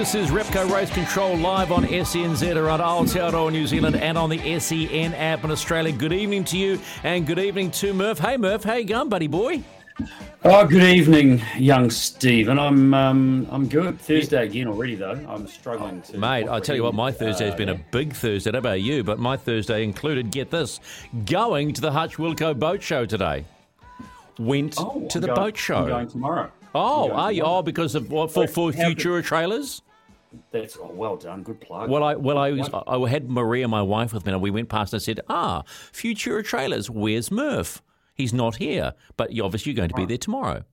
[0.00, 4.58] This is Repco Race Control live on SENZ around Aotearoa, New Zealand, and on the
[4.58, 5.92] SEN app in Australia.
[5.92, 8.18] Good evening to you, and good evening to Murph.
[8.18, 9.62] Hey, Murph, how you going, buddy boy?
[10.42, 12.58] Oh, good evening, young Stephen.
[12.58, 14.00] I'm um, I'm good.
[14.00, 15.22] Thursday again already though.
[15.28, 16.16] I'm struggling to.
[16.16, 18.48] Mate, I tell you what, my Thursday has been uh, a big Thursday.
[18.48, 20.80] I don't know about you, but my Thursday included, get this,
[21.26, 23.44] going to the Hutchwilco Boat Show today.
[24.38, 25.76] Went oh, to I'm the going- boat show.
[25.76, 26.50] I'm going tomorrow.
[26.74, 27.42] oh, are you?
[27.42, 28.32] Oh, because of what?
[28.32, 29.82] For, for Futura trailers?
[30.52, 31.42] That's oh, well done.
[31.42, 31.90] Good plug.
[31.90, 34.68] Well, I well I was I had Maria, my wife, with me, and we went
[34.68, 37.82] past and I said, "Ah, Futura Trailers, where's Murph?
[38.14, 40.64] He's not here, but you obviously you're going to be there tomorrow."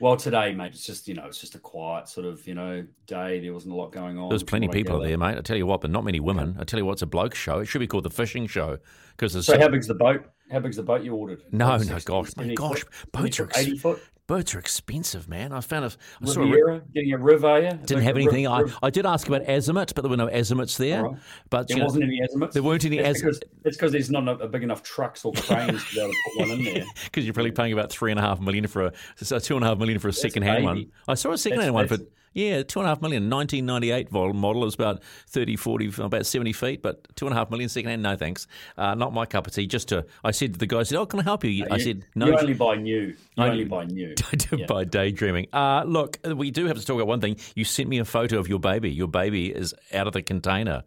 [0.00, 2.86] Well, today, mate, it's just you know, it's just a quiet sort of you know
[3.06, 3.40] day.
[3.40, 4.28] There wasn't a lot going on.
[4.28, 5.38] There's plenty of from what I people there, mate.
[5.38, 6.56] I tell you what, but not many women.
[6.60, 7.58] I tell you what, it's a bloke show.
[7.58, 8.78] It should be called the fishing show
[9.16, 10.24] because there's So, how big's the boat?
[10.50, 11.42] How big's the boat you ordered?
[11.52, 13.12] No, Like no, gosh, my gosh, foot?
[13.12, 14.00] boats are 70 eighty foot.
[14.26, 15.52] boats are expensive, man.
[15.52, 15.90] I found a
[16.22, 17.70] I saw a, Riviera, getting a riv, are you?
[17.84, 18.44] didn't have anything.
[18.44, 21.02] riv- I, riv- I did ask about Azimut, but there were no Azimuts there.
[21.04, 21.16] Right.
[21.50, 22.52] But There wasn't any Azimuts.
[22.54, 23.40] there weren't any Azimuts.
[23.64, 26.18] it's because there's not a, a big enough trucks or cranes to be able to
[26.36, 26.84] put one in there.
[27.04, 29.64] because you're probably paying about three and a half million for a so two and
[29.64, 30.86] a half million for a second hand one.
[31.06, 31.98] I saw a second hand one for
[32.38, 33.28] yeah, two and a half million.
[33.28, 37.50] 1998 vol- model is about 30, 40, about 70 feet, but two and a half
[37.50, 38.02] million second hand.
[38.02, 39.66] No thanks, uh, not my cup of tea.
[39.66, 41.78] Just to, I said to the guy, I said, "Oh, can I help you?" I
[41.78, 43.00] said, "No." You only buy new.
[43.00, 44.14] You I- only buy new.
[44.52, 44.66] Yeah.
[44.66, 45.48] by daydreaming.
[45.52, 47.36] Uh, look, we do have to talk about one thing.
[47.54, 48.90] You sent me a photo of your baby.
[48.90, 50.84] Your baby is out of the container.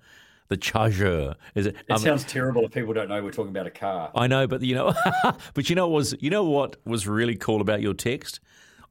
[0.47, 1.75] The charger is it?
[1.87, 4.11] It um, sounds terrible if people don't know we're talking about a car.
[4.15, 4.93] I know, but you know,
[5.53, 8.39] but you know what was you know what was really cool about your text?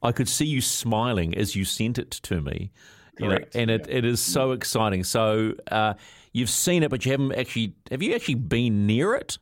[0.02, 2.70] I could see you smiling as you sent it to me.
[3.18, 5.04] You know, Correct, and it, it is so exciting.
[5.04, 5.94] So uh,
[6.32, 7.74] you've seen it, but you haven't actually.
[7.90, 9.38] Have you actually been near it?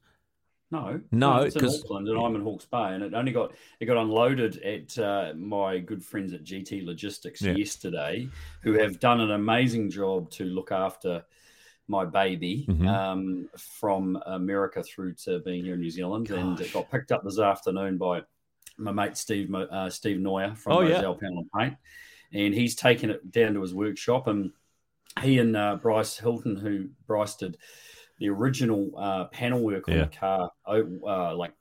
[0.70, 3.86] No, No, it's in Auckland, and I'm in Hawke's Bay, and it only got it
[3.86, 7.52] got unloaded at uh, my good friends at GT Logistics Yeah.
[7.52, 8.28] yesterday,
[8.62, 11.24] who have done an amazing job to look after
[11.86, 12.86] my baby Mhm.
[12.86, 17.24] um, from America through to being here in New Zealand, and it got picked up
[17.24, 18.22] this afternoon by
[18.78, 20.96] my mate Steve uh, Steve Neuer from Oh, yeah.
[21.00, 21.74] Panel and Paint,
[22.32, 24.52] and he's taken it down to his workshop, and
[25.22, 27.56] he and uh, Bryce Hilton, who Bryce did
[28.18, 30.04] the original uh, panel work on Yeah.
[30.04, 31.52] the car oh, uh, like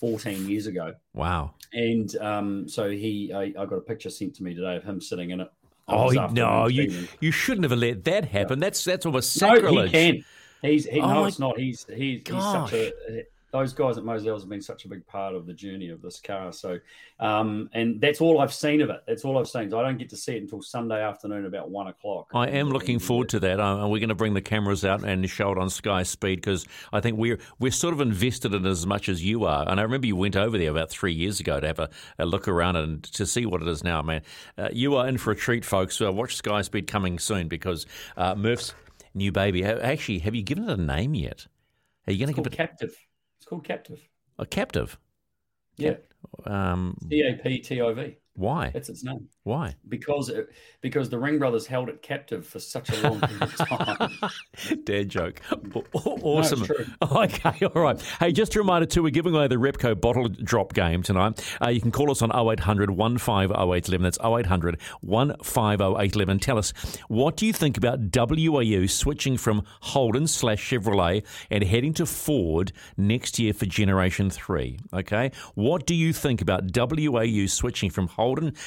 [0.00, 0.94] 14 years ago.
[1.12, 1.54] Wow.
[1.72, 5.00] And um, so he, I, I got a picture sent to me today of him
[5.00, 5.48] sitting in it.
[5.86, 8.58] Oh no, you you shouldn't have let that happen.
[8.58, 9.90] That's that's almost No, sacrilege.
[9.90, 10.24] he can.
[10.62, 11.58] He's he, Oh no, my it's not.
[11.58, 12.92] He's he's, he's such a.
[13.54, 16.20] Those guys at Moselles have been such a big part of the journey of this
[16.20, 16.52] car.
[16.52, 16.80] So,
[17.20, 19.04] um, and that's all I've seen of it.
[19.06, 19.70] That's all I've seen.
[19.70, 22.32] So I don't get to see it until Sunday afternoon about one o'clock.
[22.34, 25.30] I am looking forward to that, and we're going to bring the cameras out and
[25.30, 28.68] show it on Sky Speed because I think we're we're sort of invested in it
[28.68, 29.68] as much as you are.
[29.68, 32.26] And I remember you went over there about three years ago to have a, a
[32.26, 34.22] look around and to see what it is now, man.
[34.58, 36.00] Uh, you are in for a treat, folks.
[36.00, 37.86] Uh, watch Sky Speed coming soon because
[38.16, 38.74] uh, Murph's
[39.14, 39.64] new baby.
[39.64, 41.46] Actually, have you given it a name yet?
[42.08, 42.96] Are you going to give it captive.
[43.44, 44.00] It's called captive.
[44.38, 44.96] a captive?
[45.76, 45.96] Yeah.
[46.46, 48.16] Um, C A P T O V.
[48.36, 48.70] Why?
[48.74, 49.28] That's its name.
[49.44, 49.76] Why?
[49.88, 50.48] Because it,
[50.80, 54.10] because the Ring brothers held it captive for such a long period of time.
[54.84, 55.40] Dad joke.
[55.94, 56.64] Awesome.
[56.64, 56.84] true.
[57.14, 58.00] Okay, all right.
[58.18, 61.44] Hey, just a reminder too, we're giving away the Repco bottle drop game tonight.
[61.62, 64.02] Uh, you can call us on 0800 150811.
[64.02, 66.38] That's 0800 150811.
[66.40, 66.72] Tell us,
[67.08, 72.72] what do you think about WAU switching from Holden slash Chevrolet and heading to Ford
[72.96, 74.78] next year for Generation 3?
[74.92, 75.30] Okay.
[75.54, 78.23] What do you think about WAU switching from Holden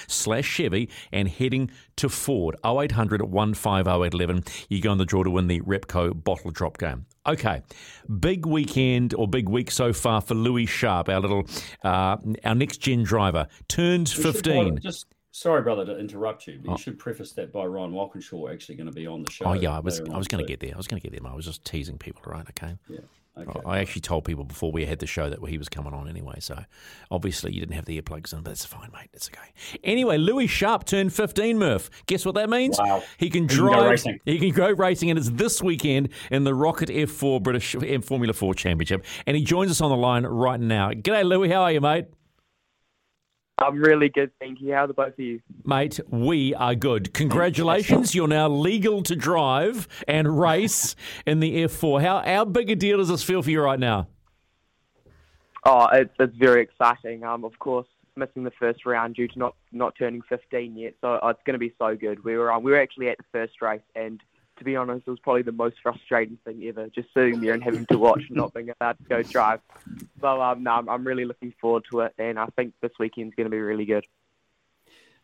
[0.08, 2.56] slash Chevy and heading to Ford?
[2.66, 4.44] 0800 150811.
[4.70, 7.06] You go in the draw to win the Repco bottle drop game.
[7.26, 7.62] Okay,
[8.20, 11.46] big weekend or big week so far for Louis Sharp, our little,
[11.84, 12.16] uh,
[12.46, 14.80] our next gen driver, turns We 15.
[14.80, 18.76] Just sorry, brother, to interrupt you, but you should preface that by Ryan Walkinshaw actually
[18.76, 19.46] going to be on the show.
[19.46, 20.74] Oh yeah, I was I was going to get there.
[20.74, 21.30] I was going to get there.
[21.30, 22.46] I was just teasing people, right?
[22.50, 22.76] Okay.
[22.88, 23.00] Yeah.
[23.40, 23.60] Okay.
[23.66, 26.36] I actually told people before we had the show that he was coming on anyway.
[26.40, 26.60] So
[27.12, 29.10] obviously you didn't have the earplugs in, but it's fine, mate.
[29.14, 29.50] It's okay.
[29.84, 31.90] Anyway, Louis Sharp turned 15, Murph.
[32.08, 32.78] Guess what that means?
[32.80, 33.04] Wow.
[33.18, 33.90] He can He can go drive.
[33.92, 34.20] racing.
[34.26, 37.76] He can go racing, and it's this weekend in the ROKiT F4 British
[38.06, 39.06] Formula 4 Championship.
[39.26, 40.90] And he joins us on the line right now.
[40.92, 41.50] G'day, Louis.
[41.50, 42.06] How are you, mate?
[43.60, 44.74] I'm really good, thank you.
[44.74, 45.42] How are the both of you?
[45.66, 47.14] Mate, we are good.
[47.14, 48.14] Congratulations.
[48.14, 50.96] You're now legal to drive and race
[51.26, 52.02] in the F4.
[52.02, 54.08] How, how big a deal does this feel for you right now?
[55.66, 57.24] Oh, it's, it's very exciting.
[57.24, 61.16] Um, of course, missing the first round due to not, not turning 15 yet, so
[61.16, 62.24] it's going to be so good.
[62.24, 64.22] We were um, we were actually at the first race, and
[64.58, 67.64] to be honest, it was probably the most frustrating thing ever, just sitting there and
[67.64, 69.62] having to watch and not being allowed to go drive.
[70.22, 73.36] So um, no, I'm, I'm really looking forward to it, and I think this weekend's
[73.36, 74.06] going to be really good.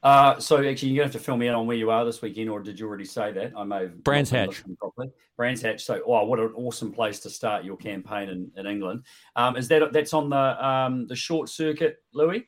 [0.03, 2.03] Uh, so actually, you're going to have to fill me in on where you are
[2.03, 3.53] this weekend, or did you already say that?
[3.56, 4.63] I may have Brands not Hatch.
[4.77, 5.12] Properly.
[5.38, 5.86] Brands Hatch.
[5.86, 9.03] So, oh, what an awesome place to start your campaign in, in England.
[9.38, 12.47] Um, is that that's on the um, the short circuit, Louis?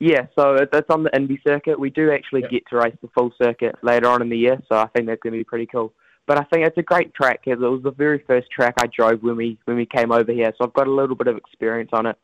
[0.00, 1.78] Yeah, so it's on the Indy circuit.
[1.78, 2.50] We do actually Yep.
[2.50, 5.20] get to race the full circuit later on in the year, so I think that's
[5.22, 5.92] going to be pretty cool.
[6.26, 8.86] But I think it's a great track because it was the very first track I
[8.86, 11.36] drove when we when we came over here, so I've got a little bit of
[11.36, 12.16] experience on it.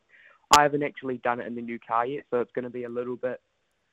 [0.57, 2.85] I haven't actually done it in the new car yet, so it's going to be
[2.85, 3.41] a little bit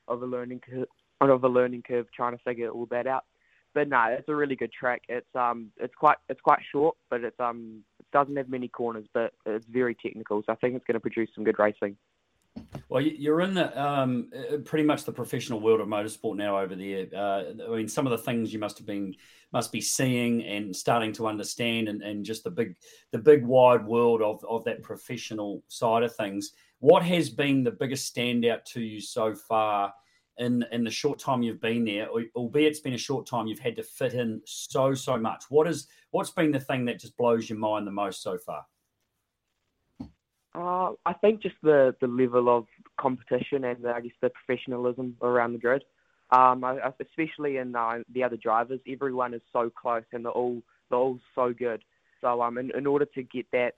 [0.07, 0.87] of a learning curve,
[1.21, 3.25] of a learning curve trying to figure all that out.
[3.73, 5.03] But no, it's a really good track.
[5.09, 9.05] It's um it's quite it's quite short, but it's um it doesn't have many corners,
[9.13, 11.97] but it's very technical, so I think it's going to produce some good racing.
[12.89, 16.59] Well, you- you're in the um, uh, pretty much the professional world of motorsport now
[16.59, 17.07] over there.
[17.13, 19.15] Uh, I mean, some of the things you must have been
[19.51, 22.75] must be seeing and starting to understand, and, and just the big
[23.11, 26.53] the big wide world of of that professional side of things.
[26.79, 29.93] What has been the biggest standout to you so far?
[30.37, 33.47] In, in the short time you've been there, al- albeit it's been a short time,
[33.47, 35.45] you've had to fit in so so much.
[35.49, 38.65] What is what's been the thing that just blows your mind the most so far?
[40.55, 42.65] Uh, I think just the, the level of
[42.97, 45.83] competition and I guess the professionalism around the grid,
[46.31, 50.61] um, I- especially in uh, the other drivers, everyone is so close and they're all
[50.89, 51.83] they're all so good.
[52.21, 53.73] So um, in, in order to get that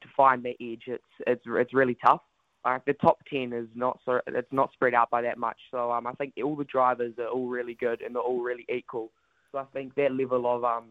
[0.00, 2.22] to find that edge, it's it's it's really tough.
[2.64, 5.58] Uh, the top ten is not so it's not spread out by that much.
[5.70, 8.64] So um, I think all the drivers are all really good and they're all really
[8.74, 9.10] equal.
[9.50, 10.84] So I think that level of um,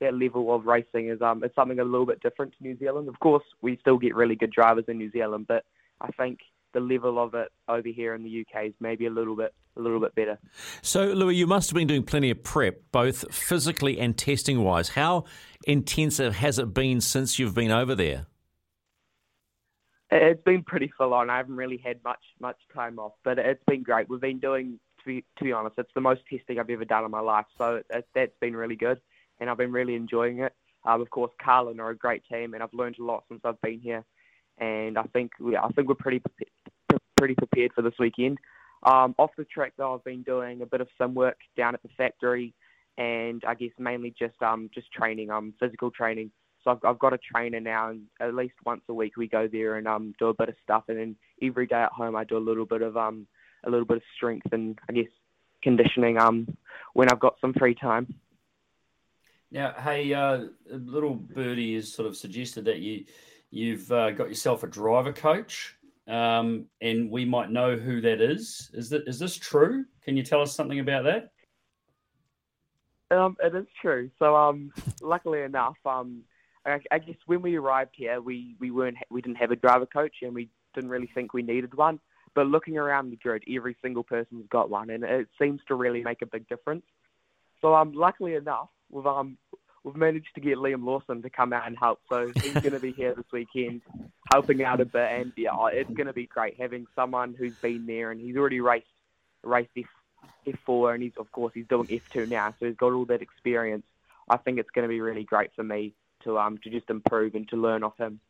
[0.00, 3.08] that level of racing is um is something a little bit different to New Zealand.
[3.08, 5.64] Of course, we still get really good drivers in New Zealand, but
[6.00, 6.40] I think
[6.72, 9.80] the level of it over here in the UK is maybe a little bit a
[9.80, 10.38] little bit better.
[10.82, 14.90] So, Louis, you must have been doing plenty of prep, both physically and testing wise.
[14.90, 15.24] How
[15.66, 18.26] intensive has it been since you've been over there?
[20.10, 21.30] It's been pretty full on.
[21.30, 24.08] I haven't really had much much time off, but it's been great.
[24.08, 27.04] We've been doing to be to be honest, it's the most testing I've ever done
[27.04, 29.00] in my life, so it, that's been really good,
[29.40, 30.54] and I've been really enjoying it.
[30.84, 33.60] Um, of course, Carlin are a great team, and I've learned a lot since I've
[33.60, 34.04] been here,
[34.58, 36.22] and I think we I think we're pretty
[37.16, 38.38] pretty prepared for this weekend.
[38.82, 41.82] Um, off the track though, I've been doing a bit of sim work down at
[41.82, 42.54] the factory,
[42.96, 46.30] and I guess mainly just um just training, um physical training.
[46.64, 49.48] So I've, I've got a trainer now, and at least once a week we go
[49.50, 52.24] there and um do a bit of stuff, and then every day at home I
[52.24, 53.26] do a little bit of um
[53.64, 55.10] a little bit of strength and I guess
[55.62, 56.56] conditioning um
[56.94, 58.14] when I've got some free time.
[59.52, 63.04] Now, hey, uh, little birdie has sort of suggested that you
[63.50, 65.76] you've uh, got yourself a driver coach,
[66.06, 68.70] um, and we might know who that is.
[68.74, 69.84] Is that is this true?
[70.02, 71.30] Can you tell us something about that?
[73.10, 74.10] Um, it is true.
[74.18, 76.22] So, um, luckily enough, um,
[76.64, 79.86] I, I guess when we arrived here, we, we weren't we didn't have a driver
[79.86, 81.98] coach, and we didn't really think we needed one.
[82.36, 86.04] But looking around the grid, every single person's got one, and it seems to really
[86.04, 86.84] make a big difference.
[87.60, 89.36] So, um, luckily enough, we've um
[89.84, 92.00] we've managed to get Liam Lawson to come out and help.
[92.08, 93.82] So he's going to be here this weekend,
[94.30, 97.86] helping out a bit, and yeah, it's going to be great having someone who's been
[97.86, 98.86] there and he's already raced
[99.42, 99.86] raced F
[100.46, 103.84] F4, and he's of course he's doing F2 now, so he's got all that experience.
[104.28, 105.94] I think it's going to be really great for me
[106.24, 108.20] to um to just improve and to learn off him.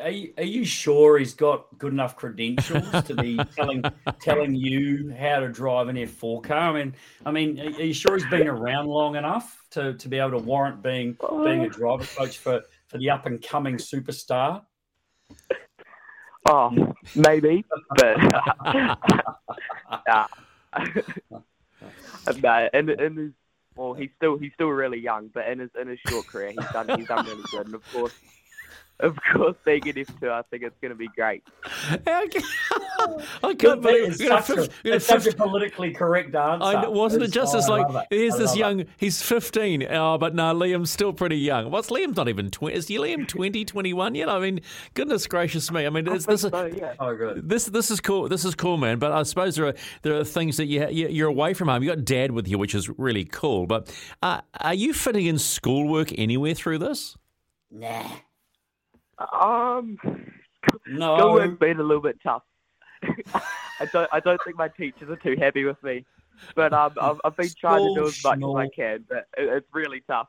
[0.00, 3.84] Are you, are you sure he's got good enough credentials to be telling
[4.20, 6.70] telling you how to drive an F4 car?
[6.70, 6.94] I mean,
[7.24, 10.38] I mean, are you sure he's been around long enough to, to be able to
[10.38, 14.62] warrant being being a driver coach for, for the up and coming superstar?
[16.46, 17.64] Oh, maybe,
[17.96, 18.16] but
[22.42, 23.32] no, in, in his
[23.76, 26.70] well, he's still he's still really young, but in his in his short career, he's
[26.72, 28.12] done he's done really good, and of course.
[29.00, 31.44] Of course, being an F2, I think it's going to be great.
[32.04, 36.64] I can't believe it's we're such, a, fif- we're it's such a politically correct answer.
[36.64, 38.16] I wasn't it just oh, as I like it.
[38.16, 38.58] here's this love it.
[38.58, 42.74] young he's 15 oh but no Liam's still pretty young what's Liam's not even 20
[42.74, 44.60] is Liam 20 21 yet I mean
[44.94, 47.48] goodness gracious me I mean it's, this, So yeah, Oh, good.
[47.48, 50.24] this this is cool this is cool man but I suppose there are there are
[50.24, 52.88] things that you, you you're away from home you got dad with you which is
[52.98, 57.16] really cool but uh, are you fitting in schoolwork anywhere through this
[57.70, 58.08] Nah.
[59.18, 59.98] Um,
[60.86, 61.16] No.
[61.18, 62.42] schoolwork's been a little bit tough.
[63.80, 66.04] I don't I don't think my teachers are too happy with me,
[66.54, 69.48] but um, I've, I've been trying to do as much as I can, but it,
[69.48, 70.28] it's really tough.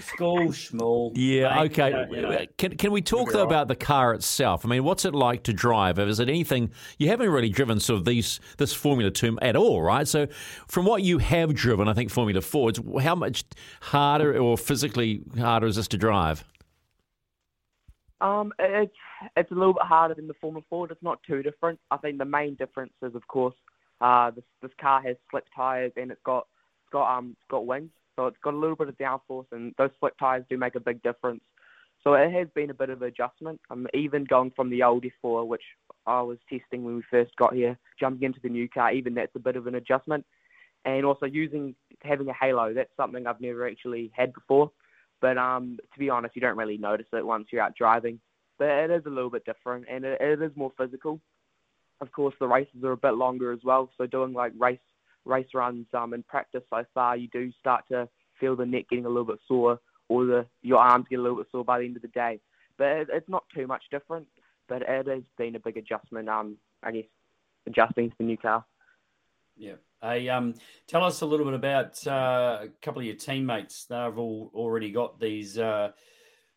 [0.00, 1.12] School schmool.
[1.14, 1.88] Yeah, mate, okay.
[1.88, 2.46] you know, you know.
[2.58, 3.52] Can can we talk be though all right.
[3.52, 4.66] about the car itself?
[4.66, 5.98] I mean, what's it like to drive?
[5.98, 9.80] Is it anything you haven't really driven sort of these this Formula Two at all,
[9.80, 10.06] right?
[10.06, 10.26] So,
[10.68, 13.44] from what you have driven, I think Formula Four, it's how much
[13.80, 16.44] harder or physically harder is this to drive?
[18.22, 18.94] Um, it's
[19.36, 20.92] it's a little bit harder than the Formula Ford.
[20.92, 21.80] It's not too different.
[21.90, 23.54] I think the main difference is, of course,
[24.00, 26.46] uh, this this car has slick tires and it's got
[26.84, 29.74] it's got um it's got wings, so it's got a little bit of downforce, and
[29.76, 31.42] those slick tires do make a big difference.
[32.04, 33.60] So it has been a bit of adjustment.
[33.70, 35.62] Um, even going from the old F4, which
[36.06, 39.34] I was testing when we first got here, jumping into the new car, even that's
[39.34, 40.24] a bit of an adjustment.
[40.84, 44.72] And also using having a halo, that's something I've never actually had before.
[45.22, 48.20] But um, to be honest, you don't really notice it once you're out driving.
[48.58, 51.20] But it is a little bit different, and it, it is more physical.
[52.02, 53.88] Of course, the races are a bit longer as well.
[53.96, 54.80] So doing like race
[55.24, 58.08] race runs um, in practice so far, you do start to
[58.40, 61.38] feel the neck getting a little bit sore, or the your arms get a little
[61.38, 62.40] bit sore by the end of the day.
[62.76, 64.26] But it, it's not too much different.
[64.68, 66.28] But it has been a big adjustment.
[66.28, 67.04] Um, I guess
[67.66, 68.64] adjusting to the new car.
[69.62, 69.74] Yeah.
[70.02, 70.54] Hey, um,
[70.88, 73.84] tell us a little bit about uh, a couple of your teammates.
[73.84, 75.92] They've all already got these uh,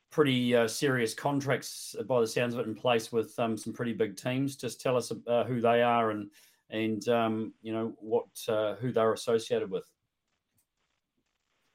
[0.09, 3.93] pretty uh, serious contracts, by the sounds of it, in place with um, some pretty
[3.93, 4.55] big teams.
[4.55, 6.31] Just tell us uh, who they are and
[6.71, 9.85] and um, you know what uh, who they're associated with.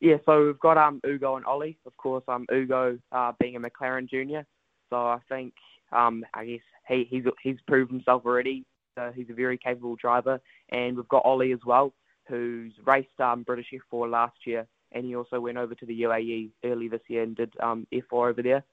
[0.01, 1.79] Yeah, so we've got um Ugo and Ollie.
[1.87, 4.45] Of course, um Ugo uh, being a McLaren junior,
[4.89, 5.55] so I think
[5.93, 8.67] um I guess he he's he's proved himself already.
[8.97, 11.93] Uh, he's a very capable driver, and we've got Ollie as well,
[12.29, 16.51] who's raced um British F4 last year, and he also went over to the UAE
[16.65, 18.65] early this year and did um F4 over there.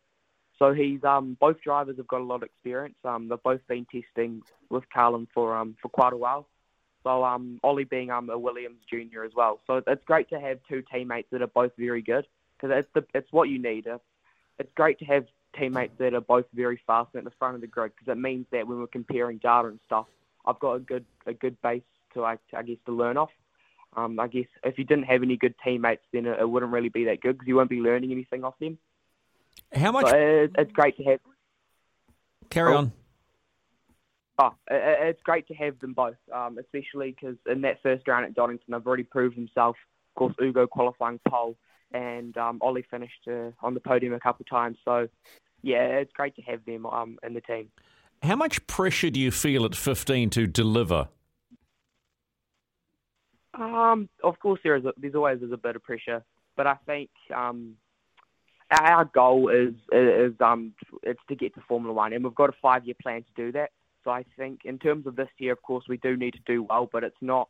[0.60, 2.98] So he's um both drivers have got a lot of experience.
[3.04, 6.48] Um they've both been testing with Carlin for um for quite a while.
[7.08, 9.62] So um, Ollie being um, a Williams junior as well.
[9.66, 12.28] So it's great to have two teammates that are both very good
[12.60, 13.88] because it's the it's what you need.
[14.60, 15.26] It's great to have
[15.58, 18.20] teammates that are both very fast and at the front of the grid because it
[18.20, 20.06] means that when we're comparing data and stuff,
[20.46, 23.32] I've got a good a good base to I, I guess to learn off.
[23.96, 26.90] Um, I guess if you didn't have any good teammates, then it, it wouldn't really
[26.90, 28.78] be that good because you won't be learning anything off them.
[29.74, 30.14] How much?
[30.14, 31.20] It, it's great to have.
[32.50, 32.78] carry oh.
[32.78, 32.92] on.
[34.40, 38.08] Oh, i- i- it's great to have them both, um, especially because in that first
[38.08, 39.76] round at Donington, they've already proved himself.
[40.12, 41.58] Of course, Ugo qualifying pole,
[41.94, 44.78] and um, Ollie finished uh, on the podium a couple of times.
[44.84, 45.08] So,
[45.62, 47.70] yeah, it's great to have them um, in the team.
[48.24, 51.08] How much pressure do you feel at 15 to deliver?
[53.54, 56.24] Um, of course, there is a, there's always is a bit of pressure,
[56.56, 57.76] but I think um,
[58.72, 62.56] our goal is is um it's to get to Formula One, and we've got a
[62.62, 63.72] five year plan to do that.
[64.04, 66.64] So I think in terms of this year, of course, we do need to do
[66.64, 67.50] well, but it's not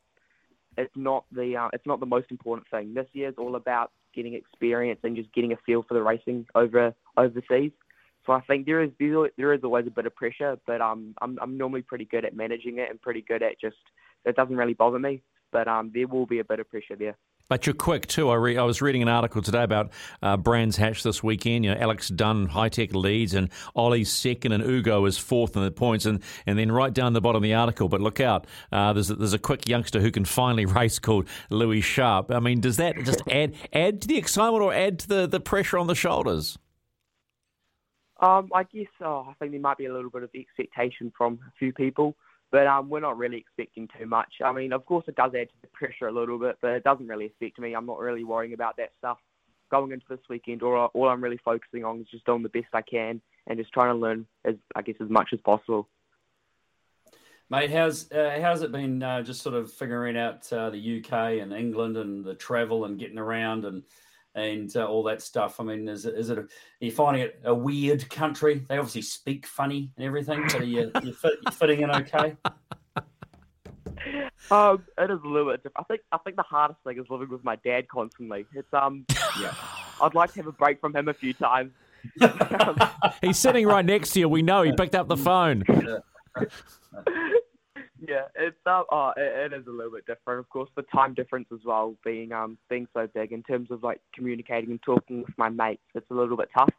[0.78, 2.94] it's not the uh, it's not the most important thing.
[2.94, 6.40] This year is all about getting experience and just getting a feel for the racing
[6.62, 6.84] over
[7.24, 7.72] overseas.
[8.26, 11.34] So I think there is there is- always a bit of pressure, but um I'm
[11.44, 13.78] I'm normally pretty good at managing it and pretty good at just
[14.26, 15.14] it doesn't really bother me.
[15.56, 17.18] But um there will be a bit of pressure there.
[17.50, 18.30] But you're quick too.
[18.30, 21.64] I, re- I was reading an article today about uh, Brands Hatch this weekend.
[21.64, 25.64] You know, Alex Dunne, high tech leads, and Ollie's second, and Ugo is fourth in
[25.64, 26.06] the points.
[26.06, 29.10] And, and then right down the bottom of the article, but look out, uh, there's
[29.10, 32.32] a, there's a quick youngster who can finally race called Louis Sharp.
[32.32, 35.40] I mean, does that just add add to the excitement or add to the, the
[35.40, 36.58] pressure on the shoulders?
[38.20, 41.40] Um, I guess oh, I think there might be a little bit of expectation from
[41.48, 42.16] a few people,
[42.52, 44.36] but um, we're not really expecting too much.
[44.44, 46.84] I mean, of course, it does add to the pressure a little bit, but it
[46.84, 47.74] doesn't really affect me.
[47.74, 49.18] I'm not really worrying about that stuff
[49.70, 50.64] going into this weekend.
[50.64, 53.74] All, all I'm really focusing on is just doing the best I can and just
[53.74, 55.88] trying to learn as I guess as much as possible.
[57.50, 59.02] Mate, how's uh, how's it been?
[59.02, 63.00] Uh, just sort of figuring out uh, the UK and England and the travel and
[63.00, 63.84] getting around and
[64.38, 65.60] and uh, all that stuff.
[65.60, 66.38] I mean, is it, is it?
[66.38, 66.48] A, are
[66.80, 68.64] you finding it a weird country?
[68.70, 72.38] They obviously speak funny and everything, but are you, you, fit, you fitting in okay?
[74.50, 75.76] Um, it is a little bit different.
[75.78, 78.46] I think I think the hardest thing is living with my dad constantly.
[78.54, 79.06] It's um,
[79.42, 79.54] Yeah.
[80.02, 81.72] I'd like to have a break from him a few times.
[83.22, 84.30] He's sitting right next to you.
[84.30, 85.64] We know he picked up the phone.
[88.00, 90.40] Yeah, it's um, oh, it, it is a little bit different.
[90.40, 93.84] Of course, the time difference as well, being um, being so big in terms of
[93.84, 96.74] like communicating and talking with my mates, it's a little bit tough.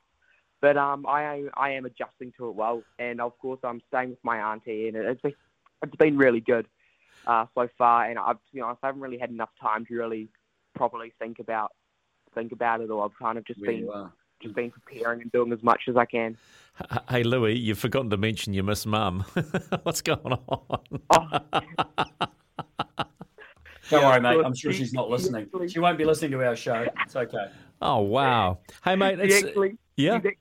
[0.60, 4.22] But um, I I am adjusting to it well, and of course, I'm staying with
[4.22, 5.34] my auntie, and it's been
[5.82, 6.66] it's been really good
[7.26, 8.08] uh, so far.
[8.08, 10.28] And I've to be honest, I haven't really had enough time to really
[10.74, 11.72] properly think about
[12.34, 14.10] think about it, or I've kind of just Where been you.
[14.42, 16.36] Just been preparing and doing as much as I can.
[17.10, 19.20] Hey, Louis, you've forgotten to mention you miss mum.
[19.82, 20.40] What's going on?
[21.10, 21.38] Oh,
[23.90, 24.44] Don't Yeah, worry, mate.
[24.44, 25.48] I'm sure she's not listening.
[25.68, 26.86] She won't be listening to our show.
[27.04, 27.50] It's okay.
[27.82, 28.58] Oh, wow.
[28.84, 30.18] Hey, mate, it's, actually, yeah.
[30.18, 30.38] she's act-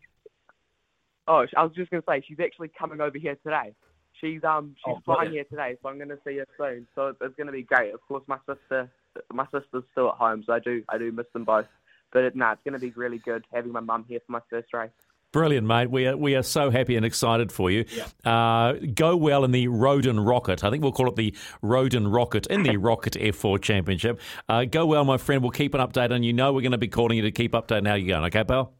[1.27, 3.73] oh, I was just going to say she's actually coming over here today.
[4.19, 5.33] She's um she's Oh, flying brilliant.
[5.49, 6.87] here today, so I'm going to see her soon.
[6.95, 7.93] So it's, it's going to be great.
[7.93, 8.89] Of course, my sister
[9.31, 11.67] my sister's still at home, so I do I do miss them both.
[12.11, 14.41] But it, no, it's going to be really good having my mum here for my
[14.49, 14.91] first race.
[15.33, 15.91] Brilliant, mate.
[15.91, 17.85] We are, we are so happy and excited for you.
[18.23, 20.63] Uh, go well in the Rodin Rocket.
[20.63, 24.21] I think we'll call it the Rodin Rocket in the ROKiT F4 Championship.
[24.47, 25.41] Uh, go well, my friend.
[25.41, 26.31] We'll keep an update on you.
[26.31, 28.25] Know we're going to be calling you to keep updating how you're going.
[28.25, 28.73] Okay, pal?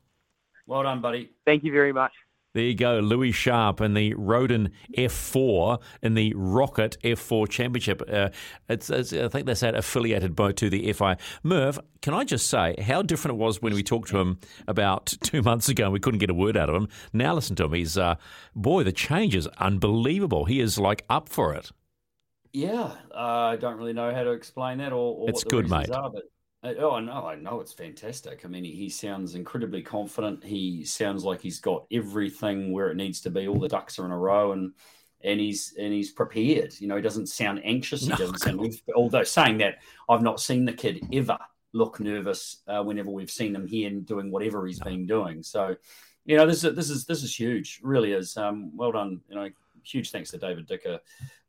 [0.65, 1.31] Well done, buddy.
[1.45, 2.13] Thank you very much.
[2.57, 8.01] There you go, Louis Sharp in the Rodin F4 in the ROKiT F4 Championship.
[8.11, 8.29] Uh,
[8.67, 11.17] it's, it's, I think that's that affiliated both to the FI.
[11.43, 15.05] Merv, can I just say how different it was when we talked to him about
[15.21, 16.87] two months ago and we couldn't get a word out of him.
[17.13, 17.73] Now listen to him.
[17.73, 18.15] He's uh,
[18.55, 20.45] boy, the change is unbelievable.
[20.45, 21.71] He is like up for it.
[22.53, 25.55] Yeah, uh, I don't really know how to explain that or, or It's what the
[25.57, 25.95] good, reasons mate.
[25.95, 26.23] are, but
[26.63, 28.41] oh, I know, I know it's fantastic.
[28.43, 30.43] I mean, he, sounds incredibly confident.
[30.43, 33.47] He sounds like he's got everything where it needs to be.
[33.47, 34.73] All the ducks are in a row, and
[35.23, 36.73] and he's and he's prepared.
[36.79, 38.01] You know, he doesn't sound anxious.
[38.01, 38.81] He No, doesn't sound.
[38.95, 39.79] Although saying that,
[40.09, 41.37] I've not seen the kid ever
[41.73, 45.43] look nervous uh, whenever we've seen him here and doing whatever he's been doing.
[45.43, 45.75] So,
[46.25, 47.79] you know, this is this is this is huge.
[47.83, 48.35] Really is.
[48.37, 49.21] Um, well done.
[49.29, 49.49] You know,
[49.91, 50.99] huge thanks to David Dicker,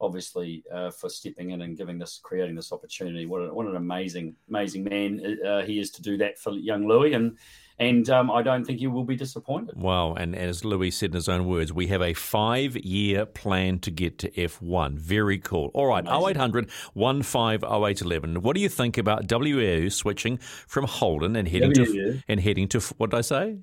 [0.00, 3.26] obviously, uh, for stepping in and giving this, creating this opportunity.
[3.26, 6.86] What, a, what an amazing, amazing man uh, he is to do that for young
[6.86, 7.36] Louis, and
[7.80, 9.76] and um, I don't think you will be disappointed.
[9.76, 10.14] Wow.
[10.14, 13.90] And as Louis said in his own words, we have a five year plan to
[13.90, 14.98] get to F1.
[14.98, 15.70] Very cool.
[15.74, 18.42] All right, 0800 150811.
[18.42, 21.84] What do you think about WAU switching from Holden and heading WAU.
[21.84, 23.58] to and heading to what did I say?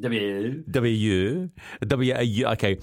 [0.00, 0.64] W.
[0.72, 1.50] WU,
[1.86, 2.52] WAU.
[2.52, 2.78] Okay,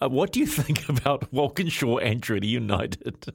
[0.00, 3.34] uh, what do you think about Walkinshaw Andretti United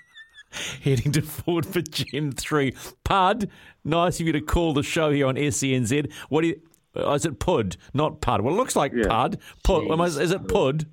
[0.82, 2.74] heading to Ford for Gen Three?
[3.04, 3.48] Pud,
[3.84, 6.12] nice of you to call the show here on SENZ.
[6.28, 6.60] What do you?
[6.96, 8.40] Uh, is it Pud, not Pud?
[8.40, 9.06] Well, it looks like Yeah.
[9.08, 9.38] Pud.
[9.62, 9.82] Pud.
[9.84, 10.20] Jeez.
[10.20, 10.86] Is it Pud?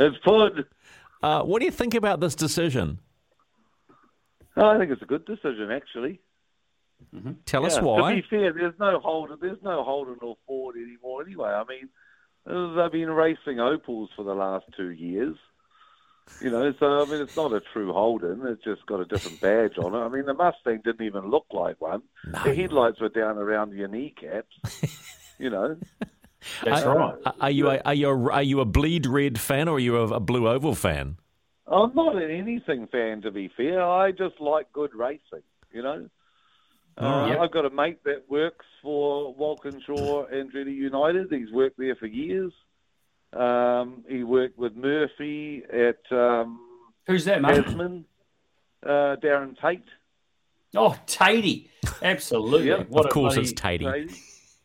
[0.00, 0.64] It's Pud.
[1.22, 2.98] Uh, what do you think about this decision?
[4.56, 6.20] I think it's a good decision, actually.
[7.46, 8.14] Tell us why.
[8.14, 9.38] To be fair, there's no Holden.
[9.40, 11.22] There's no Holden or Ford anymore.
[11.22, 11.88] Anyway, I mean,
[12.46, 15.36] uh, they've been racing Opels for the last two years.
[16.40, 18.42] You know, so I mean, it's not a true Holden.
[18.46, 19.98] It's just got a different badge on it.
[19.98, 22.02] I mean, the Mustang didn't even look like one.
[22.24, 24.56] The headlights were down around your kneecaps.
[25.38, 25.76] you know,
[26.64, 27.34] That's Are- right.
[27.40, 29.96] Are you a, are you a, are you a bleed red fan or are you
[29.96, 31.16] a, a blue oval fan?
[31.66, 33.82] I'm not an anything fan, to be fair.
[33.82, 36.08] I just like good racing, you know.
[36.96, 37.38] Uh, Yep.
[37.40, 41.32] I've got a mate that works for Walkinshaw Andretti United.
[41.32, 42.52] He's worked there for years.
[43.32, 46.60] Um, he worked with Murphy at um,
[47.06, 47.64] Who's that, mate?
[47.64, 48.04] Tasman,
[48.84, 49.84] uh, Darren Tate.
[50.76, 51.68] Oh, Tatey.
[52.02, 52.68] Absolutely.
[52.68, 52.82] Yeah.
[52.88, 53.90] What of course, it's Tatey.
[53.90, 54.16] Tate,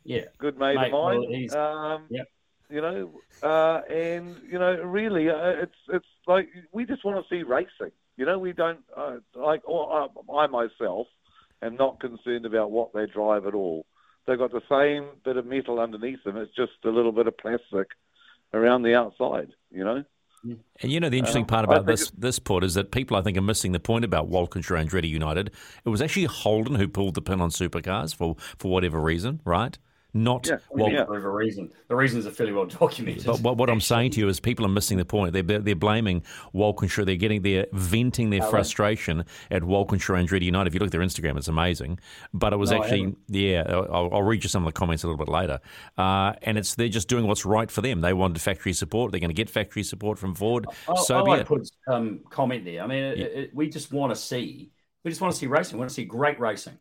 [0.03, 0.25] Yeah.
[0.37, 1.19] good mate, Mate, of mine.
[1.19, 2.27] well, he's- um, Yep.
[2.69, 7.29] You know, uh, and you know, really, uh, it's it's like we just want to
[7.33, 7.93] see racing.
[8.17, 9.61] You know, we don't uh, like.
[9.63, 11.07] Or, uh, I myself
[11.61, 13.85] am not concerned about what they drive at all.
[14.25, 16.37] They've got the same bit of metal underneath them.
[16.37, 17.87] It's just a little bit of plastic
[18.53, 19.49] around the outside.
[19.71, 20.03] You know.
[20.43, 23.21] And you know the interesting Um, part about this this port is that people I
[23.21, 25.51] think are missing the point about Walkinshaw Andretti United.
[25.83, 29.77] It was actually Holden who pulled the pin on supercars for for whatever reason, right?
[30.13, 30.89] Not Yeah, well.
[30.89, 31.05] yeah.
[31.05, 31.71] for a reason.
[31.89, 33.25] The reasons are fairly well documented.
[33.25, 35.33] But what, what I'm saying to you is, people are missing the point.
[35.33, 37.05] They're they're blaming Walkinshaw.
[37.05, 40.67] They're getting they're venting their frustration at Walkinshaw Andretti United.
[40.67, 41.99] If you look at their Instagram, it's amazing.
[42.33, 43.63] But it was No, actually yeah.
[43.67, 45.59] I'll, I'll read you some of the comments a little bit later.
[45.97, 48.01] Uh, and it's they're just doing what's right for them.
[48.01, 49.11] They wanted factory support.
[49.11, 50.65] They're going to get factory support from Ford.
[50.87, 51.47] I, so I be like it.
[51.47, 52.81] put um, comment there.
[52.81, 54.71] I mean, it, it, we just want to see,
[55.03, 55.77] we just want to see racing.
[55.77, 56.77] We want to see great racing.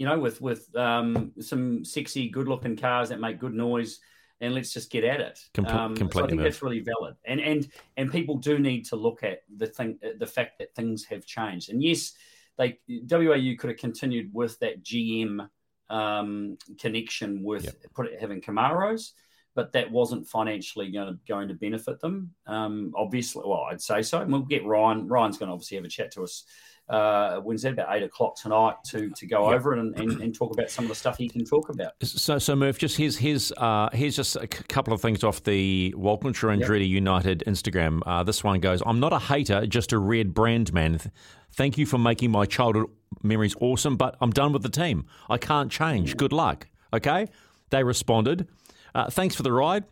[0.00, 4.00] You know, with with um, some sexy, good-looking cars that make good noise,
[4.40, 5.38] and let's just get at it.
[5.52, 8.96] Comple- um, so I think that's really valid, and and and people do need to
[8.96, 11.68] look at the thing, the fact that things have changed.
[11.68, 12.12] And yes,
[12.56, 15.46] they WAU could have continued with that GM
[15.90, 17.74] um, connection with Yep.
[17.94, 19.12] put it, having Camaros
[19.54, 22.32] but that wasn't financially going to going to benefit them.
[22.46, 24.20] Um, obviously, well, I'd say so.
[24.20, 25.08] And we'll get Ryan.
[25.08, 26.44] Ryan's going to obviously have a chat to us
[26.90, 29.56] uh, Wednesday about eight o'clock tonight to to go Yep.
[29.60, 31.92] over and, and, and talk about some of the stuff he can talk about.
[32.02, 35.42] So, so Murph, just here's here's uh, here's just a c- couple of things off
[35.44, 36.70] the Walkinshaw and Yep.
[36.80, 38.00] United Instagram.
[38.04, 40.98] Uh, this one goes: I'm not a hater, just a red brand man.
[40.98, 41.12] Th-
[41.52, 42.86] Thank you for making my childhood
[43.24, 45.06] memories awesome, but I'm done with the team.
[45.28, 46.16] I can't change.
[46.16, 46.68] Good luck.
[46.92, 47.26] Okay.
[47.70, 48.46] They responded.
[48.94, 49.84] Uh, thanks for the ride.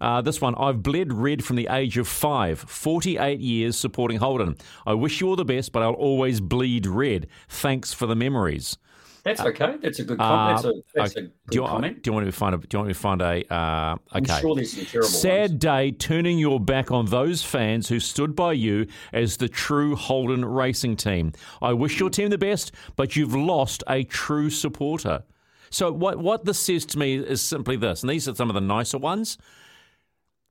[0.00, 4.56] Uh, this one, I've bled red from the age of five, 48 years supporting Holden.
[4.86, 7.26] I wish you all the best, but I'll always bleed red.
[7.48, 8.78] Thanks for the memories.
[9.22, 9.74] That's okay.
[9.82, 10.62] That's a good comment.
[10.62, 12.02] that's a, that's Uh, a good do you, comment.
[12.02, 12.58] Do you want me to find a?
[12.58, 13.54] Do you want me to find a?
[13.54, 14.40] Uh, I'm okay.
[14.40, 15.60] sure there's some terrible Sad ones.
[15.60, 20.42] day turning your back on those fans who stood by you as the true Holden
[20.46, 21.32] racing team.
[21.60, 25.22] I wish your team the best, but you've lost a true supporter.
[25.68, 28.54] So what what this says to me is simply this, and these are some of
[28.54, 29.36] the nicer ones.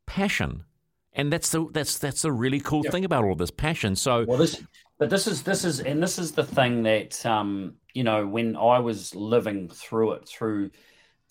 [0.09, 0.63] Passion.
[1.13, 3.95] And that's the that's that's the really cool thing about all this passion.
[3.95, 4.61] So Well, this,
[4.97, 8.55] but this is this is, and this is the thing that um, you know when
[8.55, 10.71] I was living through it, through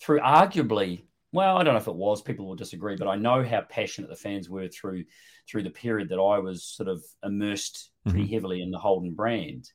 [0.01, 2.21] through arguably, well, I don't know if it was.
[2.21, 5.05] People will disagree, but I know how passionate the fans were through
[5.49, 9.69] through the period that I was sort of immersed pretty heavily in the Holden brand.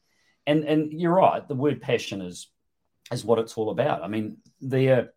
[0.47, 2.49] And and you're right, the word passion is
[3.12, 4.03] is what it's all about.
[4.03, 5.13] I mean, their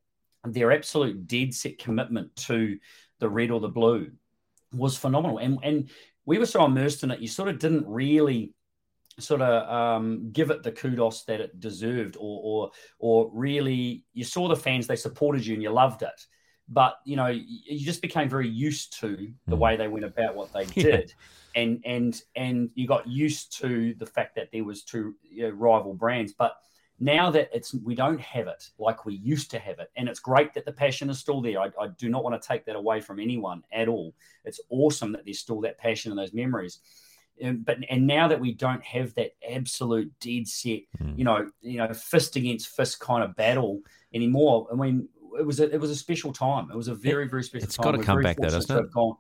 [0.54, 2.78] their absolute dead set commitment to
[3.20, 4.12] the red or the blue
[4.74, 5.38] was phenomenal.
[5.38, 5.90] And and
[6.26, 8.54] we were so immersed in it, you sort of didn't really
[9.20, 14.24] sort of um, give it the kudos that it deserved, or or or really you
[14.24, 16.26] saw the fans they supported you and you loved it,
[16.70, 19.60] but you know you, just became very used to the Mm.
[19.60, 20.84] way they went about what they Yeah.
[20.84, 21.14] did.
[21.56, 25.50] And and and you got used to the fact that there was two you know,
[25.50, 26.54] rival brands, but
[27.00, 30.20] now that it's we don't have it like we used to have it and it's
[30.20, 31.60] great that the passion is still there.
[31.62, 34.16] I, I do not want to take that away from anyone at all.
[34.46, 36.80] It's awesome that there's still that passion and those memories.
[37.44, 41.18] Um, but and now that we don't have that absolute dead set Mm.
[41.20, 43.82] you know you know fist against fist kind of battle
[44.12, 45.08] anymore i mean
[45.38, 46.72] it was a, it was a special time.
[46.72, 47.84] It was a very very special it's time.
[47.84, 48.92] gotta We're come back though, doesn't it?
[48.92, 49.18] gone-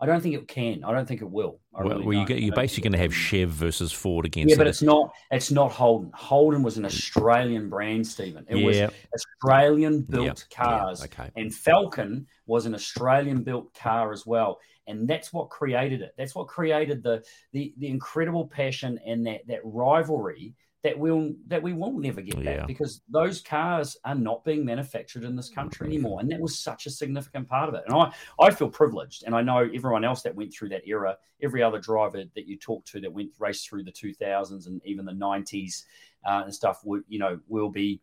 [0.00, 0.82] I don't think it can.
[0.84, 1.60] I don't think it will.
[1.74, 3.14] I well, really well, you get, you're basically going to have.
[3.14, 4.50] Chev versus Ford against.
[4.50, 4.70] Yeah, but it.
[4.70, 5.14] it's not.
[5.30, 6.10] It's not Holden.
[6.14, 8.44] Holden was an Australian brand, Stephen.
[8.48, 11.30] It was Australian built Yeah, yeah, cars, okay.
[11.36, 14.58] and Falcon was an Australian built car as well.
[14.86, 16.12] And that's what created it.
[16.18, 20.54] That's what created the the, the incredible passion and that that rivalry
[20.84, 22.58] that we'll that we will never get Yeah.
[22.58, 26.20] back because those cars are not being manufactured in this country anymore.
[26.20, 27.84] And that was such a significant part of it.
[27.86, 31.16] And I I feel privileged, and I know everyone else that went through that era,
[31.42, 35.06] every other driver that you talk to that went raced through the 2000s and even
[35.06, 35.84] the 90s
[36.26, 38.00] uh, and stuff, would you know, will be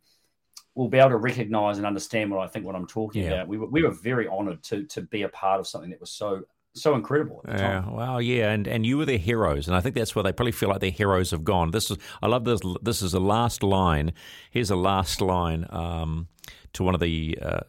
[0.74, 3.34] will be able to recognize and understand what I think what I'm talking Yeah.
[3.34, 3.48] about.
[3.48, 6.10] We were, we were very honored to to be a part of something that was
[6.10, 6.42] so
[6.74, 7.42] so incredible.
[7.46, 7.92] At the Yeah, time.
[7.92, 10.52] well, yeah, and, and you were their heroes, and I think that's where they probably
[10.52, 11.70] feel like their heroes have gone.
[11.70, 12.60] This is, I love this.
[12.82, 14.12] This is the last line.
[14.50, 16.28] Here's a last line um,
[16.72, 17.60] to one of the uh,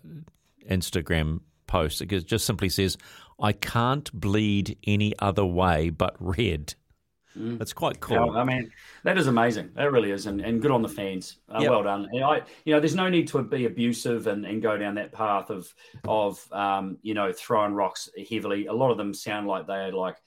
[0.69, 2.01] Instagram posts.
[2.01, 2.97] It just simply says,
[3.39, 6.75] "I can't bleed any other way but red."
[7.35, 8.17] That's quite cool.
[8.17, 8.33] Mm.
[8.33, 8.71] Yeah, I mean,
[9.03, 9.71] that is amazing.
[9.75, 11.37] That really is, and, and good on the fans.
[11.49, 11.69] Uh, Yep.
[11.69, 12.07] Well done.
[12.11, 15.11] And I, you know, there's no need to be abusive and, and go down that
[15.11, 15.73] path of
[16.07, 18.67] of um, you know throwing rocks heavily.
[18.67, 20.17] A lot of them sound like they're like,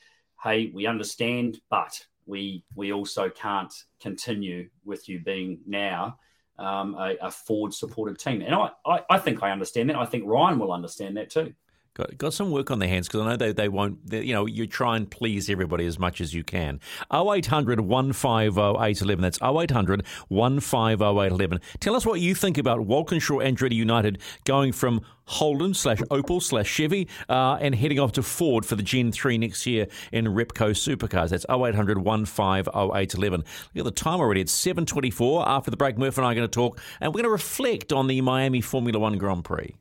[0.42, 6.18] "Hey, we understand, but we we also can't continue with you being now."
[6.58, 9.96] Um, a, a Ford supported team, and I, I, I think I understand that.
[9.96, 11.52] I think Ryan will understand that too.
[11.96, 14.34] Got, got some work on their hands because I know they, they won't, they, you
[14.34, 16.78] know, you try and please everybody as much as you can.
[17.10, 19.22] 0800 150 811.
[19.22, 21.60] That's 0800 150 811.
[21.80, 26.68] Tell us what you think about Walkinshaw Andretti United going from Holden slash Opel slash
[26.68, 30.72] Chevy uh, and heading off to Ford for the Gen 3 next year in Repco
[30.72, 31.30] Supercars.
[31.30, 33.40] That's 0800 150 811.
[33.40, 34.42] Look at the time already.
[34.42, 35.46] It's 7.24.
[35.46, 37.90] After the break, Murph and I are going to talk and we're going to reflect
[37.90, 39.74] on the Miami Formula One Grand Prix.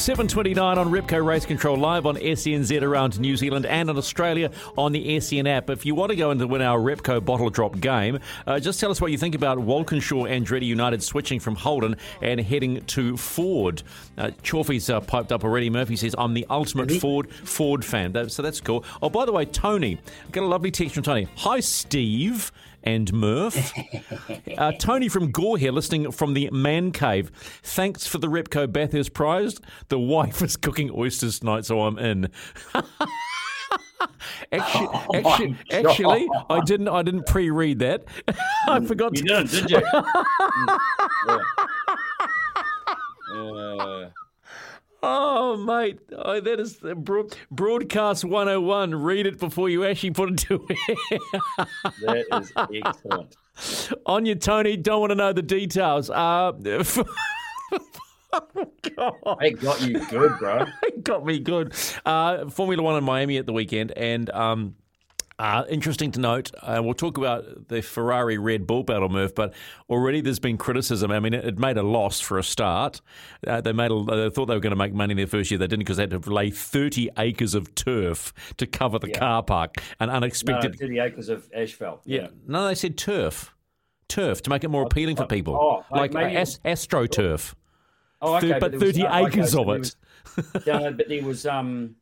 [0.00, 4.92] 7.29 on Repco Race Control, live on SENZ around New Zealand and in Australia on
[4.92, 5.68] the SEN app.
[5.68, 8.90] If you want to go and win our Repco bottle drop game, uh, just tell
[8.90, 13.82] us what you think about Walkinshaw Andretti United switching from Holden and heading to Ford.
[14.16, 15.68] Uh, Chorfy's uh, piped up already.
[15.68, 18.12] Murphy says, I'm the ultimate Ford Ford fan.
[18.12, 18.86] That, so that's cool.
[19.02, 21.28] Oh, by the way, Tony, I got a lovely text from Tony.
[21.36, 22.50] Hi, Steve
[22.82, 23.72] and Murph.
[24.58, 27.30] Uh, Tony from Gore here, listening from the man cave.
[27.62, 29.58] Thanks for the Repco Bathurst prize.
[29.88, 32.28] The wife is cooking oysters tonight, so I'm in.
[34.52, 36.88] actually, actually, actually, I didn't.
[36.88, 38.04] I didn't pre-read that.
[38.68, 39.16] I forgot.
[39.16, 39.78] You To, didn't, did you?
[39.78, 40.78] Mm,
[41.28, 41.38] yeah.
[43.34, 44.10] Uh,
[45.02, 48.94] oh, mate, oh, that is broad, broadcast 101.
[48.94, 51.18] Read it before you actually put it to air.
[52.02, 52.52] that is
[52.84, 53.36] excellent.
[54.06, 54.76] On you, Tony.
[54.76, 56.10] Don't want to know the details.
[56.10, 56.52] Uh,
[59.40, 60.66] It got you good, bro.
[60.84, 61.74] it got me good.
[62.04, 64.76] Uh, Formula One in Miami at the weekend, and um,
[65.40, 69.54] uh, interesting to note, uh, we'll talk about the Ferrari Red Bull battle, Murph, but
[69.88, 71.10] already there's been criticism.
[71.10, 73.00] I mean, it, it made a loss for a start.
[73.46, 75.50] Uh, they made a, they thought they were going to make money in their first
[75.50, 75.56] year.
[75.56, 79.42] They didn't because they had to lay 30 acres of turf to cover the car
[79.42, 79.76] park.
[79.98, 80.78] An No, unexpected.
[80.78, 82.02] 30 acres of asphalt.
[82.04, 82.28] yeah.
[82.46, 83.54] No, they said turf.
[84.08, 85.54] Turf to make it more appealing for people.
[85.56, 87.54] oh, like maybe- Ast- AstroTurf.
[88.20, 88.48] Oh, okay.
[88.50, 89.78] Thir- but there was 30 okay, acres so of it.
[89.78, 89.96] was-
[90.66, 91.96] no, but there was um,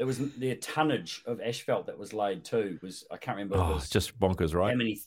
[0.00, 2.78] there was the tonnage of asphalt that was laid too.
[2.82, 3.56] Was I can't remember.
[3.56, 4.70] if it Oh, was it's just bonkers, right?
[4.70, 4.98] how many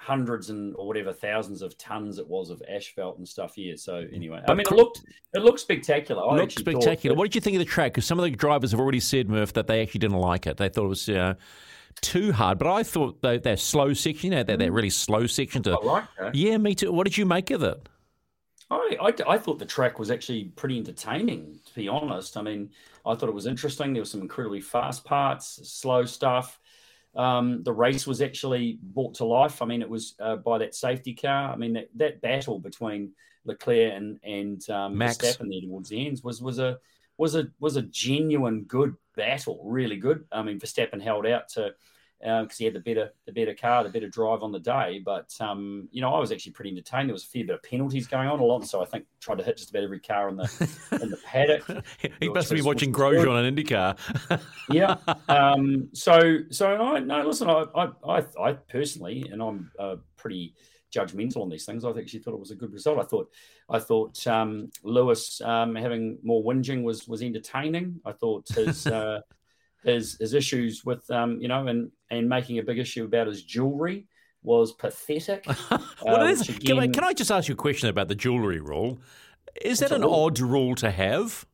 [0.00, 3.76] hundreds and or whatever thousands of tons it was of asphalt and stuff here.
[3.76, 5.02] So anyway, I mean, it looked
[5.34, 6.26] it looked spectacular.
[6.26, 7.14] I Looked spectacular.
[7.14, 7.92] that- What did you think of the track?
[7.92, 10.56] Because some of the drivers have already said, Murph, that they actually didn't like it.
[10.56, 11.34] They thought it was uh,
[12.00, 12.58] too hard.
[12.58, 15.70] But I thought they, that slow section, you know, that, that really slow section to.
[16.18, 16.34] That.
[16.34, 16.90] Yeah, me too.
[16.90, 17.86] What did you make of it?
[18.70, 22.36] I, I, I thought the track was actually pretty entertaining, to be honest.
[22.36, 22.70] I mean,
[23.06, 23.92] I thought it was interesting.
[23.92, 26.60] There were some incredibly fast parts, slow stuff.
[27.16, 29.62] Um, the race was actually brought to life.
[29.62, 31.52] I mean, it was uh, by that safety car.
[31.52, 33.12] I mean, that, that battle between
[33.44, 35.16] Leclerc and and um, Max.
[35.16, 36.78] Verstappen there towards the ends was was a
[37.16, 40.24] was a was a genuine good battle, really good.
[40.30, 41.74] I mean, Verstappen held out to
[42.20, 45.00] because he had the better the better car, the better drive on the day.
[45.04, 47.08] But um, you know, I was actually pretty entertained.
[47.08, 48.40] There was a fair bit of penalties going on.
[48.40, 51.64] Alonso, I think, tried to hit just about every car in the in the paddock.
[52.20, 53.28] he must be watching which was good.
[53.28, 54.40] Grosjean on IndyCar.
[54.70, 54.96] yeah.
[55.28, 57.48] Um, so so I no listen.
[57.48, 60.54] I I I, I personally, and I'm uh, pretty
[60.92, 61.84] judgmental on these things.
[61.84, 62.98] I actually thought it was a good result.
[62.98, 63.30] I thought
[63.70, 68.00] I thought um, Lewis um, having more whinging was was entertaining.
[68.04, 68.86] I thought his.
[68.98, 69.20] Uh,
[69.88, 73.42] his, his issues with um, you know and and making a big issue about his
[73.42, 74.06] jewelry
[74.42, 75.44] was pathetic.
[75.46, 75.82] what
[76.22, 78.60] Uh, is, which can, I, can I just ask you a question about the jewellery
[78.60, 78.98] rule?
[79.60, 80.14] Is that an rule?
[80.14, 81.44] odd rule to have?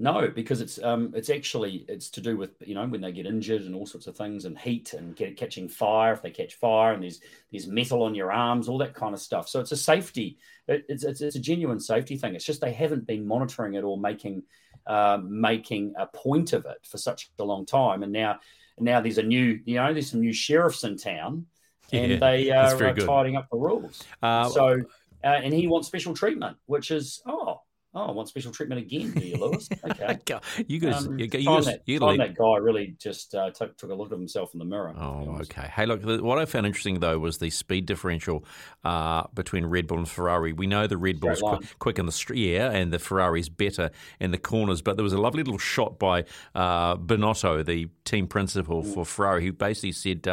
[0.00, 3.26] No, because it's um it's actually it's to do with you know when they get
[3.26, 6.54] injured and all sorts of things and heat and get catching fire if they catch
[6.54, 7.20] fire and there's
[7.50, 9.48] there's metal on your arms all that kind of stuff.
[9.48, 12.36] So it's a safety it, it's, it's it's a genuine safety thing.
[12.36, 14.44] It's just they haven't been monitoring it or making
[14.88, 18.02] uh, making a point of it for such a long time.
[18.02, 18.40] And now
[18.80, 21.46] now there's a new you know there's some new sheriffs in town
[21.92, 23.06] and Yeah, they are good.
[23.06, 24.04] tidying up the rules.
[24.22, 24.82] Uh, so
[25.22, 27.60] uh, and he wants special treatment, which is oh.
[27.94, 29.66] Oh, I want special treatment again, you, Lewis?
[29.90, 30.18] Okay.
[30.66, 33.50] you guys, Um, you, you, time guys- that, you time that guy really just uh,
[33.50, 34.94] took, took a look at himself in the mirror.
[34.98, 35.68] Oh, okay.
[35.74, 38.44] Hey, look, what I found interesting though was the speed differential
[38.84, 40.52] uh, between Red Bull and Ferrari.
[40.52, 43.90] We know the Red Bull's quick, quick in the street, yeah, and the Ferrari's better
[44.20, 44.82] in the corners.
[44.82, 46.24] But there was a lovely little shot by
[46.54, 50.28] uh, Binotto, the team principal for Ferrari, who basically said.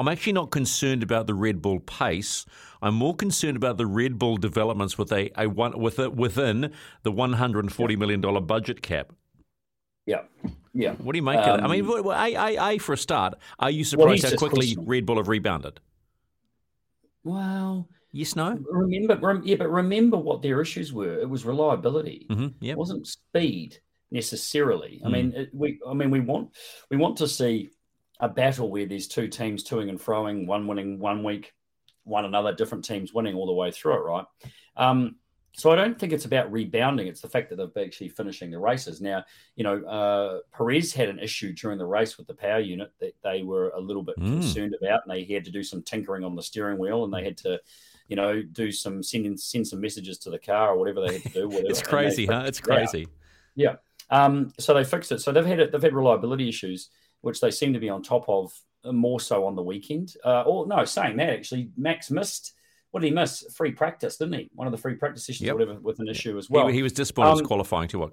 [0.00, 2.46] I'm actually not concerned about the Red Bull pace.
[2.80, 6.72] I'm more concerned about the Red Bull developments with a, a one with a, within
[7.02, 9.12] the 140 million dollar budget cap.
[10.06, 10.22] Yeah,
[10.72, 10.94] yeah.
[10.94, 11.62] What do you make of it?
[11.62, 14.74] I mean, Um, a, a, a for a start, are you surprised how quickly.
[14.80, 15.80] Red Bull have rebounded?
[17.22, 18.58] Well, Yes, no.
[18.68, 21.20] Remember, rem, yeah, but remember what their issues were.
[21.20, 22.26] It was reliability.
[22.28, 22.64] Mm-hmm.
[22.64, 23.78] It wasn't speed
[24.10, 25.00] necessarily.
[25.04, 25.12] I Mm.
[25.12, 26.56] mean, it, we, I mean, we want
[26.90, 27.70] we want to see
[28.20, 31.52] a battle where there's two teams toing and froing, one winning one week,
[32.04, 34.24] one another, different teams winning all the way through it, right?
[34.76, 35.16] Um,
[35.52, 37.08] so I don't think it's about rebounding.
[37.08, 39.00] It's the fact that they're actually finishing the races.
[39.00, 39.24] Now,
[39.56, 43.14] you know, uh, Perez had an issue during the race with the power unit that
[43.24, 44.40] they were a little bit Mm.
[44.40, 47.24] concerned about, and they had to do some tinkering on the steering wheel, and they
[47.24, 47.60] had to,
[48.06, 51.22] you know, do some sending send some messages to the car or whatever they had
[51.22, 51.48] to do.
[51.48, 51.66] Whatever.
[51.68, 52.44] It's crazy, huh?
[52.46, 53.08] It's it crazy.
[53.56, 53.76] Yeah.
[54.08, 55.20] Um, so they fixed it.
[55.20, 56.90] So they've had it, they've had reliability issues,
[57.22, 58.52] which they seem to be on top of
[58.84, 60.14] uh, more so on the weekend.
[60.24, 62.54] Uh, or no, saying that actually, Max missed.
[62.90, 63.44] What did he miss?
[63.54, 64.50] Free practice, didn't he?
[64.54, 65.54] One of the free practice sessions, Yep.
[65.54, 66.66] or whatever, with an issue as well.
[66.66, 68.12] he, was disappointed um, as qualifying to what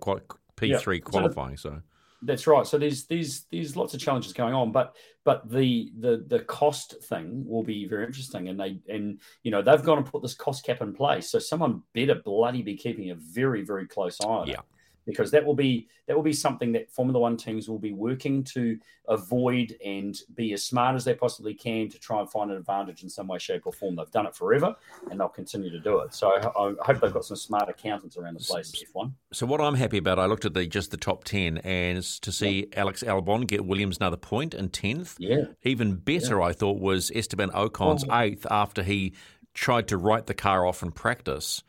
[0.56, 0.78] P yeah.
[0.78, 1.58] three So the- qualifying.
[1.58, 1.82] So
[2.22, 2.66] That's right.
[2.68, 6.96] So there's there's there's lots of challenges going on, but but the the the cost
[7.06, 10.36] thing will be very interesting, and they and you know they've gone and put this
[10.36, 14.26] cost cap in place, so someone better bloody be keeping a very very close eye
[14.28, 14.60] on it.
[15.08, 15.12] Yeah.
[15.14, 18.44] Because that will be that will be something that Formula One teams will be working
[18.46, 22.58] to avoid and be as smart as they possibly can to try and find an
[22.58, 23.96] advantage in some way, shape, or form.
[23.96, 24.76] They've done it forever,
[25.10, 26.14] and they'll continue to do it.
[26.14, 28.72] So I, I hope they've got some smart accountants around the place.
[28.94, 29.14] F1.
[29.34, 32.32] So what I'm happy about, I looked at the just the top ten, and to
[32.32, 35.16] see Alex Albon get Williams another point in tenth.
[35.20, 35.46] Yeah.
[35.64, 38.20] Even better, I thought, was Esteban Ocon's Oh.
[38.20, 39.14] eighth after he
[39.54, 41.64] tried to write the car off in practice.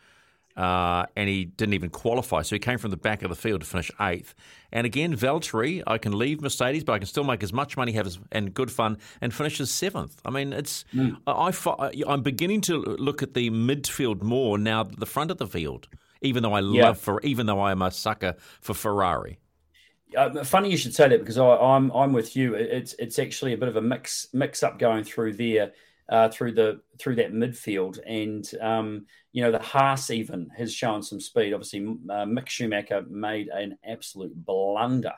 [0.59, 3.61] Uh, and he didn't even qualify, so he came from the back of the field
[3.61, 4.35] to finish eighth.
[4.73, 7.93] And again, Valtteri, I can leave Mercedes, but I can still make as much money,
[7.93, 10.21] have as, and good fun, and finishes seventh.
[10.25, 10.85] I mean, it's
[11.29, 15.39] I, I, I'm beginning to look at the midfield more now, than the front of
[15.39, 15.89] the field.
[16.23, 16.83] Even though I Yeah.
[16.83, 19.39] love for, even though I am a sucker for Ferrari.
[20.17, 22.55] Uh, funny you should say that because I, I'm I'm with you.
[22.55, 25.73] It's it's actually a bit of a mix mix up going through there,
[26.09, 31.03] uh, through the through that midfield, and um, you know the Haas even has shown
[31.03, 31.53] some speed.
[31.53, 35.15] Obviously, uh, Mick Schumacher made an absolute blunder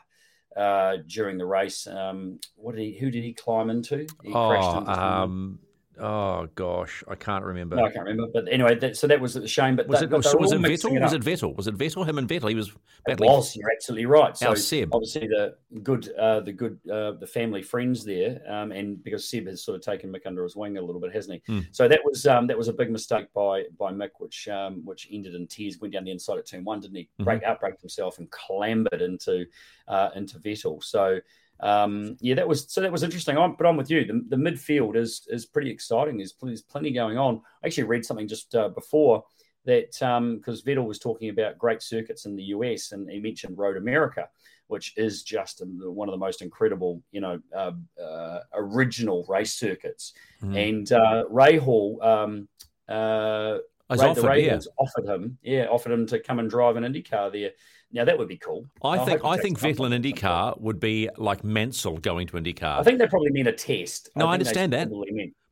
[0.56, 1.86] uh, during the race.
[1.86, 2.98] Um, what did he?
[2.98, 4.06] Who did he climb into?
[4.22, 5.58] He crashed Oh, into um,
[6.00, 7.76] oh gosh, I can't remember.
[7.76, 8.30] no, I can't remember.
[8.32, 9.76] But anyway, that, so that was a shame.
[9.76, 11.00] But Was they- it but was, was it Vettel?
[11.00, 11.56] Was it Vettel?
[11.56, 12.06] Was it Vettel?
[12.08, 12.48] Him and Vettel.
[12.48, 12.74] He was It
[13.06, 13.30] battling.
[13.30, 13.54] was.
[13.54, 14.36] You're absolutely right.
[14.36, 14.90] So Our Seb.
[14.94, 19.46] obviously the good, uh, the good, uh, the family friends there, um, and because Seb
[19.46, 21.52] has sort of taken Mick under his wing a little bit, hasn't he?
[21.52, 21.60] Hmm.
[21.72, 25.08] So that was um, that was a big mistake by by Mick, which um, which
[25.12, 25.78] ended in tears.
[25.80, 27.08] Went down the inside at turn one, didn't he?
[27.20, 27.24] Mhm.
[27.24, 29.46] Break outbraked himself and clambered into
[29.88, 30.82] uh, into Vettel.
[30.82, 31.20] So.
[31.62, 33.36] Um, yeah, that was so that was interesting.
[33.36, 34.04] I'm, but I'm with you.
[34.04, 36.16] The, the midfield is is pretty exciting.
[36.16, 37.42] There's, there's plenty going on.
[37.62, 39.24] I actually read something just uh, before
[39.66, 39.90] that
[40.38, 44.28] because Vettel was talking about great circuits in the US and he mentioned Road America,
[44.68, 49.52] which is just um, one of the most incredible, you know, uh, uh, original race
[49.54, 50.14] circuits.
[50.40, 50.56] Hmm.
[50.56, 52.48] And uh, Rahal, um,
[52.88, 53.58] uh,
[53.90, 54.60] Ray, offered, the Ray yeah.
[54.78, 57.50] Offered him, yeah, offered him to come and drive an IndyCar there.
[57.92, 58.66] Now that would be cool.
[58.82, 60.04] I think I think Vettel and.
[60.04, 62.78] IndyCar would be like Mansell going to IndyCar.
[62.78, 64.10] I think they probably meant a test.
[64.14, 64.88] No, I they understand that.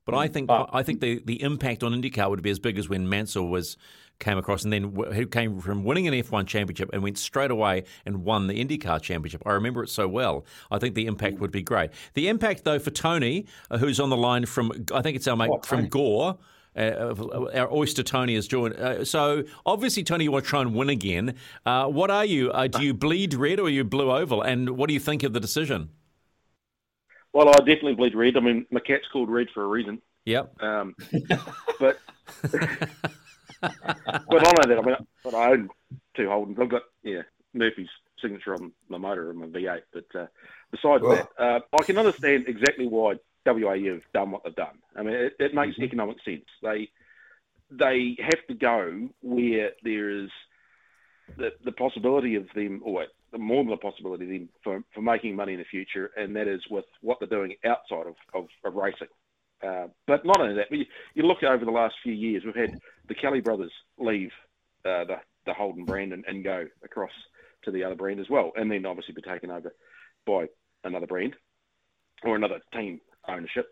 [0.05, 2.79] But I think But- I think the, the impact on IndyCar would be as big
[2.79, 3.77] as when Mansell was
[4.21, 7.85] came across and then who came from winning an F1 championship and went straight away
[8.05, 9.43] and won the IndyCar championship.
[9.47, 10.45] I remember it so well.
[10.71, 11.91] I think the impact would be great.
[12.15, 15.37] The impact though for Tony, uh, who's on the line from I think it's our
[15.37, 15.89] mate Oh, from.
[15.89, 16.39] Gore.
[16.77, 17.15] Uh,
[17.55, 18.75] our oyster Tony has joined.
[18.77, 21.35] Uh, so obviously, Tony, you want to try and win again.
[21.67, 22.51] Uh, what are you?
[22.51, 24.43] Uh, do you bleed red or are you blue oval?
[24.43, 25.91] And what do you think of the decision?
[27.33, 28.37] Well, I definitely bleed red.
[28.37, 30.01] I mean, my cat's called Red for a reason.
[30.25, 30.63] Yep.
[30.63, 30.95] Um,
[31.81, 31.99] but
[33.61, 33.71] but
[34.31, 35.71] not only that, I mean, but I own
[36.17, 36.61] two Holdens.
[36.61, 37.23] I've got yeah
[37.55, 37.89] Murphy's
[38.21, 39.83] signature on my motor and my V8.
[39.93, 40.27] But uh,
[40.71, 43.15] besides that, uh, I can understand exactly why
[43.47, 44.79] WA have done what they've done.
[44.99, 46.45] I mean, it, it makes economic sense.
[46.63, 46.89] They
[47.71, 50.31] they have to go where there is
[51.37, 53.07] the, the possibility of them, or
[53.37, 56.49] more than the possibility of them for, for making money in the future, and that
[56.49, 59.09] is with what they're doing outside of, of, of racing.
[59.63, 62.55] Uh, but not only that, but you, you look over the last few years, we've
[62.55, 64.31] had the Kelly brothers leave
[64.85, 67.11] uh, the, the Holden brand and, and go across
[67.65, 69.75] to the other brand as well, and then obviously be taken over
[70.27, 70.47] by
[70.85, 71.35] another brand
[72.25, 73.67] or another team ownership.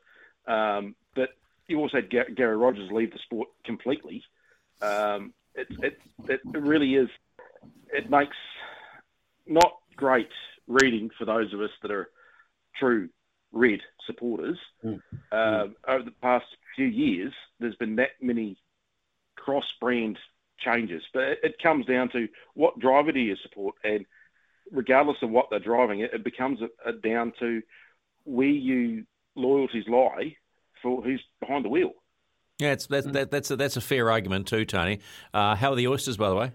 [0.47, 1.31] Um, but
[1.69, 4.23] you also had Gary Rogers leave the sport completely.
[4.81, 7.09] Um, it, it, it really is,
[7.93, 8.37] it makes
[9.47, 10.31] not great
[10.67, 12.11] reading for those of us that are
[12.79, 13.09] true
[13.53, 14.59] red supporters.
[14.85, 15.01] Mm.
[15.33, 18.59] Um, over the past few years, there's been that many
[19.37, 20.19] cross-brand
[20.59, 24.05] changes, but it, it comes down to what driver do you support, and
[24.71, 27.63] regardless of what they're driving, it, it becomes a, a down to
[28.25, 29.05] where you
[29.37, 30.37] loyalties lie
[30.83, 31.90] for who's behind the wheel.
[32.59, 35.01] Yeah, it's, that, that, that's, a, that's a fair argument too, Tony.
[35.35, 36.53] Uh, how are the oysters, by the way?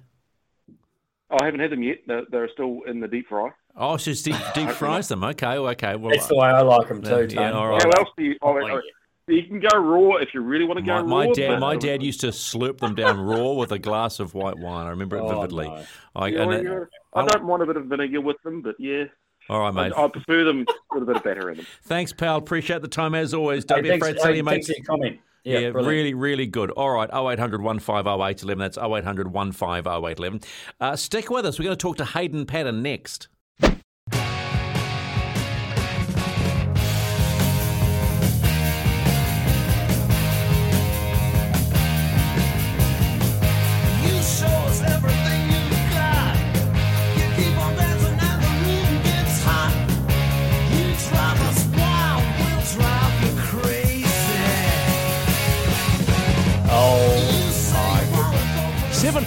[1.29, 1.99] I haven't had them yet.
[2.07, 3.51] They're, they're still in the deep fry.
[3.77, 5.23] Oh, it's just deep, deep fries them.
[5.23, 5.95] Okay, well, okay.
[5.95, 7.51] Well, That's the way I like them too, Yeah, Tony.
[7.53, 7.83] all right.
[7.83, 8.35] How else do you?
[8.41, 8.81] Oh, Oh, oh,
[9.27, 11.27] you can go raw if you really want to go my, raw.
[11.27, 14.57] my dad, my dad used to slurp them down raw with a glass of white
[14.57, 14.87] wine.
[14.87, 15.67] I remember it Oh, vividly.
[15.69, 15.85] no.
[16.15, 19.05] I, Yeah, and it- I don't mind a bit of vinegar with them, but yeah,
[19.49, 19.93] all right, I, mate.
[19.97, 21.65] I prefer them with a bit of batter in them.
[21.83, 22.37] Thanks, pal.
[22.37, 23.65] Appreciate the time as always.
[23.65, 24.77] Don't Hey, be thanks, afraid to tell hey, your thanks mates.
[24.79, 25.19] for your comment.
[25.43, 26.69] Yeah, Yeah, really, really good.
[26.71, 30.47] All right, 0800 150 That's 0800 150
[30.79, 31.57] Uh, stick with us.
[31.57, 33.27] We're going to talk to Hayden Paddon next.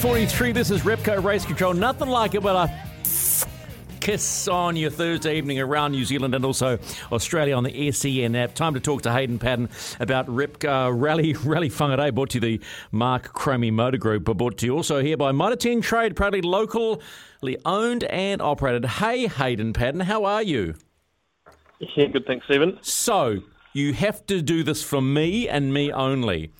[0.04, 1.72] 843, this is Repco Race Control.
[1.72, 3.46] Nothing like it but a
[4.00, 6.78] kiss on your Thursday evening around New Zealand and also
[7.10, 8.54] Australia on the SEN app.
[8.54, 12.60] Time to talk to Hayden Paddon about Repco Rally Rally Whangarei, brought to you the
[12.92, 17.56] Mark Cromie Motor Group, but brought to you also here by Mitre Trade, proudly locally
[17.64, 18.84] owned and operated.
[18.84, 20.74] Hey, Hayden Paddon, how are you?
[21.96, 22.78] Yeah, good, thanks, Stephen.
[22.82, 23.38] So,
[23.72, 26.52] you have to do this for me and me only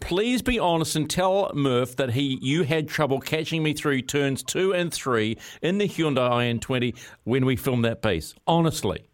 [0.00, 4.42] Please be honest and tell Murph that he you had trouble catching me through turns
[4.42, 8.34] two and three in the Hyundai IN20 when we filmed that piece.
[8.46, 9.04] Honestly.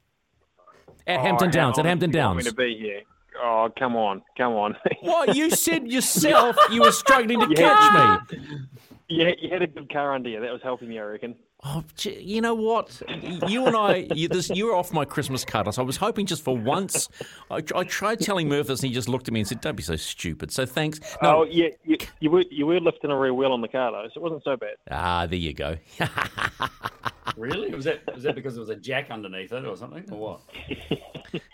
[1.07, 2.47] At Hampton Oh, Downs, at Hampton honest you want Downs.
[2.47, 3.03] To be here.
[3.43, 4.77] Oh, come on, come on.
[5.03, 5.37] What?
[5.37, 8.19] You said yourself you were struggling to Yeah.
[8.29, 8.49] catch me.
[9.09, 10.41] yeah, you had a good car under you.
[10.41, 11.35] That was helping you, I reckon.
[11.69, 13.03] Oh, you know what?
[13.49, 15.73] You and I, you, this, you were off my Christmas card.
[15.75, 17.09] So I was hoping just for once.
[17.51, 19.75] I, I tried telling Murph this, and he just looked at me and said, "Don't
[19.75, 21.01] be so stupid." So thanks.
[21.23, 23.91] No, Oh, yeah, you, you were you were lifting a rear wheel on the car
[23.91, 24.75] though, so it wasn't so bad.
[24.91, 25.77] ah, there you go.
[27.37, 27.75] really?
[27.75, 30.41] Was that was that because there was a jack underneath it or something, or what?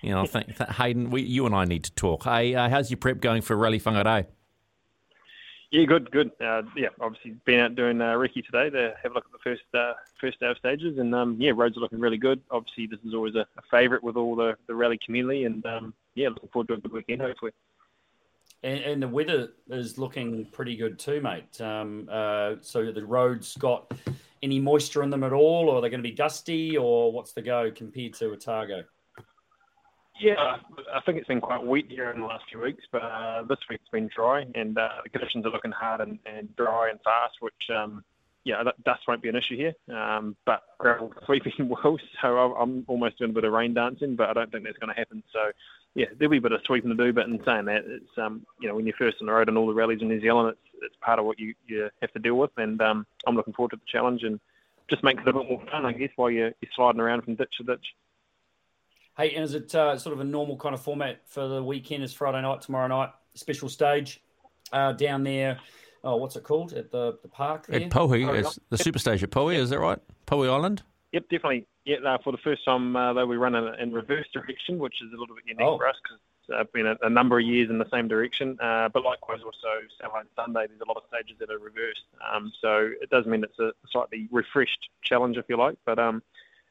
[0.03, 2.25] You know, th- th- Hayden, we, you and I need to talk.
[2.25, 4.27] Hey, uh, how's your prep going for Rally Whangarei?
[5.73, 6.33] Yeah, good, good.
[6.39, 9.39] Uh, yeah, obviously been out doing uh, recce today to have a look at the
[9.43, 12.43] first uh, first day of stages, and um, yeah, roads are looking really good.
[12.51, 15.95] Obviously, this is always a, a favourite with all the, the rally community, and um,
[16.15, 17.53] yeah, looking forward to a good weekend hopefully.
[18.63, 21.59] And, and the weather is looking pretty good too, mate.
[21.59, 23.91] Um, uh, so the roads got
[24.43, 27.33] any moisture in them at all, or are they going to be dusty, or what's
[27.33, 28.85] the go compared to Otago?
[30.21, 30.57] Yeah,
[30.95, 33.59] I think it's been quite wet here in the last few weeks, but uh, this
[33.69, 37.37] week's been dry, and uh, the conditions are looking hard and, and dry and fast,
[37.41, 38.05] which um,
[38.45, 39.75] yeah, that, dust won't be an issue here.
[39.97, 44.29] Um, but gravel sweeping will, so I'm- almost doing a bit of rain dancing, but
[44.29, 45.23] I don't think that's going to happen.
[45.33, 45.51] So
[45.95, 47.13] yeah, there'll be a bit of sweeping to do.
[47.13, 49.57] But in saying that, it's um, you know when you're first on the road and
[49.57, 52.19] all the rallies in New Zealand, it's it's part of what you, you have to
[52.19, 54.41] deal with, and um, I'm looking forward to the challenge and
[54.91, 57.37] just makes it a bit more fun, I guess, while you're, you're sliding around from
[57.37, 57.87] ditch to ditch.
[59.17, 62.03] Hey, and is it uh, sort of a normal kind of format for the weekend?
[62.03, 64.23] Is Friday night, tomorrow night, special stage
[64.73, 65.59] uh, down there?
[66.03, 67.67] Oh, what's it called at the the park?
[67.67, 67.81] There?
[67.83, 69.99] At Pohe, Oh, it's the superstage at Pohe, is that right?
[70.27, 70.83] Pohe Island?
[71.13, 71.67] Yep, definitely.
[71.85, 74.95] Yeah, uh, for the first time, uh, though, we run in, in reverse direction, which
[75.03, 75.77] is a little bit unique Oh.
[75.77, 78.57] for us because it's uh, been a, a number of years in the same direction.
[78.61, 79.69] Uh, but likewise, also
[80.01, 82.03] Saturday and Sunday, there's a lot of stages that are reversed.
[82.33, 85.77] Um, so it does mean it's a slightly refreshed challenge, if you like.
[85.85, 86.23] But um,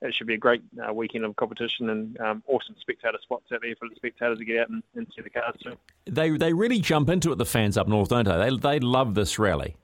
[0.02, 3.62] it should be a great uh, weekend of competition and um, awesome spectator spots out
[3.62, 5.78] there for the spectators to get out and, and see the cars too.
[6.06, 8.50] They they really jump into it, the fans up north, don't they?
[8.50, 9.76] They, they love this rally.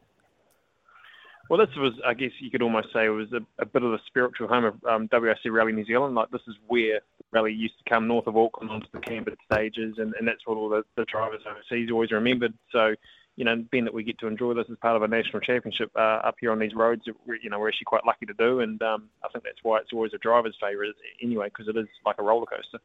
[1.49, 3.91] Well, this was, I guess you could almost say, it was a, a bit of
[3.91, 6.13] the spiritual home of um, WRC Rally New Zealand.
[6.13, 9.37] Like this is where the rally used to come north of Auckland onto the Canberra
[9.49, 12.53] stages, and, and that's what all the, the drivers overseas always remembered.
[12.71, 12.95] So,
[13.37, 15.91] you know, being that we get to enjoy this as part of a national championship
[15.95, 18.81] uh, up here on these roads, you know, we're actually quite lucky to do, and
[18.81, 22.15] um, I think that's why it's always a driver's favourite anyway, because it is like
[22.17, 22.79] a roller coaster.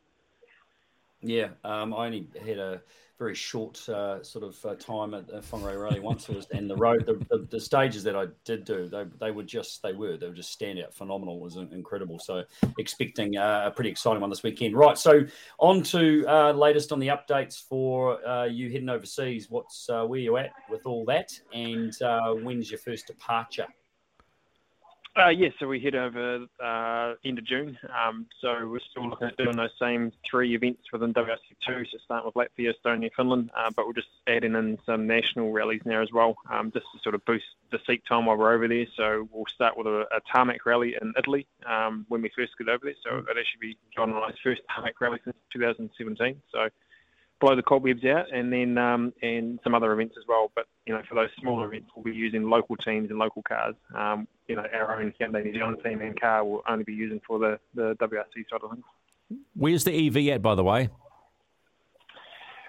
[1.22, 2.82] Yeah, um, I only had a
[3.22, 6.74] very short uh, sort of uh, time at uh, Whangarei Rally once, was, and the
[6.74, 10.16] road, the, the, the stages that I did do, they, they were just they were
[10.16, 11.38] they were just stand out phenomenal.
[11.38, 12.18] Was incredible.
[12.18, 12.42] So
[12.78, 14.76] expecting uh, a pretty exciting one this weekend.
[14.76, 15.24] Right, so
[15.60, 19.48] on to uh, latest on the updates for uh, you heading overseas.
[19.48, 21.94] What's where you at with all that, and
[22.42, 23.68] when's your first departure?
[25.14, 27.78] Uh, yeah, so we head over uh, end of June.
[27.94, 31.90] Um, so we're still looking at doing those same three events within WRC2.
[31.90, 35.82] So starting with Latvia, Estonia, Finland, uh, but we're just adding in some national rallies
[35.84, 38.66] now as well, um, just to sort of boost the seat time while we're over
[38.66, 38.86] there.
[38.96, 42.70] So we'll start with a, a tarmac rally in Italy um, when we first get
[42.70, 42.94] over there.
[43.04, 46.40] So it'll actually be John and I's first tarmac rally since 2017.
[46.50, 46.70] So
[47.42, 50.50] blow the cobwebs out, and then um, and some other events as well.
[50.54, 53.74] But you know, for those smaller events, we'll be using local teams and local cars.
[53.94, 57.20] Um, you know, our own Hyundai New Zealand team and car will only be using
[57.26, 58.84] for the the WRC side of things.
[59.54, 60.88] Where's the EV at, by the way?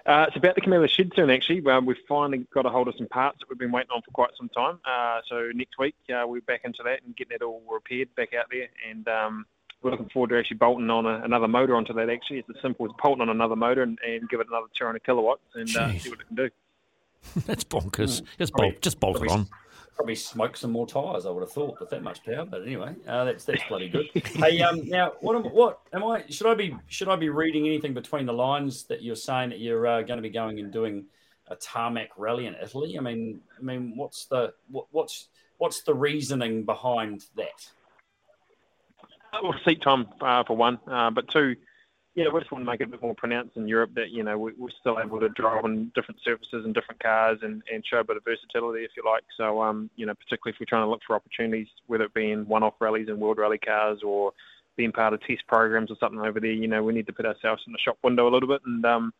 [0.06, 1.64] Uh, it's about to come out of the shed soon, actually.
[1.66, 4.10] Um, we've finally got a hold of some parts that we've been waiting on for
[4.10, 4.78] quite some time.
[4.84, 8.34] Uh, so next week, uh, we're back into that and getting it all repaired back
[8.34, 8.68] out there.
[8.90, 9.46] And um,
[9.84, 12.38] we're looking forward to actually bolting on a, another motor onto that, actually.
[12.38, 15.42] It's as simple as bolting on another motor and, and give it another 200 kilowatts
[15.54, 16.50] and uh, see what it can do.
[17.46, 18.22] That's bonkers.
[18.22, 18.26] Mm.
[18.38, 19.46] Just Probably- bolt, just bolt it on.
[19.94, 21.24] Probably smoke some more tyres.
[21.24, 22.44] I would have thought with that much power.
[22.44, 24.06] But anyway, uh, that's that's bloody good.
[24.12, 26.24] hey, um, now what am, what am I?
[26.28, 29.60] Should I be should I be reading anything between the lines that you're saying that
[29.60, 31.04] you're uh, going to be going and doing
[31.46, 32.98] a tarmac rally in Italy?
[32.98, 35.28] I mean, I mean, what's the what, what's
[35.58, 37.68] what's the reasoning behind that?
[39.42, 41.56] Well, seat time uh, for one, uh, but two,
[42.14, 44.22] yeah, we just want to make it a bit more pronounced in Europe that you
[44.22, 47.84] know we, we're still able to drive on different surfaces and different cars and, and
[47.84, 49.24] show a bit of versatility, if you like.
[49.36, 52.30] So, um, you know, particularly if we're trying to look for opportunities, whether it be
[52.30, 54.32] in one-off rallies and world rally cars or
[54.76, 57.26] being part of test programs or something over there, you know, we need to put
[57.26, 58.84] ourselves in the shop window a little bit and.
[58.84, 59.12] Um,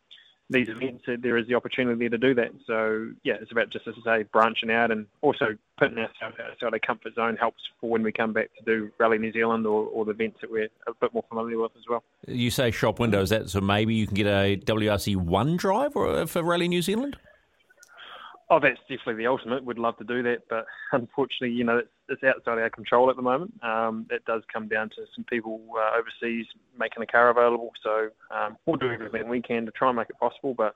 [0.49, 2.51] these events, there is the opportunity there to do that.
[2.67, 6.73] So yeah, it's about just as I say, branching out and also putting ourselves outside
[6.73, 9.87] our comfort zone helps for when we come back to do Rally New Zealand or,
[9.87, 12.03] or the events that we're a bit more familiar with as well.
[12.27, 15.95] You say shop window, is that so maybe you can get a WRC one drive
[15.95, 17.17] or for Rally New Zealand?
[18.49, 19.65] Oh, that's definitely the ultimate.
[19.65, 23.15] We'd love to do that, but unfortunately, you know, it's, it's outside our control at
[23.15, 23.53] the moment.
[23.63, 26.45] Um, it does come down to some people uh, overseas
[26.77, 27.71] making a car available.
[27.83, 30.75] So um, we'll do everything we can to try and make it possible, but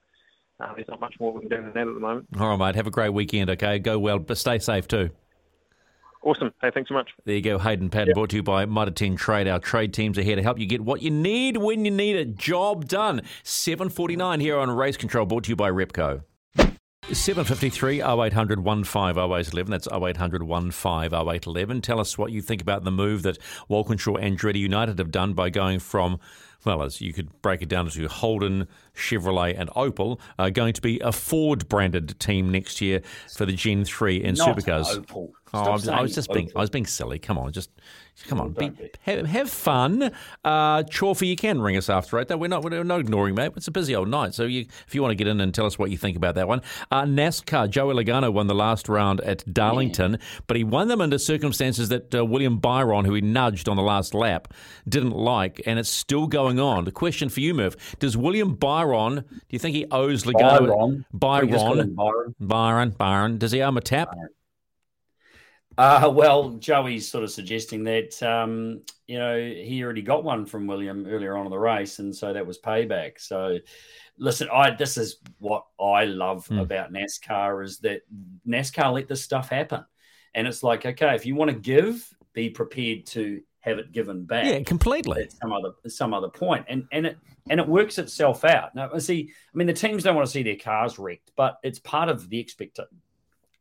[0.59, 2.27] uh, there's not much more we can do than that at the moment.
[2.39, 2.75] All right, mate.
[2.75, 3.51] Have a great weekend.
[3.51, 5.11] Okay, go well, but stay safe too.
[6.21, 6.51] Awesome.
[6.61, 7.11] Hey, thanks so much.
[7.23, 9.47] There you go, Hayden Paddon, brought to you by Mitre 10 Trade.
[9.47, 12.17] Our trade teams are here to help you get what you need when you need
[12.17, 12.35] it.
[12.35, 13.21] Job done.
[13.43, 16.23] 749 here on Race Control, brought to you by Repco.
[17.13, 19.71] 753 0800 150811.
[19.71, 21.81] That's 0800 150811.
[21.81, 23.37] Tell us what you think about the move that
[23.67, 26.19] Walkinshaw and Andretti United have done by going from,
[26.65, 28.67] well, as you could break it down to Holden,
[28.99, 33.01] Chevrolet, and Opel, are going to be a Ford branded team next year
[33.35, 34.99] for the Gen 3 and Not Supercars.
[34.99, 35.31] Opel.
[35.53, 37.17] Oh, I was, I was just being I was being silly.
[37.17, 37.71] Come on, just
[38.27, 38.91] come on, be, be.
[39.01, 40.11] have, have fun.
[40.43, 42.27] Uh, Chorfy, you can ring us after eight.
[42.27, 43.53] Though we're not, we're not ignoring, mate.
[43.55, 45.65] It's a busy old night, so you, if you want to get in and tell
[45.65, 46.61] us what you think about that one.
[46.91, 51.17] Uh, NASCAR, Joey Logano won the last round at Darlington, but he won them under
[51.17, 54.53] circumstances that uh, William Byron, who he nudged on the last lap,
[54.87, 56.85] didn't like, and it's still going on.
[56.85, 58.88] The question for you, Murph: Does William Byron?
[58.93, 61.03] Do you think he owes Logano?
[61.11, 61.45] Byron.
[61.47, 62.35] We just call him Byron.
[62.39, 62.89] Byron.
[62.89, 62.89] Byron.
[62.97, 63.37] Byron.
[63.37, 64.09] Does he owe him a tap?
[65.77, 70.67] Uh, well, Joey's sort of suggesting that um, you know he already got one from
[70.67, 73.13] William earlier on in the race, and so that was payback.
[73.19, 73.59] So,
[74.17, 76.59] listen, I this is what I love Hmm.
[76.59, 78.01] about NASCAR is that
[78.47, 79.85] NASCAR let this stuff happen,
[80.33, 84.25] and it's like okay, if you want to give, be prepared to have it given
[84.25, 84.45] back.
[84.45, 85.23] Yeah, completely.
[85.23, 87.17] At some other some other point, and and it
[87.49, 88.75] and it works itself out.
[88.75, 91.79] Now, see, I mean, the teams don't want to see their cars wrecked, but it's
[91.79, 92.79] part of the expect.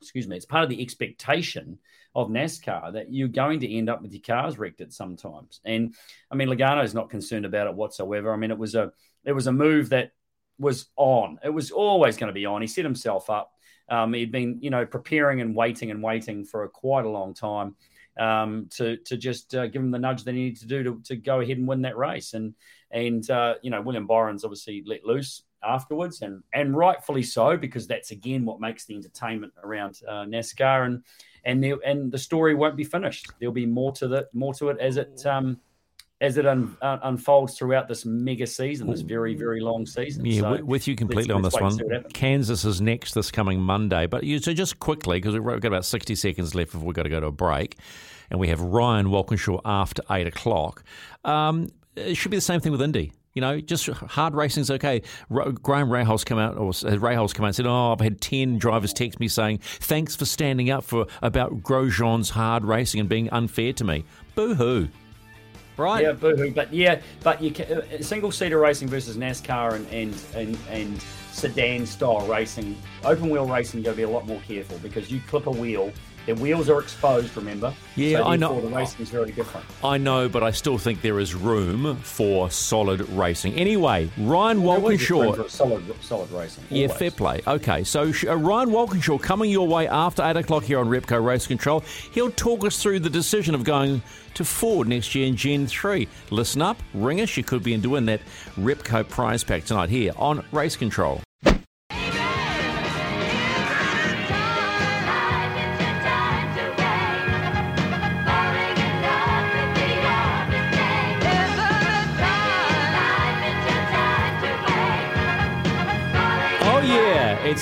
[0.01, 1.78] Excuse me, it's part of the expectation
[2.14, 5.61] of NASCAR that you're going to end up with your cars wrecked at sometimes.
[5.64, 5.94] And
[6.30, 8.32] I mean, Logano's not concerned about it whatsoever.
[8.32, 8.92] I mean, it was a
[9.24, 10.12] it was a move that
[10.59, 11.38] was on.
[11.42, 12.61] It was always going to be on.
[12.61, 13.53] He set himself up.
[13.88, 17.32] Um, he'd been, you know, preparing and waiting and waiting for a, quite a long
[17.32, 17.74] time
[18.18, 21.16] um, to to just uh, give him the nudge they needed to do to, to
[21.16, 22.34] go ahead and win that race.
[22.34, 22.54] And
[22.90, 27.86] and uh, you know, William Byron's obviously let loose afterwards, and and rightfully so because
[27.86, 30.86] that's again what makes the entertainment around uh, NASCAR.
[30.86, 31.02] And
[31.44, 33.30] and there, and the story won't be finished.
[33.38, 35.58] There'll be more to the more to it as it um,
[36.20, 40.24] as it un, un, unfolds throughout this mega season, this very very long season.
[40.24, 42.10] Yeah, So with you completely let's- on let's this see what one.
[42.12, 45.84] Kansas is next this coming Monday, but you, so just quickly because we've got about
[45.84, 47.76] sixty seconds left before we've got to go to a break,
[48.30, 50.82] and we have Ryan Walkinshaw after eight o'clock.
[51.24, 53.12] Um, it should be the same thing with Indy.
[53.34, 55.02] You know, just hard racing's okay.
[55.30, 58.58] Graham Rahals come out, or uh, Rahals come out and said, "Oh, I've had ten
[58.58, 63.30] drivers text me saying thanks for standing up for about Grosjean's hard racing and being
[63.30, 64.04] unfair to me."
[64.34, 64.88] Boo hoo!
[65.78, 66.02] Right?
[66.02, 66.52] Yeah, boohoo.
[66.52, 71.02] But yeah, but you can, uh, single seater racing versus NASCAR and and and, and
[71.32, 75.10] sedan style racing, open wheel racing, you got to be a lot more careful because
[75.10, 75.92] you clip a wheel
[76.28, 77.34] Their wheels are exposed.
[77.38, 77.72] Remember?
[77.96, 78.60] Yeah, so I know.
[78.60, 79.64] The racing is very different.
[79.82, 83.54] I know, but I still think there is room for solid racing.
[83.54, 85.48] Anyway, Ryan always Walkinshaw.
[85.48, 86.64] solid, solid racing.
[86.68, 87.40] Yeah, fair play.
[87.46, 91.46] Okay, so uh, Ryan Walkinshaw coming your way after 8 o'clock here on Repco Race
[91.46, 91.82] Control.
[92.12, 94.02] He'll talk us through the decision of going
[94.34, 96.06] to Ford next year in Gen 3.
[96.30, 97.38] Listen up, ring us.
[97.38, 98.20] You could be in to win that
[98.58, 101.22] Repco prize pack tonight here on Race Control.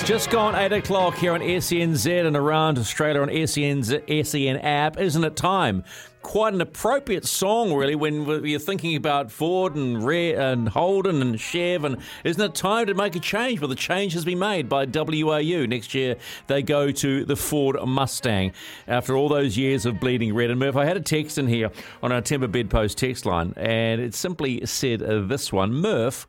[0.06, 5.00] Just gone 8 o'clock here on SENZ and around Australia on SENZ, SEN app.
[5.00, 5.82] Isn't it time?
[6.22, 11.40] Quite an appropriate song, really, when you're thinking about Ford and Re- and Holden and
[11.40, 11.82] Chev.
[11.84, 13.60] And isn't it time to make a change?
[13.60, 15.66] Well, the change has been made by WAU.
[15.66, 16.14] Next year,
[16.46, 18.52] they go to the Ford Mustang
[18.86, 20.50] after all those years of bleeding red.
[20.50, 24.00] And Murph, I had a text in here on our Timber Bedpost text line, and
[24.00, 26.28] it simply said uh, this one Murph,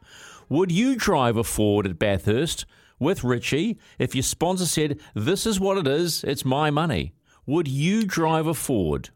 [0.50, 2.66] would you drive a Ford at Bathurst
[3.00, 7.14] with Richie if your sponsor said, This is what it is, it's my money?
[7.46, 9.10] Would you drive a Ford?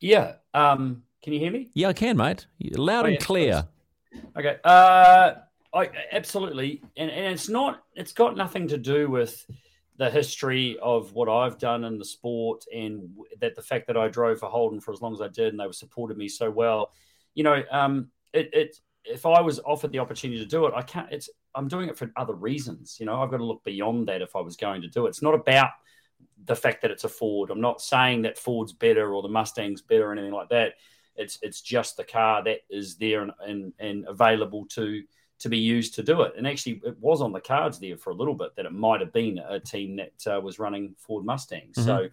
[0.00, 0.34] Yeah.
[0.54, 1.70] Um, can you hear me?
[1.74, 2.46] Yeah, I can, mate.
[2.60, 3.68] Loud Oh, and yeah, clear.
[4.36, 4.56] Okay.
[4.64, 5.34] Uh,
[5.74, 7.82] I absolutely, and, and it's not.
[7.94, 9.46] It's got nothing to do with
[9.96, 13.08] the history of what I've done in the sport, and
[13.40, 15.60] that the fact that I drove for Holden for as long as I did, and
[15.60, 16.92] they were supported me so well.
[17.34, 20.82] You know, um, it, it if I was offered the opportunity to do it, I
[20.82, 21.10] can't.
[21.10, 22.96] It's I'm doing it for other reasons.
[22.98, 25.10] You know, I've got to look beyond that if I was going to do it.
[25.10, 25.70] It's not about
[26.44, 27.50] the fact that it's a Ford.
[27.50, 30.74] I'm not saying that Ford's better or the Mustang's better or anything like that.
[31.16, 35.02] It's it's just the car that is there and, and, and available to
[35.40, 36.32] to be used to do it.
[36.38, 39.00] And actually, it was on the cards there for a little bit that it might
[39.00, 41.84] have been a team that uh, was running Ford Mustangs.
[41.84, 42.08] So,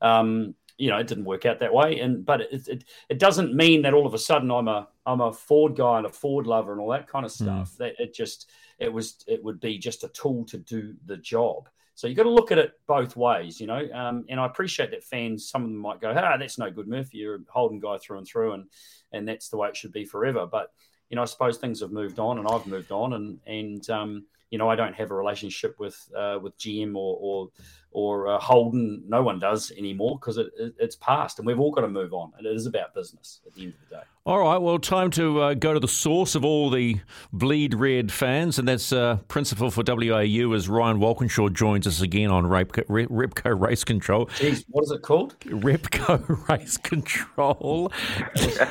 [0.00, 2.00] um, you know, it didn't work out that way.
[2.00, 5.20] And but it, it it doesn't mean that all of a sudden I'm a I'm
[5.20, 7.76] a Ford guy and a Ford lover and all that kind of stuff.
[7.78, 11.68] That it just it was it would be just a tool to do the job.
[11.94, 13.88] So you've got to look at it both ways, you know.
[13.94, 16.88] Um, and I appreciate that fans, some of them might go, "Ah, that's no good,
[16.88, 17.18] Murphy.
[17.18, 18.64] You're a Holden guy through and through, and
[19.12, 20.72] and that's the way it should be forever." But
[21.08, 24.24] you know, I suppose things have moved on, and I've moved on, and and um,
[24.50, 27.48] you know, I don't have a relationship with uh, with GM or or,
[27.90, 29.02] or uh, Holden.
[29.08, 32.12] No one does anymore because it, it, it's past, and we've all got to move
[32.12, 32.32] on.
[32.38, 34.02] And it is about business at the end of the day.
[34.26, 36.98] All right, well, time to uh, go to the source of all the
[37.30, 42.30] bleed red fans, and that's uh, principal for WAU as Ryan Walkinshaw joins us again
[42.30, 44.26] on Repco, Repco Race Control.
[44.26, 45.38] Jeez, what is it called?
[45.40, 47.92] Repco Race Control.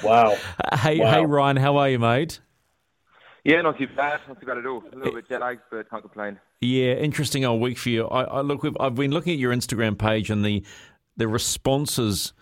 [0.03, 0.35] wow.
[0.73, 1.11] Hey, Wow.
[1.11, 2.39] hey, Ryan, how are you, mate?
[3.43, 4.21] Yeah, not too bad.
[4.27, 4.83] Not too bad at all.
[4.93, 6.39] A little bit jet lagged, but can't complain.
[6.61, 8.07] Yeah, interesting old week for you.
[8.07, 10.63] I, I look, we've, I've been looking at your Instagram page and the
[11.17, 12.33] the responses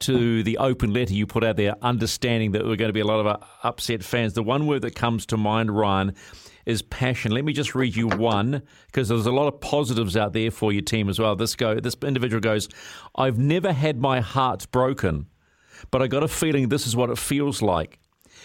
[0.00, 3.00] to the open letter you put out there, understanding that there were going to be
[3.00, 4.32] a lot of uh, upset fans.
[4.32, 6.14] The one word that comes to mind, Ryan,
[6.64, 7.32] is passion.
[7.32, 10.72] Let me just read you one because there's a lot of positives out there for
[10.72, 11.36] your team as well.
[11.36, 12.68] This go, this individual goes,
[13.14, 15.26] "I've never had my heart broken,
[15.90, 17.99] but I got a feeling this is what it feels like."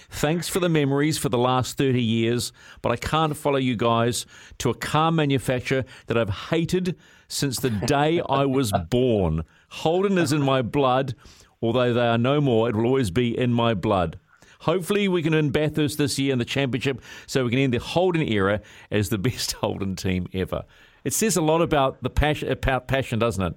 [0.09, 2.51] Thanks for the memories for the last 30 years,
[2.81, 4.25] but I can't follow you guys
[4.59, 6.95] to a car manufacturer that I've hated
[7.27, 9.43] since the day I was born.
[9.69, 11.15] Holden is in my blood,
[11.61, 14.19] although they are no more, it will always be in my blood.
[14.61, 17.79] Hopefully, we can win Bathurst this year in the championship so we can end the
[17.79, 20.63] Holden era as the best Holden team ever.
[21.03, 23.53] It says a lot about the passion, about passion doesn't it?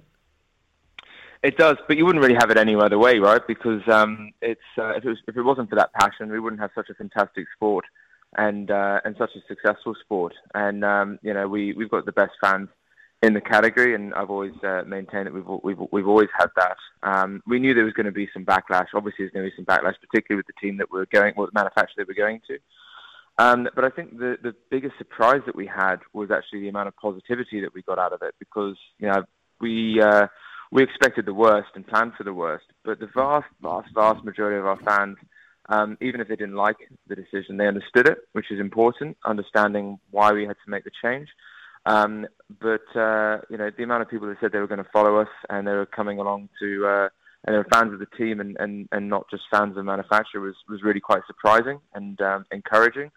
[1.41, 3.41] It does, but you wouldn't really have it any other way, right?
[3.47, 6.61] Because um, it's uh, if it was if it wasn't for that passion, we wouldn't
[6.61, 7.85] have such a fantastic sport
[8.37, 10.33] and uh, and such a successful sport.
[10.53, 12.67] And um, you know, we we've got the best fans
[13.21, 16.77] in the category, and I've always uh, maintained that we've we've we've always had that.
[17.03, 18.87] Um, we knew there was going to be some backlash.
[18.93, 21.45] Obviously, there's going to be some backlash, particularly with the team that we're going, or
[21.45, 22.57] the manufacturer that we're going to.
[23.39, 26.89] Um, but I think the, the biggest surprise that we had was actually the amount
[26.89, 29.23] of positivity that we got out of it because, you know,
[29.61, 30.27] we, uh,
[30.71, 32.65] we expected the worst and planned for the worst.
[32.83, 35.17] But the vast, vast, vast majority of our fans,
[35.67, 39.99] um, even if they didn't like the decision, they understood it, which is important, understanding
[40.11, 41.29] why we had to make the change.
[41.85, 42.27] Um,
[42.59, 45.17] but, uh, you know, the amount of people that said they were going to follow
[45.17, 47.09] us and they were coming along to, uh,
[47.45, 49.83] and they were fans of the team and, and, and not just fans of the
[49.83, 53.11] manufacturer was, was really quite surprising and um, encouraging.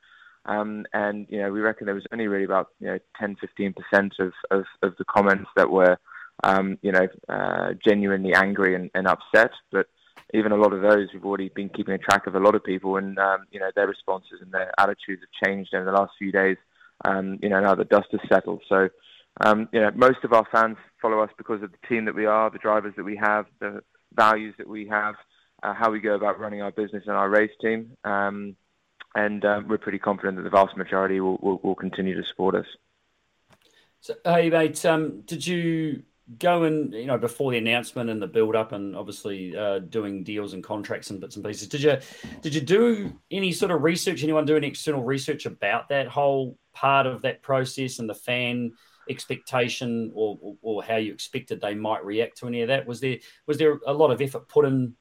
[0.46, 3.74] Um, and you know, we reckon there was only really about you know 10, 15
[3.74, 5.98] percent of, of, of the comments that were
[6.42, 9.52] um, you know uh, genuinely angry and, and upset.
[9.70, 9.86] But
[10.34, 12.64] even a lot of those, we've already been keeping a track of a lot of
[12.64, 16.12] people, and um, you know their responses and their attitudes have changed over the last
[16.18, 16.56] few days.
[17.04, 18.88] Um, you know now the dust has settled, so
[19.40, 22.26] Um, you know, most of our fans follow us because of the team that we
[22.26, 23.82] are, the drivers that we have, the
[24.12, 25.14] values that we have,
[25.62, 27.96] uh, how we go about running our business and our race team.
[28.04, 28.56] Um,
[29.14, 32.54] and um, we're pretty confident that the vast majority will, will, will continue to support
[32.54, 32.66] us.
[34.00, 36.02] So, hey, mate, um, did you
[36.38, 40.24] go and you know before the announcement and the build up, and obviously uh, doing
[40.24, 41.68] deals and contracts and bits and pieces?
[41.68, 41.98] Did you
[42.40, 44.22] did you do any sort of research?
[44.22, 48.72] Anyone do any external research about that whole part of that process and the fan
[49.10, 52.86] expectation, or, or, or how you expected they might react to any of that?
[52.86, 54.94] Was there was there a lot of effort put in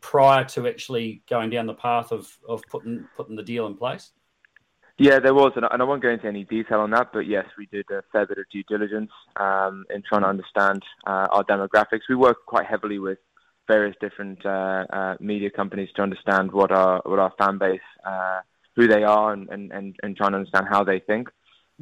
[0.00, 4.12] prior to actually going down the path of of putting putting the deal in place?
[5.00, 7.66] Yeah, there was, and I won't go into any detail on that, but yes, we
[7.66, 12.08] did a fair bit of due diligence um, in trying to understand uh, our demographics.
[12.08, 13.18] We work quite heavily with
[13.68, 18.40] various different uh, uh, media companies to understand what our what our fan base, uh,
[18.74, 21.28] who they are, and, and, and, and trying to understand how they think,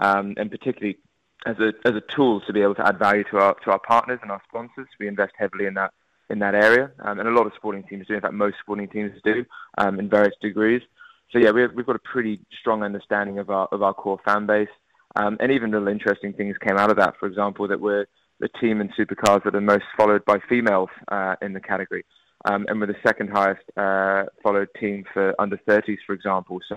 [0.01, 0.99] um, and particularly
[1.47, 3.79] as a as a tool to be able to add value to our to our
[3.79, 4.89] partners and our sponsors.
[5.01, 5.95] We invest heavily in that
[6.29, 8.15] in that area, um, and a lot of sporting teams do.
[8.15, 9.47] In fact, most sporting teams do
[9.79, 10.83] um, in various degrees.
[11.33, 14.47] So yeah, we've, we've got a pretty strong understanding of our of our core fan
[14.47, 14.69] base,
[15.17, 17.15] um, and even little interesting things came out of that.
[17.19, 18.07] For example, that we're
[18.39, 22.05] the team in supercars that are most followed by females uh, in the category,
[22.45, 26.61] um, and we're the second highest uh, followed team for under 30s, for example.
[26.69, 26.77] So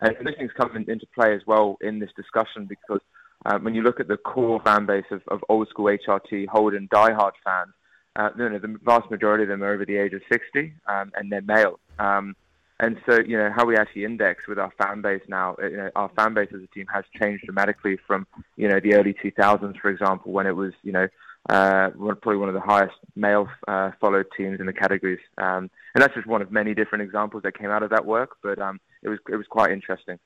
[0.00, 3.00] and these things come in, into play as well in this discussion because
[3.46, 6.88] uh, when you look at the core fan base of, of old school HRT Holden
[6.92, 7.72] diehard fans,
[8.16, 11.12] uh, you know, the vast majority of them are over the age of 60 um,
[11.14, 11.78] and they're male.
[11.98, 12.34] Um,
[12.78, 15.76] and so, you know, how we actually index with our fan base now, uh, you
[15.78, 19.14] know, our fan base as a team has changed dramatically from, you know, the early
[19.14, 21.08] 2000s, for example, when it was, you know,
[21.48, 25.20] uh, probably one of the highest male uh, followed teams in the categories.
[25.38, 28.36] Um, and that's just one of many different examples that came out of that work,
[28.42, 30.18] but um, it was it was quite interesting.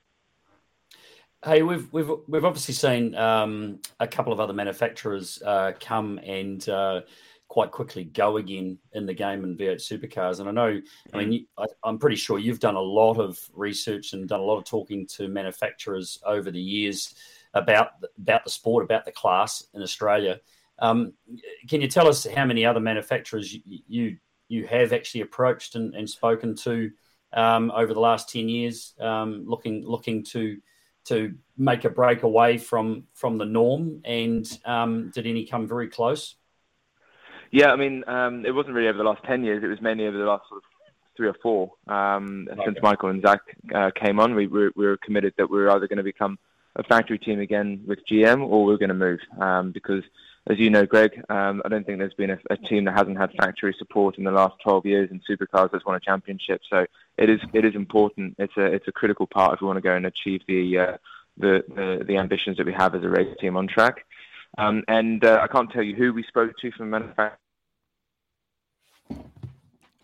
[1.45, 6.67] Hey, we've we've we've obviously seen um, a couple of other manufacturers uh, come and
[6.69, 7.03] uh,
[7.51, 10.39] quite quickly go again in the game in V8 supercars.
[10.39, 10.81] And I know,
[11.13, 14.45] I mean, I, I'm pretty sure you've done a lot of research and done a
[14.45, 17.13] lot of talking to manufacturers over the years
[17.53, 20.39] about about the sport, about the class in Australia.
[20.79, 21.13] Um,
[21.69, 25.93] can you tell us how many other manufacturers you you, you have actually approached and,
[25.97, 26.93] and spoken to
[27.33, 30.57] um, over the last ten years, um, looking looking to
[31.07, 34.03] to make a break away from from the norm?
[34.05, 36.37] And um, did any come very close?
[37.51, 39.63] Yeah, I mean, um, it wasn't really over the last 10 years.
[39.63, 40.65] It was mainly over the last sort of
[41.17, 41.73] three or four.
[41.89, 43.41] Um, Since Michael and Zak
[43.75, 46.39] uh, came on, we were, we were committed that we were either going to become
[46.77, 49.21] a factory team again with GM or we were going to move.
[49.39, 50.05] Um, because,
[50.49, 53.19] as you know, Greg, um, I don't think there's been a, a team that hasn't
[53.19, 56.63] had factory support in the last 12 years in supercars that's won a championship.
[56.71, 56.87] So
[57.19, 58.37] it is it is important.
[58.39, 60.97] It's a it's a critical part if we want to go and achieve the uh,
[61.37, 64.07] the, the the ambitions that we have as a race team on track.
[64.59, 67.39] Um, and uh, I can't tell you who we spoke to from the manufacturing.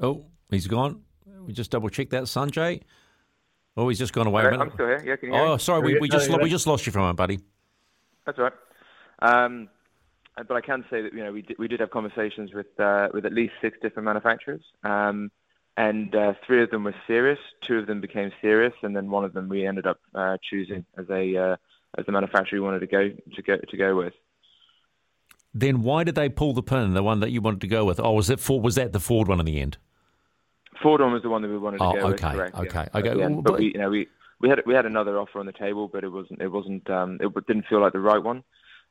[0.00, 1.02] Oh, he's gone.
[1.46, 2.82] We just double check that, Sanjay.
[3.76, 4.42] Oh, he's just gone away.
[4.44, 4.60] minute.
[4.60, 5.02] I'm still here.
[5.04, 6.96] Yeah, can you hear Oh, sorry, we, we just lo- we just lost you a
[6.96, 7.40] moment, buddy.
[8.24, 8.52] That's all right.
[9.20, 9.68] Um,
[10.36, 13.08] but I can say that you know we did, we did have conversations with uh,
[13.12, 15.30] with at least six different manufacturers, um,
[15.76, 17.38] and uh, three of them were serious.
[17.62, 20.84] Two of them became serious, and then one of them we ended up uh, choosing
[20.98, 21.56] as a uh,
[21.98, 24.14] as the manufacturer we wanted to go to go to go with.
[25.58, 26.92] Then why did they pull the pin?
[26.92, 27.98] The one that you wanted to go with?
[27.98, 28.62] Oh, was it Ford?
[28.62, 29.78] Was that the Ford one in the end?
[30.82, 32.22] Ford one was the one that we wanted to Oh, go with.
[32.22, 33.08] okay, Correct, yeah, okay, okay.
[33.10, 33.18] end.
[33.36, 34.06] Well, But but- we, you know, we
[34.38, 37.16] we had we had another offer on the table, but it wasn't it wasn't um,
[37.22, 38.44] it didn't feel like the right one.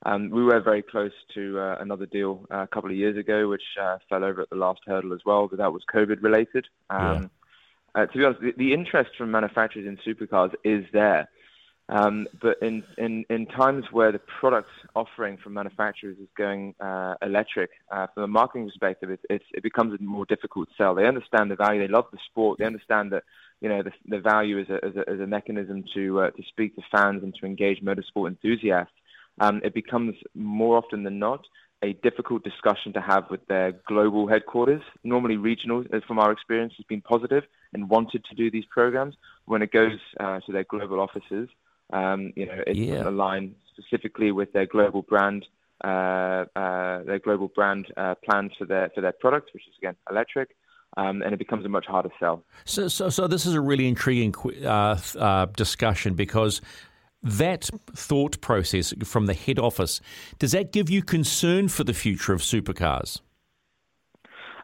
[0.07, 3.47] Um, we were very close to uh, another deal uh, a couple of years ago,
[3.47, 6.66] which uh, fell over at the last hurdle as well, but that was COVID related.
[6.89, 7.30] Um,
[7.93, 11.30] uh, to be honest, the, the interest from manufacturers in supercars is there.
[11.88, 17.13] Um, but in, in, in times where the product offering from manufacturers is going uh,
[17.21, 20.95] electric, uh, from a marketing perspective, it, it's, it becomes a more difficult sell.
[20.95, 21.79] They understand the value.
[21.79, 22.57] They love the sport.
[22.57, 23.23] They understand that
[23.61, 26.43] you know the, the value as a, as a, as a mechanism to uh, to
[26.49, 28.93] speak to fans and to engage motorsport enthusiasts.
[29.39, 31.41] Um, it becomes more often than not
[31.83, 34.81] a difficult discussion to have with their global headquarters.
[35.03, 39.15] Normally, regional, from our experience, has been positive and wanted to do these programs.
[39.45, 41.49] When it goes uh, to their global offices,
[41.93, 45.45] um, you know, it doesn't align specifically with their global brand,
[45.83, 49.95] uh, uh, their global brand uh, plans for their for their product, which is again
[50.09, 50.55] electric,
[50.97, 52.43] um, and it becomes a much harder sell.
[52.65, 54.33] So, so, so this is a really intriguing
[54.63, 56.61] uh, uh, discussion because
[57.21, 59.99] that thought process from the head office
[60.38, 63.21] does that give you concern for the future of supercars?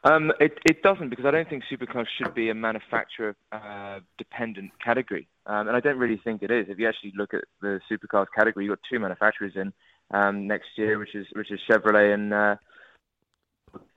[0.03, 5.27] Um, it, doesn't because I don't think supercars should be a manufacturer uh, dependent category,
[5.45, 6.65] um, and I don't really think it is.
[6.69, 9.71] If you actually look at the supercars category, you've got two manufacturers in,
[10.09, 12.33] um, next year, which is which is Chevrolet and.
[12.33, 12.55] Uh,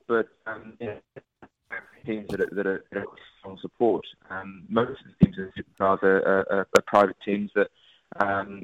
[0.07, 0.29] but
[2.05, 2.85] teams that are,
[3.39, 4.05] strong support.
[4.69, 7.69] Most of the teams in supercars are, private teams that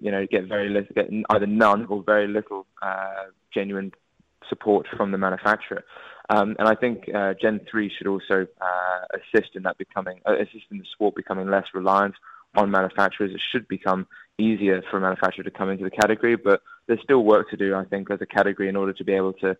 [0.00, 3.92] you know get very little, either none or very little uh, genuine
[4.48, 5.84] support from the manufacturer.
[6.30, 10.36] Um, and I think uh, Gen 3 should also uh, assist in that becoming, uh,
[10.36, 12.14] assist in the sport becoming less reliant
[12.54, 13.32] on manufacturers.
[13.34, 14.06] It should become
[14.38, 17.74] easier for a manufacturer to come into the category, but there's still work to do,
[17.74, 19.56] I think, as a category in order to be able to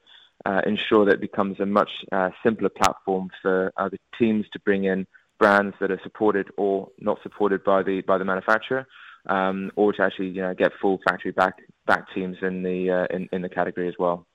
[0.46, 4.84] uh, ensure that it becomes a much uh, simpler platform for the teams to bring
[4.84, 5.08] in
[5.40, 8.86] brands that are supported or not supported by the by the manufacturer,
[9.26, 11.56] um, or to actually you know, get full factory back
[11.86, 14.26] back teams in the uh, in, in the category as well.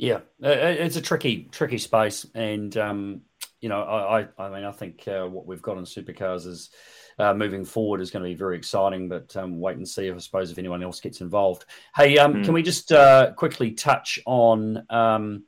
[0.00, 3.20] Yeah, uh, it's a tricky, tricky space, and um,
[3.60, 6.70] you know, I, I, I mean, I think uh, what we've got in supercars is
[7.18, 9.10] uh, moving forward is going to be very exciting.
[9.10, 11.66] But um, wait and see, I suppose, if anyone else gets involved.
[11.94, 12.44] Hey, um, Mm.
[12.46, 15.44] can we just uh, quickly touch on um,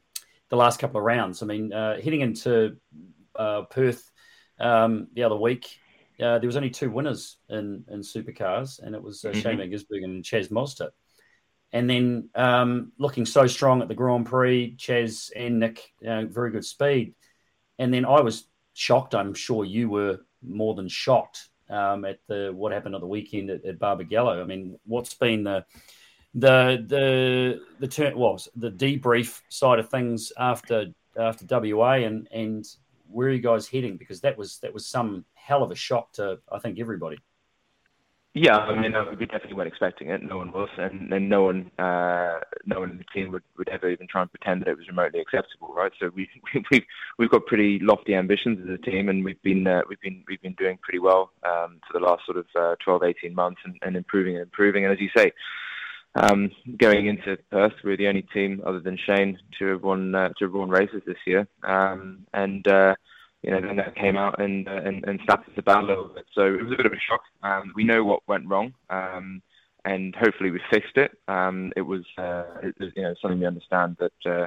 [0.51, 1.43] the last couple of rounds?
[1.43, 2.77] I mean, uh, heading into
[3.35, 4.11] uh, Perth
[4.61, 5.67] um, the other week,
[6.21, 9.43] uh, there was only two winners in in supercars, and it was uh, Mhm.
[9.43, 10.91] Shane Van Gisbergen and Chaz Mostert.
[11.73, 16.51] And then um, looking so strong at the Grand Prix, Chaz and Nick, uh, very
[16.51, 17.15] good speed.
[17.79, 19.15] And then I was shocked.
[19.15, 23.51] I'm sure you were more than shocked um, at the what happened at the weekend
[23.51, 24.43] at, at Barbagallo.
[24.43, 25.65] I mean, what's been the
[26.35, 32.65] the the the turn was the debrief side of things after after WA and and
[33.09, 33.97] where are you guys heading?
[33.97, 37.19] Because that was that was some hell of a shock to I think everybody.
[38.35, 40.23] Yeah, I mean, we definitely weren't expecting it.
[40.23, 43.69] No one was, and, and no one, uh, no one in the team would, would
[43.69, 45.93] ever even try and pretend that it was remotely acceptable, right?
[46.01, 46.31] So we
[46.71, 46.87] we
[47.19, 50.41] we've got pretty lofty ambitions as a team, and we've been uh, we've been we've
[50.41, 53.79] been doing pretty well um, for the last sort of uh, 12, 18 months, and,
[53.83, 54.85] and improving and improving.
[54.87, 55.33] And as you say,
[56.15, 60.31] um, going into Perth, we're the only team other than Shane to have won uh,
[60.39, 62.67] to have won races this year, um, and.
[62.67, 62.95] Uh,
[63.43, 66.09] you know, then that came out and uh, and, and slapped us about a little
[66.09, 66.27] bit.
[66.35, 67.23] So it was a bit of a shock.
[67.43, 69.43] Um, we know what went wrong, um,
[69.85, 71.13] and hopefully we fixed it.
[71.27, 74.47] Um, it was, uh, it you know, something we understand that uh,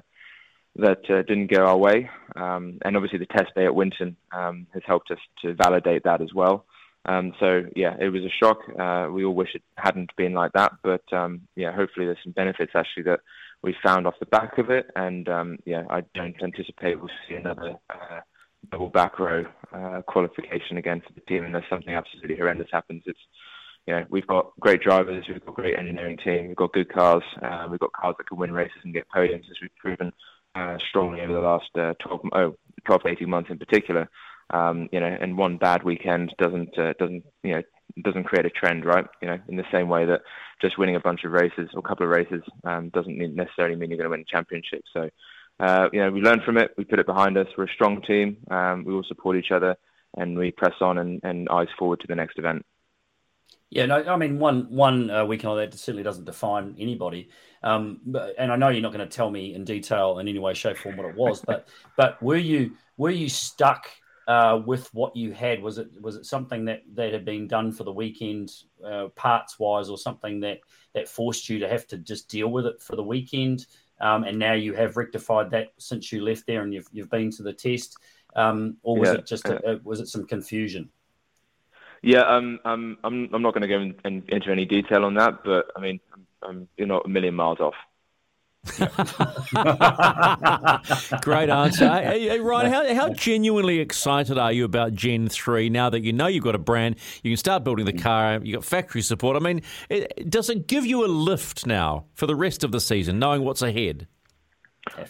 [0.78, 4.68] that uh, didn't go our way, um, and obviously the test day at Winton um,
[4.74, 6.66] has helped us to validate that as well.
[7.08, 8.60] Um, so yeah, it was a shock.
[8.80, 11.04] Uh, we all wish it hadn't been like that, but
[11.56, 13.20] yeah, hopefully there's some benefits actually that
[13.62, 15.28] we found off the back of it, and
[15.66, 17.76] yeah, I don't anticipate we'll see another.
[18.72, 23.04] Double back row uh, qualification again for the team unless something absolutely horrendous happens.
[23.06, 23.20] It's
[23.86, 27.24] you know we've got great drivers, we've got great engineering team, we've got good cars,
[27.42, 30.12] uh, we've got cars that can win races and get podiums as we've proven
[30.56, 32.56] uh, strongly over the last uh, 12, oh,
[32.86, 34.10] 12 to 18 months in particular.
[34.52, 37.62] Um, you know, and one bad weekend doesn't uh, doesn't you know
[38.04, 39.06] doesn't create a trend, right?
[39.22, 40.22] You know, in the same way that
[40.62, 43.90] just winning a bunch of races or a couple of races um, doesn't necessarily mean
[43.90, 44.84] you're going to win a championship.
[44.94, 45.10] So
[45.60, 46.72] uh, you know, we learned from it.
[46.78, 47.48] We put it behind us.
[47.58, 48.38] We're a strong team.
[48.52, 49.76] Um, we all support each other,
[50.18, 52.66] and we press on and, and eyes forward to the next event.
[53.70, 57.30] Yeah, no, I mean one one uh, weekend like that certainly doesn't define anybody.
[57.64, 60.40] Um, but, and I know you're not going to tell me in detail in any
[60.40, 63.90] way, shape, form what it was, but but were you were you stuck
[64.28, 65.62] uh, with what you had?
[65.62, 68.52] Was it was it something that that had been done for the weekend,
[68.86, 70.60] uh, parts wise, or something that
[70.94, 73.66] that forced you to have to just deal with it for the weekend?
[74.02, 77.32] Um, and now you have rectified that since you left there and you've you've been
[77.32, 77.98] to the test,
[78.36, 80.90] um, or was Yeah, it just a, was it some confusion?
[82.02, 85.16] Yeah, um, I'm I'm I'm not going to go in, in, into any detail on
[85.16, 87.74] that, but I mean, I'm, I'm, you're not a million miles off.
[91.22, 91.88] Great answer.
[91.88, 96.12] Hey, hey, Ryan, how, how genuinely excited are you about Gen 3 now that you
[96.12, 99.38] know you've got a brand, you can start building the car, you've got factory support?
[99.38, 102.80] I mean, it, does it give you a lift now for the rest of the
[102.80, 104.08] season, knowing what's ahead?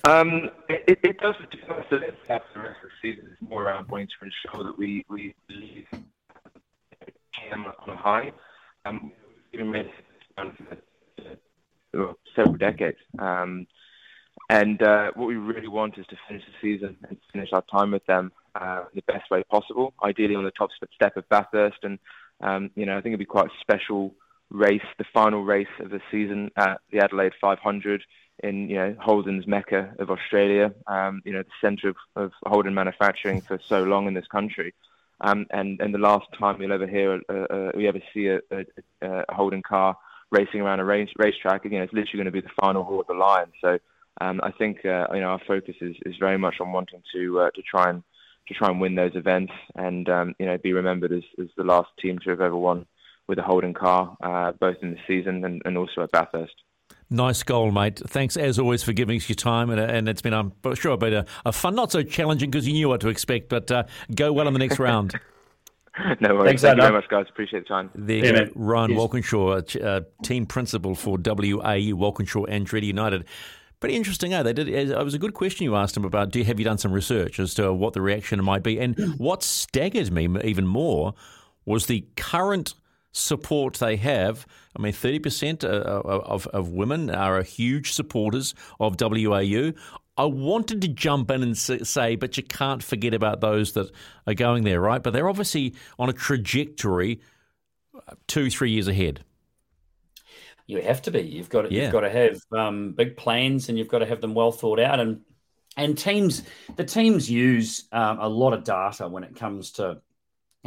[0.04, 1.36] Um, it, it does.
[1.52, 4.08] To be honest, the rest of the rest of the season is more around wanting
[4.08, 8.32] to ensure that we we leave GM on a high.
[8.86, 9.12] Um,
[9.54, 9.92] we've made
[10.36, 10.54] for,
[11.18, 11.24] for
[12.36, 12.98] several decades.
[13.20, 13.68] Um,
[14.50, 17.92] and uh, what we really want is to finish the season and finish our time
[17.92, 19.94] with them uh, the best way possible.
[20.04, 22.00] Ideally, on the top step of Bathurst, and
[22.42, 24.14] um, you know, I think it'd be quite a special
[24.52, 28.04] race, the final race of the season at the Adelaide 500
[28.44, 32.74] in you know Holden's mecca of Australia, um, you know the centre of, of Holden
[32.74, 34.74] manufacturing for so long in this country,
[35.22, 38.40] um, and and the last time you'll ever hear uh, uh, we ever see a,
[38.52, 38.66] a,
[39.02, 39.98] a Holden car
[40.36, 43.08] racing around a race, racetrack, again it's literally going to be the final haul of
[43.08, 43.52] the line.
[43.62, 43.80] So
[44.22, 47.40] um, I think uh, you know our focus is, is very much on wanting to
[47.40, 48.04] uh, to try and
[48.48, 51.64] to try and win those events and um, you know be remembered as, as the
[51.64, 52.86] last team to have ever won
[53.28, 56.54] with a Holden car, uh, both in the season and, and also at Bathurst.
[57.10, 58.00] Nice goal, mate.
[58.08, 61.14] Thanks as always for giving us your time, and, and it's been, I'm sure, been
[61.14, 63.84] a, a fun, not so challenging because you knew what to expect, but uh,
[64.14, 65.20] go well in the next round.
[66.20, 66.48] no worries.
[66.48, 67.26] Thanks, Thank you very much, guys.
[67.30, 67.90] Appreciate the time.
[67.96, 68.52] There Yeah, go.
[68.56, 68.98] Ryan Cheers.
[68.98, 73.26] Walkinshaw, uh, team principal for WAU, Walkinshaw Andretti United.
[73.80, 74.42] Pretty interesting, eh?
[74.42, 74.68] They did.
[74.68, 76.32] It was a good question you asked him about.
[76.32, 78.80] Do have you done some research as to what the reaction might be?
[78.80, 81.14] And what staggered me even more
[81.66, 82.74] was the current
[83.12, 84.48] support they have.
[84.78, 89.74] I mean, thirty percent of of women are huge supporters of WAU.
[90.18, 93.92] I wanted to jump in and say, but you can't forget about those that
[94.26, 95.04] are going there, right?
[95.04, 97.20] But they're obviously on a trajectory
[98.28, 99.24] two, three years ahead.
[100.68, 101.22] You have to be.
[101.22, 101.84] You've got to, Yeah.
[101.84, 104.80] you've got to have um, big plans, and you've got to have them well thought
[104.80, 105.00] out.
[105.00, 105.22] And
[105.78, 106.44] and teams,
[106.78, 110.02] the teams use um, a lot of data when it comes to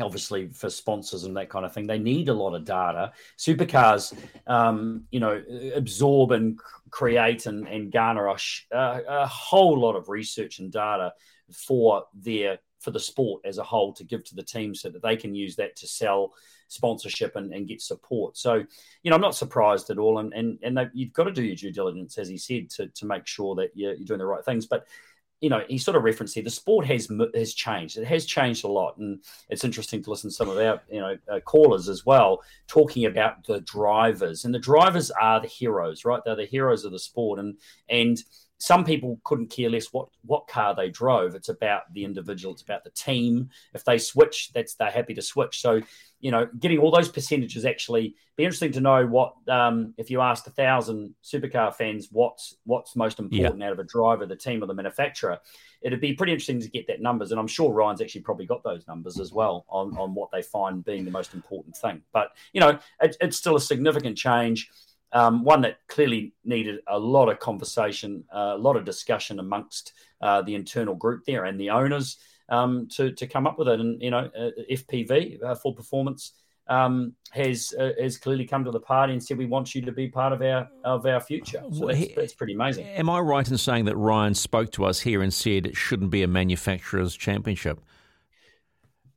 [0.00, 1.86] obviously for sponsors and that kind of thing.
[1.86, 3.12] They need a lot of data.
[3.36, 5.42] Supercars, um, you know,
[5.74, 6.58] absorb and
[6.90, 11.12] create and, and garner a, sh- a, a whole lot of research and data
[11.52, 15.02] for their for the sport as a whole to give to the team so that
[15.02, 16.32] they can use that to sell
[16.68, 18.36] sponsorship and, and get support.
[18.36, 18.62] So,
[19.02, 20.18] you know, I'm not surprised at all.
[20.18, 23.06] And and, and you've got to do your due diligence, as he said, to, to
[23.06, 24.66] make sure that you're, you're doing the right things.
[24.66, 24.86] But
[25.40, 27.96] you know, he sort of referenced here the sport has has changed.
[27.96, 31.00] It has changed a lot, and it's interesting to listen to some of our you
[31.00, 34.44] know uh, callers as well talking about the drivers.
[34.44, 36.20] And the drivers are the heroes, right?
[36.24, 37.56] They're the heroes of the sport, and
[37.88, 38.18] and
[38.58, 41.34] some people couldn't care less what what car they drove.
[41.34, 42.52] It's about the individual.
[42.52, 43.50] It's about the team.
[43.72, 45.60] If they switch, that's they're happy to switch.
[45.60, 45.80] So
[46.20, 50.20] you know, getting all those percentages actually be interesting to know what um, if you
[50.20, 54.62] asked a thousand supercar fans what's what's most important out of a driver, the team,
[54.62, 55.38] or the manufacturer.
[55.80, 58.64] It'd be pretty interesting to get that numbers, and I'm sure Ryan's actually probably got
[58.64, 62.02] those numbers as well on on what they find being the most important thing.
[62.12, 64.68] But you know, it, it's still a significant change.
[65.12, 69.94] Um, one that clearly needed a lot of conversation, uh, a lot of discussion amongst
[70.20, 73.80] uh, the internal group there and the owners um, to to come up with it.
[73.80, 76.32] And you know, uh, FPV uh, Ford Performance
[76.68, 79.92] um, has uh, has clearly come to the party and said we want you to
[79.92, 81.62] be part of our of our future.
[81.72, 82.86] So Well, that's, that's pretty amazing.
[82.86, 86.10] Am I right in saying that Ryan spoke to us here and said it shouldn't
[86.10, 87.80] be a manufacturer's championship?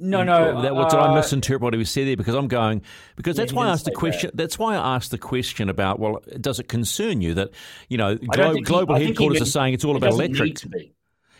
[0.01, 2.17] No, no, That, what, did I uh, misinterpret what he said there?
[2.17, 2.81] Because I'm going
[3.15, 4.31] because that's he why I asked the question.
[4.33, 7.51] That's why I asked the question about well, does it concern you that
[7.87, 10.47] you know glo- he- global he headquarters are saying it's all it about electric?
[10.49, 10.93] Need to be.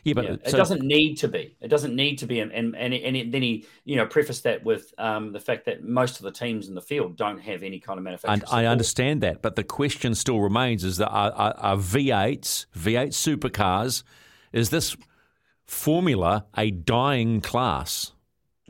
[0.03, 1.55] Yeah, but Yeah, it so- doesn't need to be.
[1.62, 4.43] It doesn't need to be, and and and, and it- then he, you know, prefaced
[4.43, 7.62] that with um, the fact that most of the teams in the field don't have
[7.64, 8.41] any kind of manufacturing.
[8.41, 12.66] And I understand that, but the question still remains: is that are, are, are V8s,
[12.76, 14.03] V8 supercars,
[14.51, 14.95] is this
[15.66, 18.12] formula a dying class?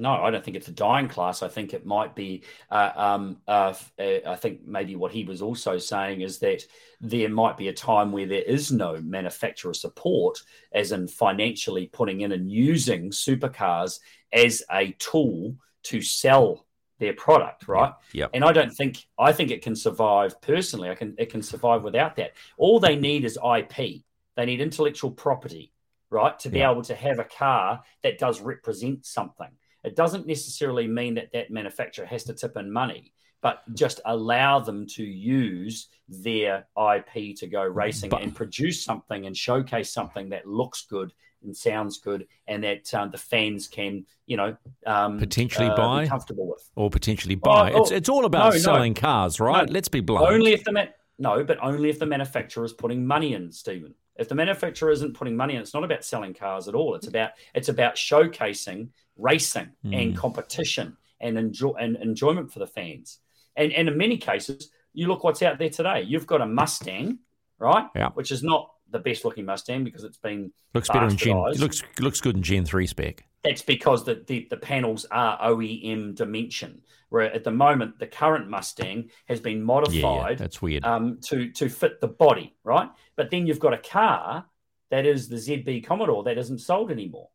[0.01, 1.43] No, I don't think it's a dying class.
[1.43, 2.43] I think it might be.
[2.71, 6.63] Uh, um, uh, uh, I think maybe what he was also saying is that
[6.99, 10.41] there might be a time where there is no manufacturer support,
[10.71, 13.99] as in financially putting in and using supercars
[14.33, 16.65] as a tool to sell
[16.97, 17.93] their product, right?
[18.13, 18.31] Yep.
[18.33, 20.89] And I don't think I think it can survive personally.
[20.89, 22.33] I can it can survive without that.
[22.57, 24.03] All they need is IP.
[24.35, 25.73] They need intellectual property,
[26.09, 26.71] right, to be Yeah.
[26.71, 29.49] able to have a car that does represent something.
[29.83, 34.59] It doesn't necessarily mean that that manufacturer has to tip in money, but just allow
[34.59, 40.29] them to use their IP to go racing But- and produce something and showcase something
[40.29, 41.13] that looks good
[41.43, 44.55] and sounds good, and that um, the fans can, you know,
[44.85, 46.07] um, Potentially uh, buy?
[46.07, 46.69] comfortable with.
[46.75, 47.71] Or potentially buy?
[47.71, 48.57] Oh, it's oh, it's all about no, no.
[48.59, 49.65] selling cars, right?
[49.65, 49.73] No.
[49.73, 50.27] Let's be blunt.
[50.27, 53.95] Only if the man- no, but only if the manufacturer is putting money in, Stephen.
[54.17, 56.93] If the manufacturer isn't putting money in, it's not about selling cars at all.
[56.93, 58.89] It's about it's about showcasing
[59.21, 60.15] racing and Mm.
[60.15, 63.19] competition and enjoy and enjoyment for the fans.
[63.55, 66.01] And and in many cases, you look what's out there today.
[66.01, 67.19] You've got a Mustang,
[67.59, 67.87] right?
[67.95, 68.09] Yeah.
[68.09, 71.37] Which is not the best looking Mustang because it's been looks better in Gen.
[71.57, 73.23] Looks looks good in Gen three spec.
[73.43, 76.81] That's because the, the, the panels are OEM dimension.
[77.09, 80.35] Where at the moment, the current Mustang has been modified Yeah.
[80.35, 80.85] that's weird.
[80.85, 82.87] um, to, to fit the body, right?
[83.15, 84.45] But then you've got a car
[84.91, 87.29] that is the ZB Commodore that isn't sold anymore.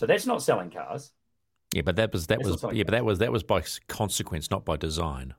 [0.00, 1.12] So that's not selling cars.
[1.74, 4.50] Yeah, but that was that That's was yeah, but that was that was by consequence,
[4.50, 5.34] not by design.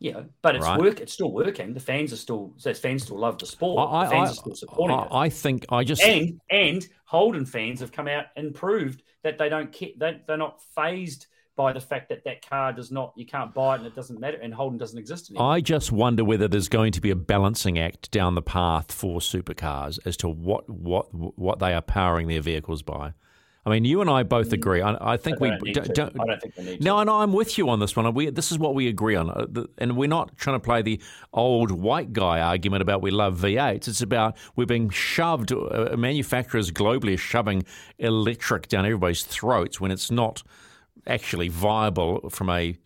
[0.00, 0.78] Yeah, but it's Right.
[0.78, 1.00] work.
[1.00, 1.72] It's still working.
[1.72, 2.52] The fans are still.
[2.58, 3.88] So fans still love the sport.
[3.90, 5.08] I- the fans I- are still supporting it.
[5.10, 9.38] I, I think I just and and Holden fans have come out and proved that
[9.38, 13.14] they don't care, they, they're not phased by the fact that that car does not
[13.16, 15.50] you can't buy it and it doesn't matter and Holden doesn't exist anymore.
[15.52, 19.20] I just wonder whether there's going to be a balancing act down the path for
[19.20, 23.14] supercars as to what what what they are powering their vehicles by.
[23.66, 24.80] I mean, you and I both agree.
[24.80, 26.22] I, I think They we don't need don't, to.
[26.22, 28.14] I don't think they need No, and I'm with you on this one.
[28.14, 31.00] We, this is what we agree on, Uh, and we're not trying to play the
[31.32, 33.88] old white guy argument about we love V8s.
[33.88, 35.52] It's about we're being shoved.
[35.52, 37.64] Uh, manufacturers globally are shoving
[37.98, 40.44] electric down everybody's throats when it's not
[41.08, 42.76] actually viable from a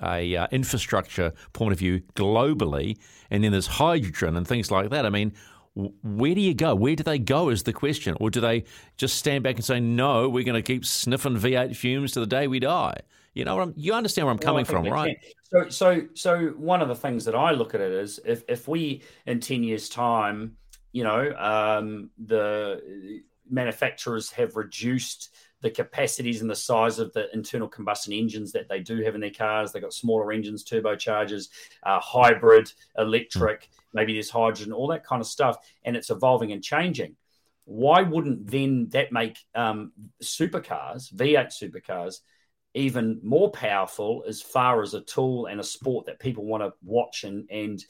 [0.00, 2.96] a uh, infrastructure point of view globally,
[3.30, 5.04] and then there's hydrogen and things like that.
[5.04, 5.32] I mean,
[6.02, 6.74] where do you go?
[6.74, 7.50] Where do they go?
[7.50, 8.64] Is the question, or do they
[8.96, 12.26] just stand back and say, "No, we're going to keep sniffing V8 fumes to the
[12.26, 13.00] day we die"?
[13.34, 15.16] You know, what I'm, you understand where I'm coming think from, right?
[15.52, 15.68] can.
[15.68, 18.66] So, so, so one of the things that I look at it is if if
[18.66, 20.56] we in ten years' time,
[20.92, 25.30] you know, um, the manufacturers have reduced
[25.60, 29.20] the capacities and the size of the internal combustion engines that they do have in
[29.20, 29.72] their cars.
[29.72, 31.48] They've got smaller engines, turbochargers,
[31.82, 36.62] uh, hybrid, electric, maybe there's hydrogen, all that kind of stuff, and it's evolving and
[36.62, 37.16] changing.
[37.64, 39.92] Why wouldn't then that make um,
[40.22, 42.20] supercars, V8 supercars,
[42.74, 46.72] even more powerful as far as a tool and a sport that people want to
[46.82, 47.84] watch and and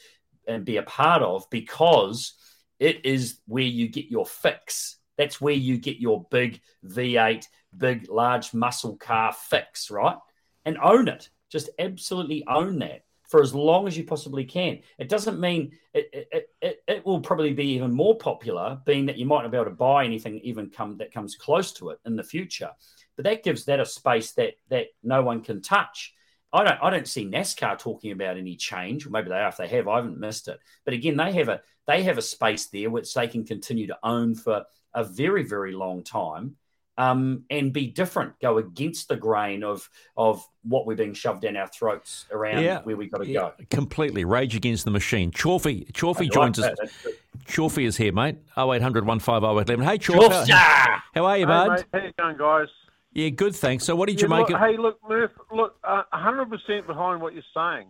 [0.46, 2.34] and be a part of because
[2.78, 4.96] it is where you get your fix.
[5.16, 7.44] That's where you get your big V8,
[7.76, 10.16] big large muscle car fix, right?
[10.64, 11.30] And own it.
[11.50, 14.80] Just absolutely own that for as long as you possibly can.
[14.98, 19.18] It doesn't mean it, it, it, it will probably be even more popular, being that
[19.18, 22.00] you might not be able to buy anything even come that comes close to it
[22.06, 22.70] in the future.
[23.16, 26.14] But that gives that a space that that no one can touch.
[26.52, 29.06] I don't I don't see NASCAR talking about any change.
[29.06, 29.88] Or maybe they are if they have.
[29.88, 30.58] I haven't missed it.
[30.84, 33.98] But again, they have a they have a space there which they can continue to
[34.02, 34.64] own for
[34.94, 36.56] a very very long time.
[36.98, 41.56] Um, and be different, go against the grain of of what we're being shoved down
[41.56, 42.80] our throats around Yeah.
[42.82, 43.52] where we've got to Yeah, go.
[43.70, 44.24] completely.
[44.24, 45.30] Rage against the machine.
[45.30, 46.64] Chorfy, I Chorfy like joins us.
[46.64, 46.76] that.
[47.04, 47.16] That's.
[47.46, 48.38] Chorfy is here, mate.
[48.56, 50.28] 0800 150 Hey, Chorf.
[50.28, 51.70] Chorfs, How, how are you, Hey, bud?
[51.70, 52.68] mate, how you going, guys?
[53.12, 53.84] Yeah, good, thanks.
[53.84, 57.22] So, what did Yeah, you make look, of Hey, look, Murph, look, uh, 100% behind
[57.22, 57.86] what you're saying.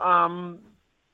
[0.00, 0.58] Um,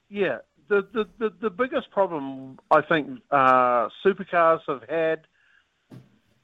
[0.08, 5.26] yeah, the, the, the, the biggest problem I think uh, supercars have had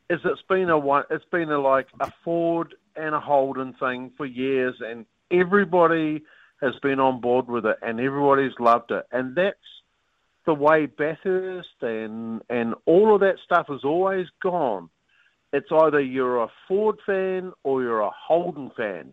[0.09, 4.13] is it's been a one, it's been a like a Ford and a Holden thing
[4.17, 6.23] for years, and everybody
[6.61, 9.59] has been on board with it, and everybody's loved it, and that's
[10.47, 14.89] the way Bathurst and and all of that stuff has always gone.
[15.53, 19.13] It's either you're a Ford fan or you're a Holden fan.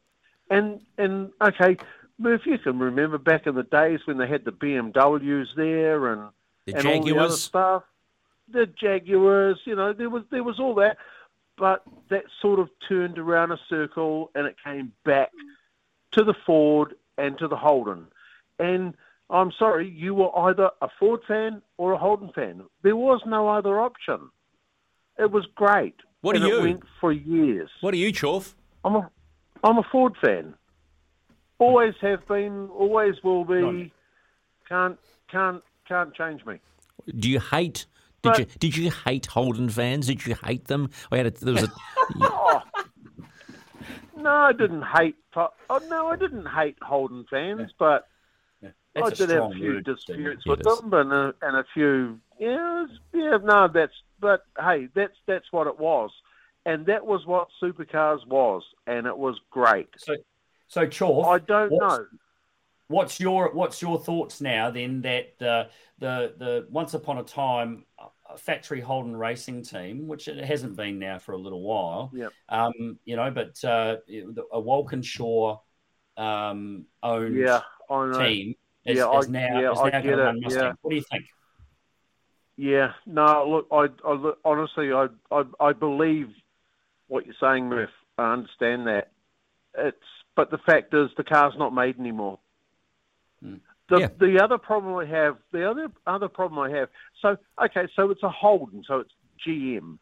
[0.49, 1.77] And and okay,
[2.19, 6.29] Murph, you can remember back in the days when they had the BMWs there and
[6.65, 7.83] The and all the other stuff,
[8.53, 9.59] the Jaguars.
[9.65, 10.97] You know, there was there was all that,
[11.57, 15.31] but that sort of turned around a circle and it came back
[16.13, 18.07] to the Ford and to the Holden.
[18.59, 18.95] And
[19.29, 22.63] I'm sorry, you were either a Ford fan or a Holden fan.
[22.83, 24.29] There was no other option.
[25.17, 25.95] It was great.
[26.21, 26.61] What and are it you?
[26.61, 27.69] went for years.
[27.81, 28.53] What are you, Chorf?
[28.85, 29.11] I'm a,
[29.63, 30.53] I'm a Ford fan.
[31.59, 32.69] Always have been.
[32.69, 33.91] Always will be.
[34.67, 34.97] Can't
[35.31, 36.59] can't can't change me.
[37.17, 37.85] Do you hate?
[38.23, 40.07] Did But- you did you hate Holden fans?
[40.07, 40.89] Did you hate them?
[41.11, 41.71] I had a, there was a
[42.21, 42.61] Oh.
[44.15, 45.15] No, I didn't hate.
[45.35, 45.49] Oh
[45.89, 48.07] no, I didn't hate Holden fans, but
[48.61, 51.65] That's I a did have a few word, disputes with them, and a, and a
[51.73, 52.19] few.
[52.39, 53.37] Yeah, was- yeah.
[53.43, 53.93] No, that's.
[54.21, 56.11] But hey, that's that's what it was,
[56.65, 59.89] and that was what supercars was, and it was great.
[59.97, 60.15] So,
[60.69, 62.05] so Chorf, I don't know.
[62.87, 64.69] What's your what's your thoughts now?
[64.71, 65.69] Then that the
[65.99, 67.92] the the once upon a time uh,
[68.37, 72.31] factory Holden racing team, which it hasn't been now for a little while, Yep.
[72.49, 73.97] um, you know, but uh,
[74.51, 75.59] a Walkinshaw
[76.17, 78.55] um, owned Yeah, team
[78.85, 80.63] is, Yeah, is I- now yeah, is now going to run Mustang.
[80.63, 80.73] yeah.
[80.81, 81.25] What do you think?
[82.55, 86.29] Yeah, no, look, I, I honestly, I, I, I believe
[87.07, 87.89] what you're saying, Murph.
[88.17, 89.11] I understand that.
[89.75, 89.97] It's,
[90.35, 92.37] but the fact is, the car's not made anymore.
[93.89, 94.07] The, Yeah.
[94.19, 96.89] the other problem I have, the other other problem I have.
[97.21, 99.11] So okay, so it's a Holden, so it's
[99.45, 99.97] GM.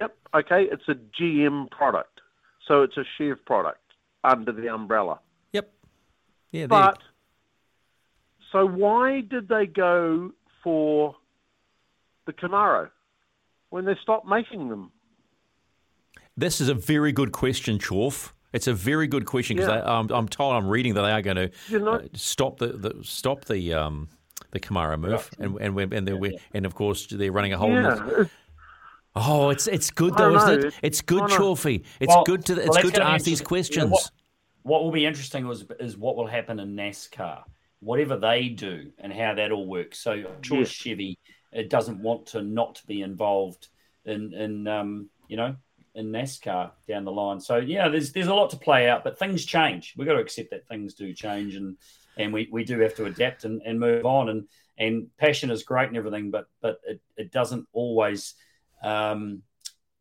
[0.00, 0.16] Yep.
[0.34, 2.20] Okay, it's a GM product,
[2.66, 3.80] so it's a Chev product
[4.22, 5.18] under the umbrella.
[5.52, 5.72] yep.
[6.52, 6.98] Yeah, there- But
[8.52, 10.32] so why did they go
[10.62, 11.16] for
[12.26, 12.90] the Camaro
[13.70, 14.92] when they stopped making them?
[16.36, 18.32] This is a very good question, Chorf.
[18.54, 19.82] It's a very good question because Yeah.
[19.98, 22.68] I'm, I'm told I'm reading that they are going to You know- uh, stop the,
[22.68, 24.08] the stop the um,
[24.52, 27.72] the Camaro move, and and we- and, we and of course they're running a whole.
[27.72, 28.24] Yeah,
[29.16, 30.64] Oh, it's it's good though, isn't it?
[30.66, 31.38] it- It's good, I know.
[31.38, 31.84] Chorfy.
[32.00, 33.82] It's Well, good to it's that's good to ask these interesting.
[33.82, 34.10] You know, questions.
[34.62, 37.42] what, what will be interesting is, is what will happen in NASCAR,
[37.80, 39.98] whatever they do and how that all works.
[39.98, 40.68] So I'm sure Yes.
[40.68, 41.18] Chevy
[41.52, 43.68] it doesn't want to not be involved
[44.04, 45.54] in, in um, you know,
[45.94, 47.40] in NASCAR down the line.
[47.40, 49.94] So yeah, there's there's a lot to play out, but things change.
[49.96, 51.76] We've got to accept that things do change, and
[52.16, 54.28] and we, we do have to adapt and, and move on.
[54.28, 58.34] And and passion is great and everything, but but it, it doesn't always,
[58.82, 59.42] um,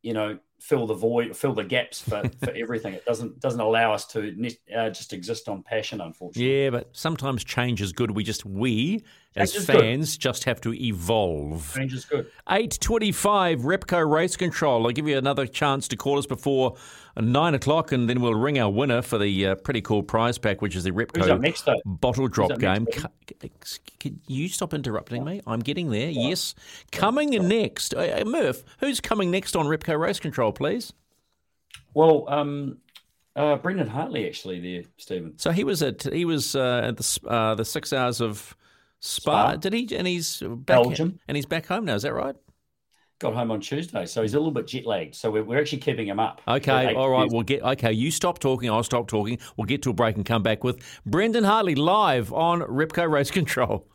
[0.03, 2.93] you know, fill the void, fill the gaps for, for everything.
[2.93, 4.35] It doesn't doesn't allow us to
[4.75, 6.63] uh, just exist on passion, unfortunately.
[6.63, 8.11] Yeah, but sometimes change is good.
[8.11, 9.03] We just we
[9.35, 9.79] as is good.
[9.79, 11.73] fans just have to evolve.
[11.75, 12.27] Change is good.
[12.49, 14.85] Eight twenty-five, Repco Race Control.
[14.85, 16.75] I'll give you another chance to call us before
[17.17, 20.61] nine o'clock, and then we'll ring our winner for the uh, pretty cool prize pack,
[20.61, 22.87] which is the Repco bottle drop game.
[23.41, 25.41] next, Can you stop interrupting me?
[25.45, 26.09] I'm getting there.
[26.09, 26.55] Yes,
[26.91, 28.63] coming next, uh, uh, Murph.
[28.79, 30.93] Who's coming next on Repco Race Control, please?
[31.93, 32.77] Well, um,
[33.35, 35.37] uh, Brendan Hartley actually there, Stephen.
[35.37, 38.55] So he was at he was uh, at the uh, the six hours of
[38.99, 39.51] Spa.
[39.51, 39.55] Spa.
[39.57, 39.95] Did he?
[39.95, 41.19] And he's back, Belgium.
[41.27, 41.95] and he's back home now.
[41.95, 42.35] Is that right?
[43.19, 45.15] Got home on Tuesday, so he's a little bit jet lagged.
[45.15, 46.41] So we're, we're actually keeping him up.
[46.47, 47.31] Okay, all right.
[47.31, 47.61] We'll get.
[47.61, 48.69] Okay, you stop talking.
[48.69, 49.39] I'll stop talking.
[49.55, 53.31] We'll get to a break and come back with Brendan Hartley live on Repco Race
[53.31, 53.87] Control.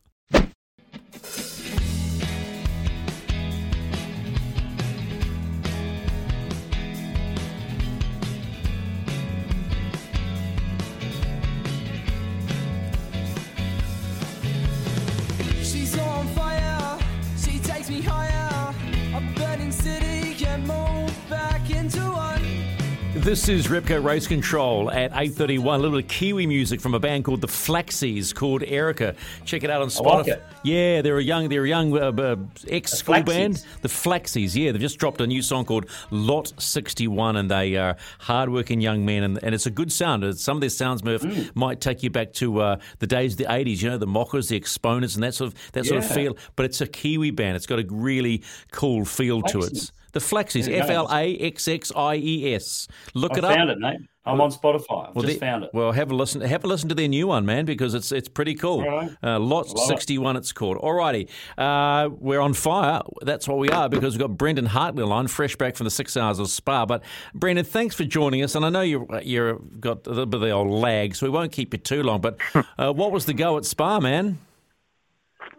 [23.28, 25.58] This is Repco Race Control at 8.31.
[25.58, 29.14] A little bit of Kiwi music from a band called the Flaxies called Erica.
[29.44, 30.28] Check it out on Spotify.
[30.28, 30.42] like.
[30.62, 32.36] Yeah, they're a young, they're a young uh, uh,
[32.68, 33.26] ex-school Flaxies.
[33.26, 33.66] band.
[33.82, 34.72] The Flaxies, yeah.
[34.72, 39.22] They've just dropped a new song called Lot 61 and they are hard-working young men
[39.22, 40.24] and, and it's a good sound.
[40.38, 41.54] Some of their sounds, Murph, Mm.
[41.54, 44.48] might take you back to uh, the days of the 80s, you know, the Mockers,
[44.48, 46.34] the Exponents and that sort of, that sort of feel.
[46.56, 47.56] But it's a Kiwi band.
[47.56, 48.42] It's got a really
[48.72, 49.92] cool feel to it.
[50.12, 50.12] Flaxies.
[50.12, 50.82] The Flaxies, There you.
[50.82, 52.88] F-L-A-X-X-I-E-S.
[53.14, 53.54] Look I it up.
[53.54, 54.00] found it, mate.
[54.26, 55.08] I'm on Spotify.
[55.08, 55.70] I've Well, just they- found it.
[55.72, 56.42] Well, have a listen.
[56.42, 58.82] Have a listen to their new one, man, because it's it's pretty cool.
[58.84, 59.10] Right.
[59.22, 59.86] Uh, Lot Love it.
[59.88, 60.76] sixty one, it's called.
[60.76, 63.00] Alrighty, uh, we're on fire.
[63.22, 66.14] That's what we are because we've got Brendan Hartley on, fresh back from the six
[66.14, 66.84] hours of Spa.
[66.84, 67.04] But
[67.34, 70.42] Brendan, thanks for joining us, and I know you you're got a little bit of
[70.42, 72.20] the old lag, so we won't keep you too long.
[72.20, 72.36] But
[72.78, 74.36] uh, what was the go at Spa, man?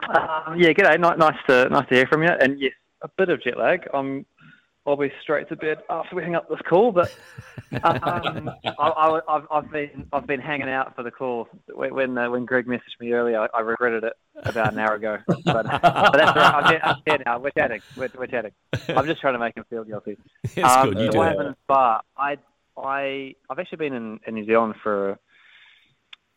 [0.07, 0.99] Um, yeah, g'day.
[0.99, 2.29] Ni- Nice to nice to hear from you.
[2.39, 3.87] And yes, a bit of jet lag.
[3.95, 4.27] I'm
[4.85, 6.91] I'll be straight to bed after we hang up this call.
[6.91, 7.15] But
[7.83, 11.47] um, I, I, I've, I've been I've been hanging out for the call.
[11.73, 14.95] When when, uh, when Greg messaged me earlier, I, I regretted it about an hour
[14.95, 15.17] ago.
[15.27, 16.53] But, but that's right.
[16.55, 17.39] I'm here, I'm here now.
[17.39, 17.81] We're chatting.
[17.95, 18.51] We're, we're chatting.
[18.89, 20.17] I'm just trying to make him feel guilty.
[20.43, 20.99] It's um, good.
[20.99, 22.01] You so do what happened in Spa?
[22.17, 22.37] I
[22.77, 25.19] I I've actually been in, in New Zealand for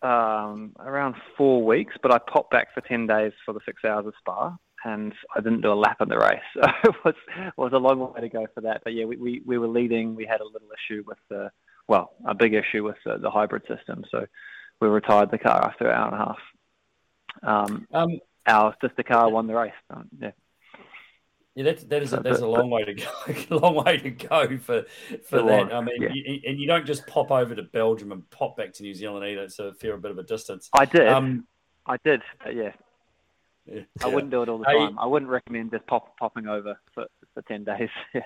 [0.02, 4.06] um, around four weeks, but I popped back for ten days for the six hours
[4.06, 6.40] of Spa, and I didn't do a lap in the race.
[6.54, 7.14] So it was
[7.56, 8.82] was a long way to go for that.
[8.84, 10.14] But yeah, we, we, we were leading.
[10.14, 11.50] We had a little issue with the
[11.88, 14.04] well, a big issue with the, the hybrid system.
[14.10, 14.26] So
[14.80, 16.38] we retired the car after an hour and a half.
[17.42, 19.72] Um, Um, our sister car won the race.
[19.90, 20.32] Um, yeah.
[21.54, 23.10] Yeah, that that is a, that's a long way to go.
[23.50, 24.86] a long way to go for
[25.28, 25.72] for that.
[25.72, 26.08] I mean, yeah.
[26.12, 29.26] you, and you don't just pop over to Belgium and pop back to New Zealand
[29.26, 29.42] either.
[29.42, 30.70] It's a fair bit of a distance.
[30.72, 31.08] I did.
[31.08, 31.46] Um,
[31.84, 32.22] I did.
[32.50, 32.72] Yeah.
[33.66, 33.82] Yeah.
[34.02, 34.98] I wouldn't do it all the time.
[34.98, 37.90] I wouldn't recommend just pop, popping over for, for 10 days.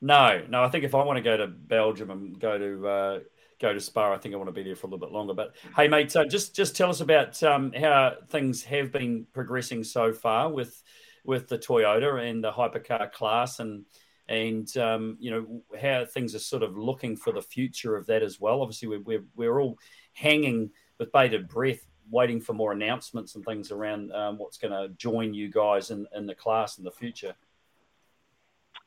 [0.00, 0.62] No, no.
[0.62, 3.18] I think if I want to go to Belgium and go to uh,
[3.60, 5.34] go to Spa, I think I want to be there for a little bit longer.
[5.34, 9.82] But hey, mate, so just just tell us about um, how things have been progressing
[9.82, 10.82] so far with
[11.24, 13.86] with the Toyota and the hypercar class, and
[14.28, 18.22] and um, you know how things are sort of looking for the future of that
[18.22, 18.62] as well.
[18.62, 19.78] Obviously, we're we're, we're all
[20.12, 21.84] hanging with bated breath.
[22.10, 26.06] Waiting for more announcements and things around um, what's going to join you guys in,
[26.14, 27.34] in the class in the future.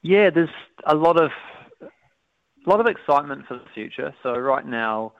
[0.01, 0.49] Yeah, there's
[0.85, 1.31] a lot of
[1.81, 4.13] a lot of excitement for the future.
[4.23, 5.13] So right now,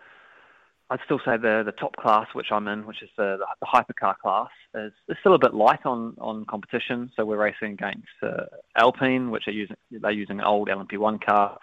[0.90, 4.18] I'd still say the the top class which I'm in, which is the the, hypercar
[4.18, 7.12] class, is, is still a bit light on on competition.
[7.16, 8.46] So we're racing against uh,
[8.76, 11.58] Alpine, which are using they're using an old LMP1 car,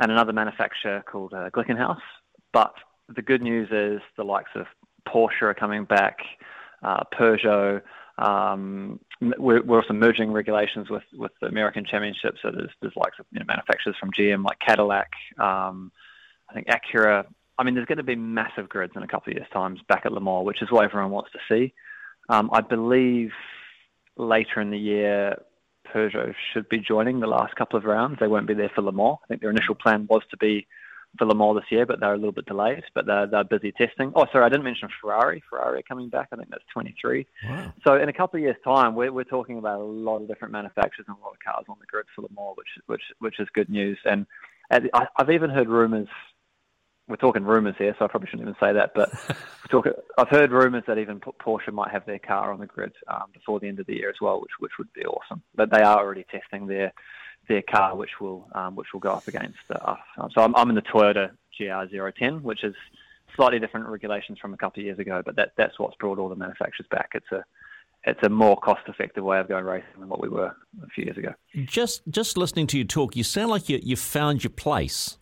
[0.00, 2.00] and another manufacturer called uh, Glickenhaus.
[2.52, 2.74] But
[3.14, 4.66] the good news is the likes of
[5.08, 6.18] Porsche are coming back,
[6.82, 7.82] uh, Peugeot.
[8.18, 12.36] Um, we're, we're also merging regulations with, with the American Championship.
[12.42, 15.92] So there's there's like you know, manufacturers from GM like Cadillac, um,
[16.48, 17.24] I think Acura.
[17.58, 20.02] I mean, there's going to be massive grids in a couple of years' times back
[20.04, 21.74] at Le Mans, which is what everyone wants to see.
[22.28, 23.30] Um, I believe
[24.16, 25.36] later in the year,
[25.92, 28.18] Peugeot should be joining the last couple of rounds.
[28.18, 29.18] They won't be there for Le Mans.
[29.24, 30.66] I think their initial plan was to be
[31.18, 32.82] for Le Mans this year, but they're a little bit delayed.
[32.94, 34.12] But they're they're busy testing.
[34.14, 35.42] Oh, sorry, I didn't mention Ferrari.
[35.48, 36.28] Ferrari are coming back.
[36.32, 37.26] I think that's 23.
[37.44, 37.72] Wow.
[37.84, 40.52] So in a couple of years' time, we're we're talking about a lot of different
[40.52, 43.40] manufacturers and a lot of cars on the grid for Le Mans, which which which
[43.40, 43.98] is good news.
[44.04, 44.26] And,
[44.70, 46.08] and I, I've even heard rumours.
[47.08, 48.92] We're talking rumours here, so I probably shouldn't even say that.
[48.94, 49.10] But
[49.72, 53.24] we're I've heard rumours that even Porsche might have their car on the grid um,
[53.34, 55.42] before the end of the year as well, which which would be awesome.
[55.54, 56.92] But they are already testing their
[57.48, 60.32] their car, which will um, which will go up against uh, us.
[60.34, 62.74] So I'm, I'm in the Toyota GR010, which is
[63.36, 66.28] slightly different regulations from a couple of years ago, but that that's what's brought all
[66.28, 67.10] the manufacturers back.
[67.14, 67.44] It's a
[68.04, 71.04] it's a more cost effective way of going racing than what we were a few
[71.04, 71.34] years ago.
[71.64, 75.18] Just just listening to you talk, you sound like you you found your place.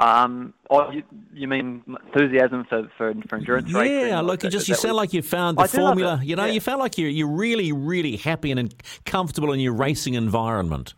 [0.00, 4.08] Um, oh, you, you mean enthusiasm for, for, for endurance racing?
[4.08, 6.20] Yeah, look, you just you sound what- like you found the I formula.
[6.22, 6.52] You know, yeah.
[6.52, 10.94] you felt like you're you're really really happy and comfortable in your racing environment.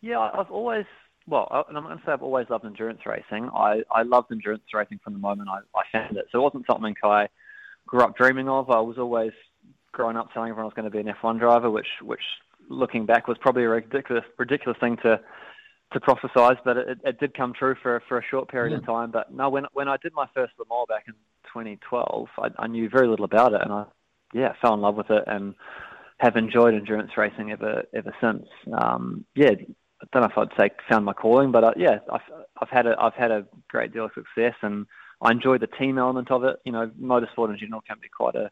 [0.00, 0.86] Yeah, I've always,
[1.26, 3.50] well, and I'm going to say I've always loved endurance racing.
[3.54, 6.26] I, I loved endurance racing from the moment I, I found it.
[6.32, 7.28] So it wasn't something I
[7.86, 8.70] grew up dreaming of.
[8.70, 9.32] I was always
[9.92, 12.22] growing up telling everyone I was going to be an F1 driver, which, which
[12.68, 15.20] looking back was probably a ridiculous, ridiculous thing to,
[15.92, 19.10] to prophesize, but it, it did come true for, for a short period of time.
[19.10, 21.14] But no, when, when I did my first Le Mans back in
[21.52, 23.84] 2012, I, I knew very little about it and I,
[24.32, 25.54] yeah, fell in love with it and
[26.18, 28.46] have enjoyed endurance racing ever, ever since.
[28.72, 32.20] Um, yeah, I don't know if I'd say found my calling, but uh, yeah, I've
[32.60, 34.86] I've had a I've had a great deal of success, and
[35.20, 36.56] I enjoy the team element of it.
[36.64, 38.50] You know, motorsport in general can be quite a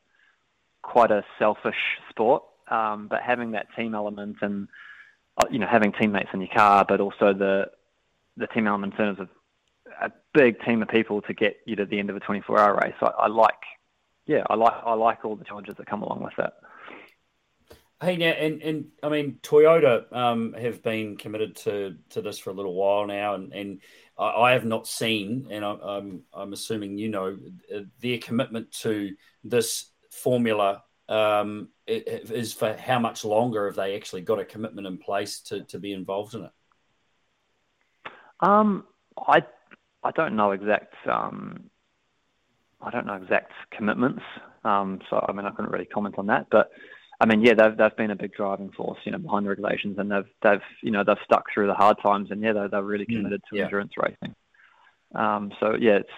[0.82, 1.76] quite a selfish
[2.10, 4.68] sport, um, but having that team element and
[5.50, 7.70] you know having teammates in your car, but also the
[8.36, 9.28] the team element in terms of
[10.00, 12.94] a big team of people to get you to the end of a 24-hour race.
[13.02, 13.54] I, I like,
[14.26, 16.54] yeah, I like I like all the challenges that come along with that.
[18.00, 22.50] Hey, now, and, and I mean, Toyota um, have been committed to, to this for
[22.50, 23.80] a little while now, and, and
[24.16, 27.36] I, I have not seen, and I, I'm I'm assuming you know
[27.74, 34.20] uh, their commitment to this formula um, is for how much longer have they actually
[34.20, 36.50] got a commitment in place to, to be involved in it?
[38.40, 38.84] Um,
[39.16, 39.44] I
[40.04, 41.70] I don't know exact um,
[42.80, 44.22] I don't know exact commitments.
[44.64, 46.46] Um, so I mean I couldn't really comment on that.
[46.50, 46.70] But
[47.20, 49.98] I mean yeah they've they've been a big driving force you know behind the regulations
[49.98, 52.82] and they've they've you know they've stuck through the hard times and yeah they're, they're
[52.82, 53.64] really committed to yeah.
[53.64, 54.34] endurance racing.
[55.14, 56.10] Um, so yeah it's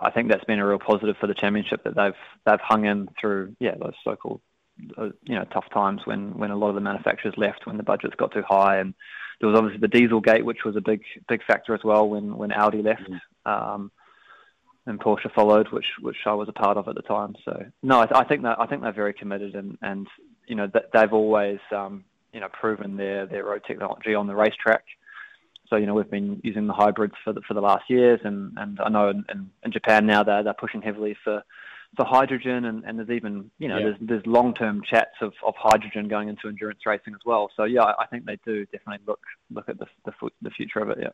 [0.00, 3.08] I think that's been a real positive for the championship that they've they've hung in
[3.20, 4.40] through yeah those so-called
[4.78, 8.14] you know tough times when when a lot of the manufacturers left when the budgets
[8.16, 8.78] got too high.
[8.78, 8.94] And
[9.40, 12.36] there was obviously the diesel gate which was a big big factor as well when
[12.36, 13.08] when Audi left
[13.46, 13.90] um,
[14.86, 17.34] and Porsche followed which which I was a part of at the time.
[17.44, 20.06] So no I, I think that I think they're very committed and and
[20.46, 24.34] you know that they've always um, you know proven their their road technology on the
[24.34, 24.84] racetrack.
[25.68, 28.56] So you know we've been using the hybrids for the for the last years, and,
[28.56, 31.42] and I know in, in, in Japan now they're they're pushing heavily for
[31.96, 33.84] for hydrogen, and, and there's even you know Yeah.
[33.84, 37.50] there's there's long term chats of, of hydrogen going into endurance racing as well.
[37.56, 39.20] So yeah, I think they do definitely look
[39.50, 40.12] look at the the,
[40.42, 40.98] the future of it.
[41.00, 41.10] Yeah.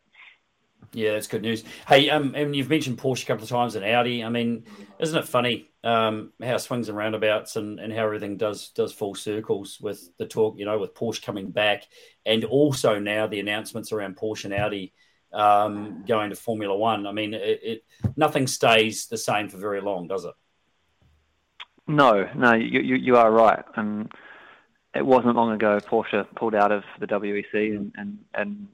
[0.92, 1.64] Yeah, that's good news.
[1.88, 4.22] Hey, um, and you've mentioned Porsche a couple of times and Audi.
[4.22, 4.64] I mean,
[4.98, 9.14] isn't it funny um, how swings and roundabouts and, and how everything does does full
[9.14, 11.84] circles with the talk, you know, with Porsche coming back,
[12.26, 14.92] and also now the announcements around Porsche and Audi
[15.32, 17.06] um, going to Formula One.
[17.06, 17.84] I mean, it, it
[18.16, 20.34] nothing stays the same for very long, does it?
[21.86, 23.64] No, no, you, you you are right.
[23.76, 24.10] And
[24.94, 28.68] it wasn't long ago Porsche pulled out of the WEC, and and, and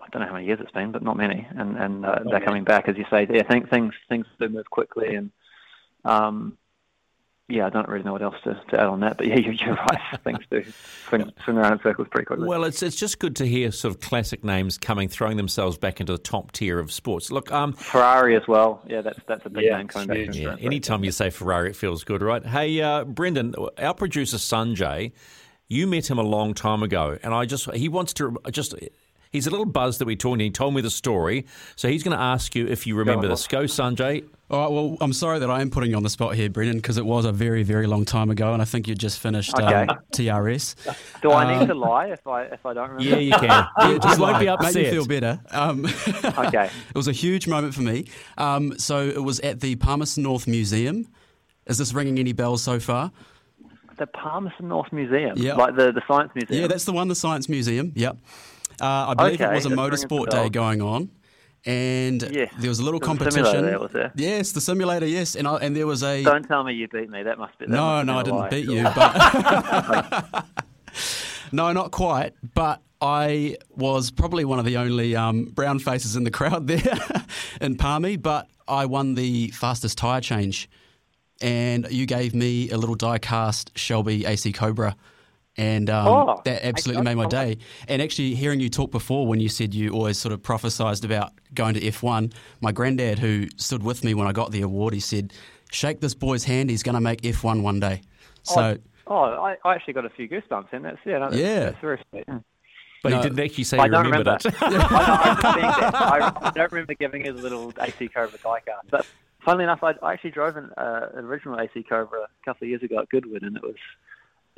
[0.00, 1.46] I don't know how many years it's been, but not many.
[1.56, 3.26] And and uh, they're coming back, as you say.
[3.28, 5.30] Yeah, think things things do move quickly, and
[6.04, 6.56] um,
[7.50, 9.16] yeah, I don't really know what else to, to add on that.
[9.18, 10.00] But yeah, you, you're right.
[10.24, 10.64] things do
[11.08, 12.46] swing, swing around in circles pretty quickly.
[12.48, 16.00] Well, it's it's just good to hear sort of classic names coming, throwing themselves back
[16.00, 17.30] into the top tier of sports.
[17.30, 18.82] Look, um, Ferrari as well.
[18.86, 20.16] Yeah, that's that's a big Yeah, name coming back.
[20.16, 20.36] huge.
[20.36, 22.44] to yeah, anytime you say Ferrari, it feels good, right?
[22.46, 25.12] Hey, uh, Brendan, our producer Sanjay,
[25.68, 28.74] you met him a long time ago, and I just he wants to just.
[29.30, 30.40] He's a little buzzed that we're talking.
[30.40, 31.46] He told me the story,
[31.76, 33.46] so he's going to ask you if you remember on, this.
[33.46, 34.24] Go, Sanjay.
[34.50, 36.78] All right, well, I'm sorry that I am putting you on the spot here, Brendan,
[36.78, 39.54] because it was a very, very long time ago, and I think you just finished
[39.56, 39.86] Okay.
[39.86, 40.74] um, TRS.
[41.22, 43.04] Do I need Um, to lie if I if I don't remember?
[43.04, 43.66] Yeah, you can.
[43.78, 44.74] Yeah, just won't be upset.
[44.74, 45.40] Make me feel better.
[45.52, 45.86] Um,
[46.24, 46.64] Okay.
[46.64, 48.06] it was a huge moment for me.
[48.36, 51.06] Um, so it was at the Palmerston North Museum.
[51.66, 53.12] Is this ringing any bells so far?
[53.98, 55.54] The Palmerston North Museum, Yeah.
[55.54, 56.62] like the the science museum.
[56.62, 57.92] Yeah, that's the one, the Science Museum.
[57.94, 58.16] Yep.
[58.80, 61.10] Uh, I believe it was a motorsport day going on,
[61.66, 63.64] and Yes, there was a little was competition.
[63.66, 64.12] there, was there?
[64.16, 65.06] Yes, the simulator.
[65.06, 66.22] Yes, and I, and there was a.
[66.22, 67.22] Don't tell me you beat me.
[67.22, 67.66] That must be.
[67.66, 68.48] That No, must no, I didn't lie.
[68.48, 70.46] beat you, but
[71.52, 72.34] no, not quite.
[72.54, 76.98] But I was probably one of the only um, brown faces in the crowd there
[77.60, 80.68] in Palmy, but I won the fastest tyre change.
[81.42, 84.94] And you gave me a little die cast Shelby AC Cobra.
[85.56, 87.58] And um, Oh, that absolutely made my day.
[87.88, 91.32] And actually, hearing you talk before when you said you always sort of prophesized about
[91.54, 95.00] going to F1, my granddad, who stood with me when I got the award, he
[95.00, 95.32] said,
[95.72, 98.02] Shake this boy's hand, he's going to make F1 one day.
[98.42, 98.76] So.
[99.06, 101.60] Oh, I, I actually got a few goosebumps, and that's yeah, no, that's, Yeah.
[101.60, 102.24] that's very sweet.
[103.02, 103.16] But No.
[103.16, 104.48] he didn't actually say I he don't remembered remember.
[104.48, 104.62] it.
[104.62, 105.96] I, don't, I, remember being there.
[105.96, 108.90] I, I don't remember giving his little AC Cobra diecast.
[108.90, 109.06] But
[109.44, 112.68] funnily enough, I, I actually drove an, uh, an original AC Cobra a couple of
[112.68, 113.74] years ago at Goodwood, and it was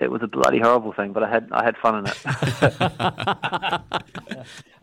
[0.03, 1.12] it was a bloody horrible thing.
[1.12, 3.83] But I had I had fun in it.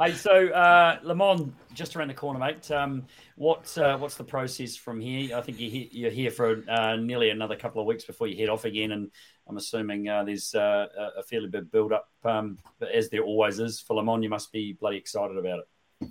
[0.01, 2.71] Hey, so uh, Le Mans just around the corner, mate.
[2.71, 3.05] Um,
[3.35, 5.35] what uh, what's the process from here?
[5.35, 8.37] I think you're here, you're here for uh, nearly another couple of weeks before you
[8.37, 9.11] head off again, and
[9.47, 10.85] I'm assuming uh, there's uh,
[11.17, 14.23] a- fairly big build up, um, but as there always is for Le Mans.
[14.23, 16.09] You must be bloody excited about it.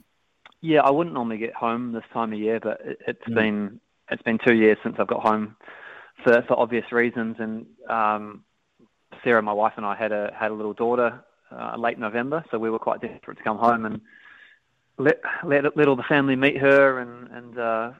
[0.60, 3.34] Yeah, I wouldn't normally get home this time of year, but it, it's Mm.
[3.34, 3.80] been
[4.10, 5.56] it's been two years since I've got home
[6.24, 7.36] for for obvious reasons.
[7.38, 8.44] And um,
[9.24, 11.20] Sarah, my wife, and I had a had a little daughter
[11.50, 14.00] uh, late November, so we were quite desperate to come home and
[14.98, 17.90] let let let all the family meet her and and uh,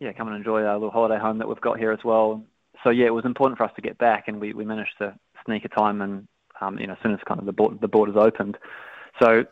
[0.00, 2.42] yeah, come and enjoy our little holiday home that we've got here as well.
[2.84, 5.14] So yeah, it was important for us to get back, and we, we managed to
[5.44, 6.28] sneak a time and
[6.60, 8.58] um, you know as soon as kind of the board, the borders opened.
[9.20, 9.44] So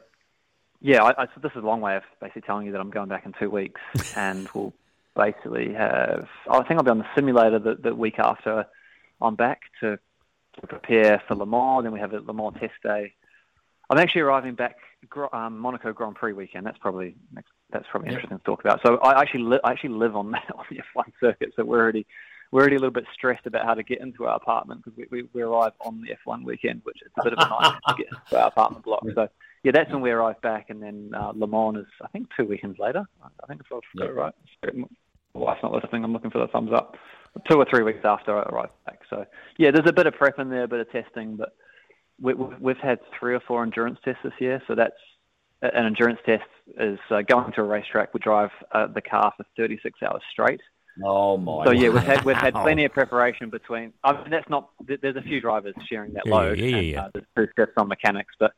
[0.80, 2.90] yeah, I, I, so this is a long way of basically telling you that I'm
[2.90, 3.80] going back in two weeks,
[4.16, 4.72] and we'll
[5.14, 6.28] basically have.
[6.50, 8.66] I think I'll be on the simulator the, the week after
[9.20, 9.98] I'm back to,
[10.60, 11.82] to prepare for Le Mans.
[11.84, 13.12] Then we have a Le Mans test day.
[13.88, 14.76] I'm actually arriving back
[15.32, 16.66] um, Monaco Grand Prix weekend.
[16.66, 17.14] That's probably
[17.70, 18.14] that's probably Yeah.
[18.14, 18.80] interesting to talk about.
[18.84, 21.52] So I actually li- I actually live on that on the F1 circuit.
[21.56, 22.06] So we're already
[22.50, 25.06] we're already a little bit stressed about how to get into our apartment because we,
[25.22, 27.94] we, we arrive on the F1 weekend, which is a bit of a nightmare to
[27.96, 29.04] get into our apartment block.
[29.14, 29.28] So
[29.62, 32.44] yeah, that's when we arrive back, and then uh, Le Mans is I think two
[32.44, 33.04] weekends later.
[33.42, 34.34] I think if I've got it right.
[35.34, 36.02] My wife's not listening.
[36.02, 36.96] I'm looking for the thumbs up.
[37.50, 39.00] Two or three weeks after I arrived back.
[39.10, 39.24] So
[39.58, 41.54] yeah, there's a bit of prep in there, a bit of testing, but
[42.20, 44.62] we, we've had three or four endurance tests this year.
[44.66, 44.94] So that's
[45.62, 46.44] an endurance test
[46.78, 48.14] is uh, going to a racetrack.
[48.14, 50.60] We drive uh, the car for 36 hours straight.
[51.04, 51.66] Oh my!
[51.66, 53.92] So yeah, we've had we've had plenty of preparation between.
[54.02, 54.70] I mean, that's not.
[54.86, 56.58] There's a few drivers sharing that Yeah, load.
[56.58, 57.04] yeah, yeah, and, yeah.
[57.04, 58.52] Uh, there's, there's some mechanics, but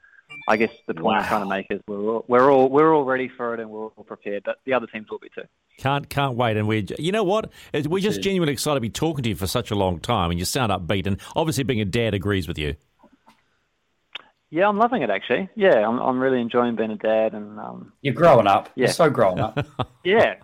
[0.46, 3.05] I guess the point I'm trying to make is we're all, we're all we're all
[3.05, 4.42] ready for it and we're all prepared.
[4.44, 5.42] But the other teams will be too.
[5.78, 9.22] Can't can't wait, and we you know what we're just genuinely excited to be talking
[9.24, 11.84] to you for such a long time, and you sound upbeat, and obviously being a
[11.84, 12.76] dad agrees with you.
[14.50, 15.50] Yeah, I'm loving it actually.
[15.55, 18.70] Yeah, I'm I'm really enjoying being a dad and um, You're growing up.
[18.74, 18.86] Yeah.
[18.86, 19.59] You're so grown up.
[20.05, 20.36] yeah,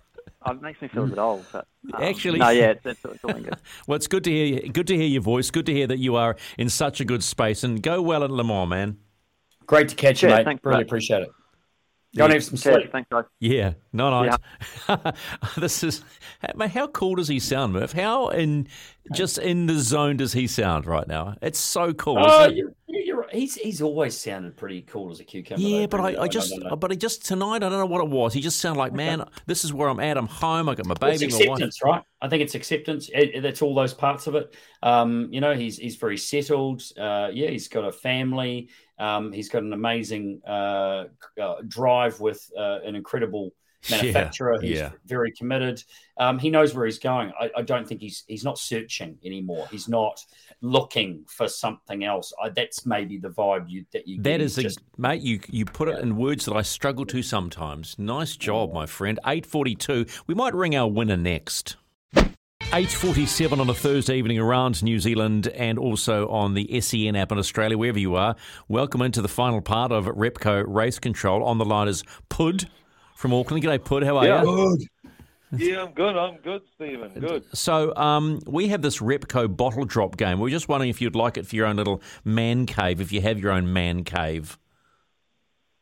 [0.46, 1.46] uh, it makes me feel a bit old.
[1.50, 3.56] But um, Actually, no, yeah, it's, it's, it's all good.
[3.86, 4.60] well, it's good to hear.
[4.68, 5.50] Good to hear your voice.
[5.50, 8.30] Good to hear that you are in such a good space, and go well at
[8.30, 8.98] Le Mans, man.
[9.66, 10.44] Great to catch you, Cheers, mate.
[10.44, 10.86] thanks, really mate.
[10.86, 11.30] appreciate it.
[12.16, 12.92] Go and have some Cheers, sleep.
[12.92, 13.24] Thanks, guys.
[13.40, 14.36] Yeah, no, no.
[15.58, 16.02] this is
[16.54, 17.92] mate, how cool does he sound, Murph?
[17.92, 18.68] How in
[19.12, 21.34] just in the zone does he sound right now?
[21.42, 22.18] It's so cool.
[22.20, 23.34] Oh, isn't you're, you're, right.
[23.34, 25.60] he's he's always sounded pretty cool as a cucumber.
[25.60, 26.76] Yeah, though, but I, I just, know, know.
[26.76, 28.32] but I just tonight, I don't know what it was.
[28.32, 30.16] He just sounded like, man, this is where I'm at.
[30.16, 30.68] I'm home.
[30.68, 31.48] I got my Well, it's baby, my wife.
[31.48, 32.02] acceptance, right?
[32.22, 33.08] I think it's acceptance.
[33.12, 34.54] It, it- that's all those parts of it.
[34.84, 36.80] Um, you know, he's he's very settled.
[36.96, 38.68] Uh, yeah, he's got a family.
[38.98, 41.04] Um, he's got an amazing uh,
[41.40, 43.52] uh, drive with uh, an incredible
[43.90, 44.58] Yeah, manufacturer.
[44.62, 44.90] He's yeah.
[45.04, 45.82] very committed.
[46.16, 47.32] Um, he knows where he's going.
[47.38, 49.68] I, I don't think he's he's not searching anymore.
[49.70, 50.24] He's not
[50.62, 52.32] looking for something else.
[52.42, 55.20] I, that's maybe the vibe you that you That is, a, mate.
[55.20, 57.98] You you put it in words that I struggle to sometimes.
[57.98, 59.18] Nice job, my friend.
[59.26, 60.06] Eight forty two.
[60.26, 61.76] We might ring our winner next.
[62.74, 67.14] Eight forty seven on a Thursday evening around New Zealand and also on the SEN
[67.14, 68.34] app in Australia, wherever you are.
[68.66, 71.44] Welcome into the final part of Repco Race Control.
[71.44, 72.68] On the line is Pud
[73.14, 73.62] from Auckland.
[73.62, 74.02] G'day, Pud.
[74.02, 74.42] How are Yeah.
[74.42, 74.78] you?
[75.56, 76.16] Yeah, I'm good.
[76.16, 77.12] I'm good, Stephen.
[77.20, 77.44] Good.
[77.56, 80.40] So um, we have this Repco bottle drop game.
[80.40, 83.20] We're just wondering if you'd like it for your own little man cave, if you
[83.20, 84.58] have your own man cave.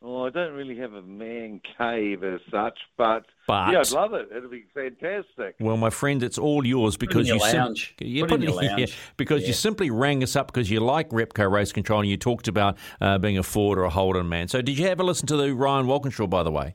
[0.04, 4.14] Oh, I don't really have a man cave as such, but, But- yeah, I'd love
[4.14, 4.28] it.
[4.36, 5.54] It'd be fantastic.
[5.60, 8.62] Well, my friend, it's all yours because you your sim- yeah, Put it in put
[8.62, 8.98] your yeah, lounge.
[9.16, 12.48] because you simply rang us up because you like Repco Race Control and you talked
[12.48, 14.48] about uh, being a Ford or a Holden man.
[14.48, 16.74] So, did you ever listen to the Ryan Walkinshaw, by the way?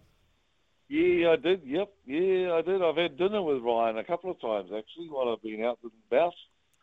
[0.89, 1.63] Yeah, I did.
[1.65, 1.89] Yep.
[2.05, 2.81] Yeah, I did.
[2.81, 5.91] I've had dinner with Ryan a couple of times actually while I've been out and
[6.09, 6.33] about.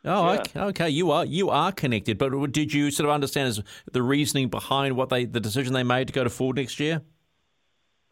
[0.04, 0.40] Oh, Yeah.
[0.40, 0.90] okay, okay.
[0.90, 4.96] You are you are connected, but did you sort of understand as the reasoning behind
[4.96, 7.02] what they the decision they made to go to Ford next year?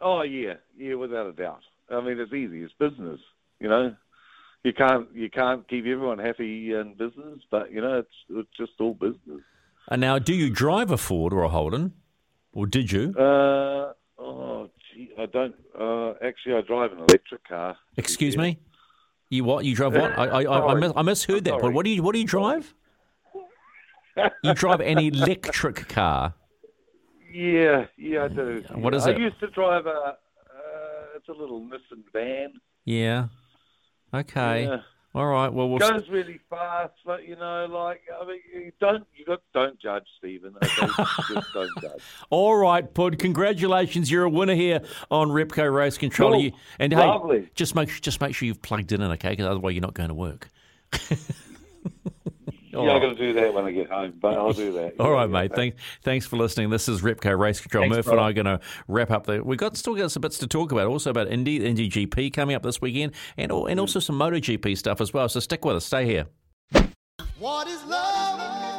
[0.01, 1.60] Oh yeah, yeah, without a doubt.
[1.90, 2.62] I mean, it's easy.
[2.62, 3.20] It's business.
[3.60, 3.94] You know,
[4.64, 8.73] you can't you can't keep everyone happy in business, but you know, it's it's just
[8.81, 9.43] all business.
[9.89, 11.93] And now, do you drive a Ford or a Holden?
[12.55, 13.14] Or did you?
[13.19, 15.55] Uh, oh, gee, I don't.
[15.78, 17.77] Uh, actually, I drive an electric car.
[17.97, 18.59] Excuse me.
[19.32, 19.64] You what?
[19.64, 20.18] You drive what?
[20.18, 21.59] I I, I, I, mis- I misheard that.
[21.59, 22.74] But what do you what do you drive?
[24.44, 26.34] you drive an electric car.
[27.32, 28.62] Yeah, yeah, I do.
[28.74, 29.16] What is I it?
[29.16, 29.90] I used to drive a.
[29.90, 30.16] Uh,
[31.16, 32.52] it's a little Nissan van.
[32.84, 33.28] Yeah.
[34.12, 34.64] Okay.
[34.64, 34.76] Yeah.
[35.14, 35.52] All right.
[35.52, 39.43] Well, we'll goes really fast, but you know, like I mean, you don't you got
[39.52, 40.55] don't judge, Stephen.
[40.62, 40.86] Okay?
[41.28, 42.01] Just don't judge.
[42.30, 43.18] All right, Pud.
[43.18, 44.80] Congratulations, you're a winner here
[45.10, 46.32] on Repco Race Control.
[46.32, 46.51] Cool.
[46.78, 47.40] And Lovely.
[47.40, 49.30] hey, just make just make sure you've plugged it in, okay?
[49.30, 50.48] Because otherwise, you're not going to work.
[52.74, 53.02] All yeah, I'm right.
[53.02, 54.94] going to do that when I get home, but I'll do that.
[54.98, 55.32] All Yeah, right, yeah.
[55.42, 55.54] mate.
[55.54, 56.70] Thanks, thanks for listening.
[56.70, 57.82] This is Repco Race Control.
[57.84, 58.20] Thanks, Murph and.
[58.20, 59.42] I are going to wrap up there.
[59.42, 60.86] We've got still got some bits to talk about.
[60.86, 65.00] Also about Indy, Indy GP coming up this weekend, and and also some MotoGP stuff
[65.00, 65.28] as well.
[65.28, 65.84] So stick with us.
[65.84, 66.26] Stay here.
[67.38, 68.71] What is love?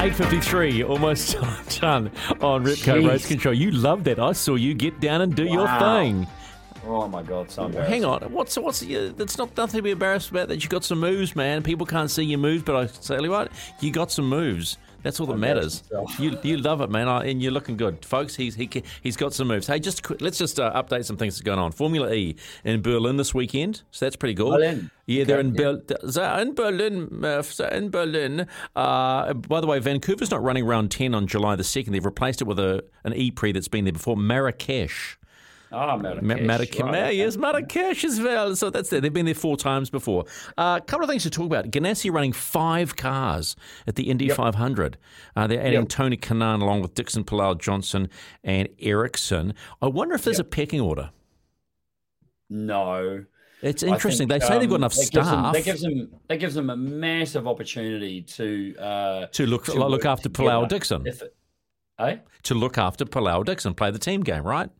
[0.00, 1.32] 8.53, almost
[1.80, 2.10] done
[2.40, 3.06] on Repco Jeez.
[3.06, 3.52] Race Control.
[3.52, 4.18] You love that.
[4.18, 6.26] I saw you get down and do your thing.
[6.86, 10.30] Oh my God, so Hang on, what's what's uh, that's not nothing to be embarrassed
[10.30, 10.48] about.
[10.48, 11.62] That you got some moves, man.
[11.62, 14.78] People can't see your moves, but I tell you what, you got some moves.
[15.02, 15.82] That's all that matters.
[16.18, 18.36] You you love it, man, and you're looking good, folks.
[18.36, 18.68] He's he
[19.02, 19.66] he's got some moves.
[19.66, 21.72] Hey, just let's just uh, update some things that's going on.
[21.72, 24.50] Formula E in Berlin this weekend, so that's pretty cool.
[24.50, 24.90] Berlin.
[25.06, 27.08] Yeah, they're Okay, in, Ber- they're in Berlin.
[27.20, 28.46] They're in Berlin.
[28.76, 31.92] Uh, by the way, Vancouver's not running round ten on July the second.
[31.92, 34.16] They've replaced it with a an E Pre that's been there before.
[34.16, 35.16] Marrakesh.
[35.72, 36.22] Ah, Marrakesh.
[36.22, 38.56] Ma- Marrakesh, right, yes, Marrakesh as well.
[38.56, 39.00] So that's there.
[39.00, 40.24] They've been there four times before.
[40.58, 41.66] Uh, a couple of things to talk about.
[41.70, 43.54] Ganassi running five cars
[43.86, 44.36] at the Indy Yep.
[44.36, 44.98] 500.
[45.36, 45.88] Uh, they're adding Yep.
[45.88, 48.08] Tony Kanaan along with Dixon Palou Johnson
[48.42, 49.54] and Ericsson.
[49.80, 51.10] I wonder if there's a pecking order.
[52.48, 53.24] No.
[53.62, 54.26] It's interesting.
[54.26, 56.36] think, they say they've got um, enough that gives them- staff that gives them that
[56.38, 60.28] gives them a massive opportunity to uh, to look to look after.
[60.30, 61.06] Palou Dixon.
[61.06, 61.36] If it,
[61.98, 62.16] eh?
[62.44, 64.70] To look after Palou Dixon, play the team game, right?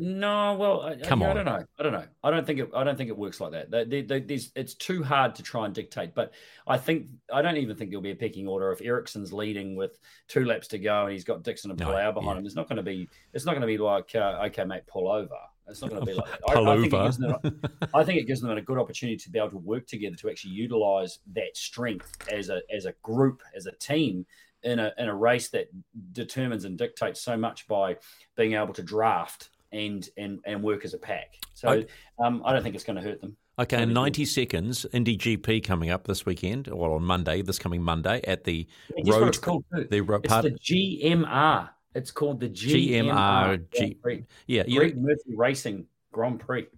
[0.00, 1.64] No, well, I, Come I, I don't know.
[1.78, 2.04] I don't know.
[2.24, 2.70] I don't think it.
[2.74, 3.70] I don't think it works like that.
[3.70, 6.14] They, they, they, it's too hard to try and dictate.
[6.14, 6.32] But
[6.66, 9.98] I think I don't even think there'll be a picking order if Ericsson's leading with
[10.28, 12.40] two laps to go and he's got Dixon and No, Palou behind yeah.
[12.40, 12.46] him.
[12.46, 13.08] It's not going to be.
[13.34, 15.36] It's not going to be like uh, okay, mate, pull over.
[15.68, 16.42] It's not going to be like that.
[16.42, 17.04] Pull I, I, think it over.
[17.06, 17.62] gives them,
[17.94, 20.30] I think it gives them a good opportunity to be able to work together to
[20.30, 24.26] actually utilize that strength as a as a group as a team
[24.62, 25.68] in a in a race that
[26.12, 27.96] determines and dictates so much by
[28.36, 31.34] being able to draft and and and work as a pack.
[31.54, 31.84] So
[32.18, 33.36] um, I don't think it's going to hurt them.
[33.58, 37.82] Okay, in 90 seconds, Indy GP coming up this weekend, or on Monday, this coming
[37.82, 38.66] Monday, at the
[38.96, 39.28] Yeah, road.
[39.28, 39.86] it's called too?
[39.90, 41.68] The ro- It's part- the GMR.
[41.94, 43.58] It's called the GMR.
[43.70, 46.68] GMR, yeah, Greg Murphy Racing Grand Prix.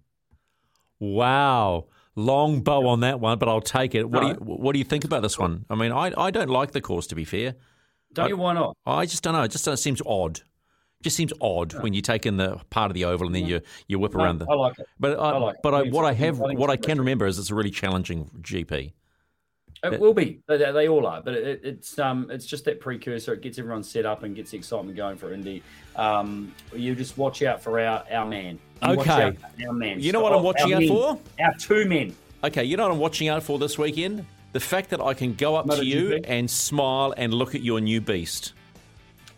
[0.99, 1.85] Wow.
[2.15, 4.09] Long bow on that one, but I'll take it.
[4.09, 5.65] What do you What do you think about this one?
[5.69, 7.55] I mean, I I don't like the course to be fair.
[8.13, 8.37] Don't I- you?
[8.37, 8.75] Why not?
[8.85, 9.43] I just don't know.
[9.43, 10.41] It just uh, seems odd.
[11.03, 13.59] Just seems odd when you take in the part of the oval and then you
[13.87, 14.47] you whip No, around the.
[14.49, 14.87] I like it.
[14.99, 15.59] But I, I like it.
[15.61, 18.93] but I what I have what I can remember is it's a really challenging GP.
[19.83, 20.39] It will be.
[20.47, 23.33] They, they all are, but it, it's um it's just that precursor.
[23.33, 25.61] It gets everyone set up and gets the excitement going for Indy.
[25.97, 28.59] Um, you just watch out for our our man.
[28.81, 29.23] You watch Okay.
[29.23, 29.99] out for our man.
[29.99, 30.87] You know what I'm Our watching out men.
[30.87, 31.19] for?
[31.41, 32.15] Our two men.
[32.45, 34.25] Okay, you know what I'm watching out for this weekend?
[34.53, 36.25] The fact that I can go up to you MotoGP?
[36.29, 38.53] and smile and look at your new beast.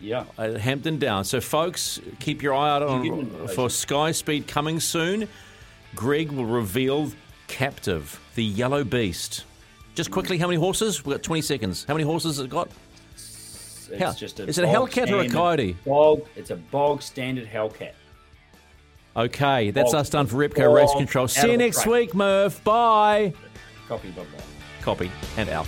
[0.05, 0.25] Yeah.
[0.37, 1.25] At Hampton Down.
[1.25, 3.47] So, folks, keep your eye out on get an invitation.
[3.55, 5.27] for Sky Speed coming soon.
[5.95, 7.11] Greg will reveal
[7.47, 9.45] Captive, the yellow beast.
[9.95, 11.03] Just quickly, how many horses?
[11.05, 11.85] We've got 20 seconds.
[11.87, 12.69] How many horses has it got?
[13.13, 15.75] It's Hell, just a is it a Hellcat or a Coyote?
[15.85, 16.27] Bog.
[16.35, 17.93] It's a bog standard Hellcat.
[19.15, 20.01] Okay, that's Bog.
[20.01, 21.27] us done for Repco Race Control.
[21.27, 22.63] See you next week, Murph.
[22.63, 23.33] Bye.
[23.87, 24.09] Copy.
[24.09, 24.43] Bye bye.
[24.81, 25.67] Copy and out.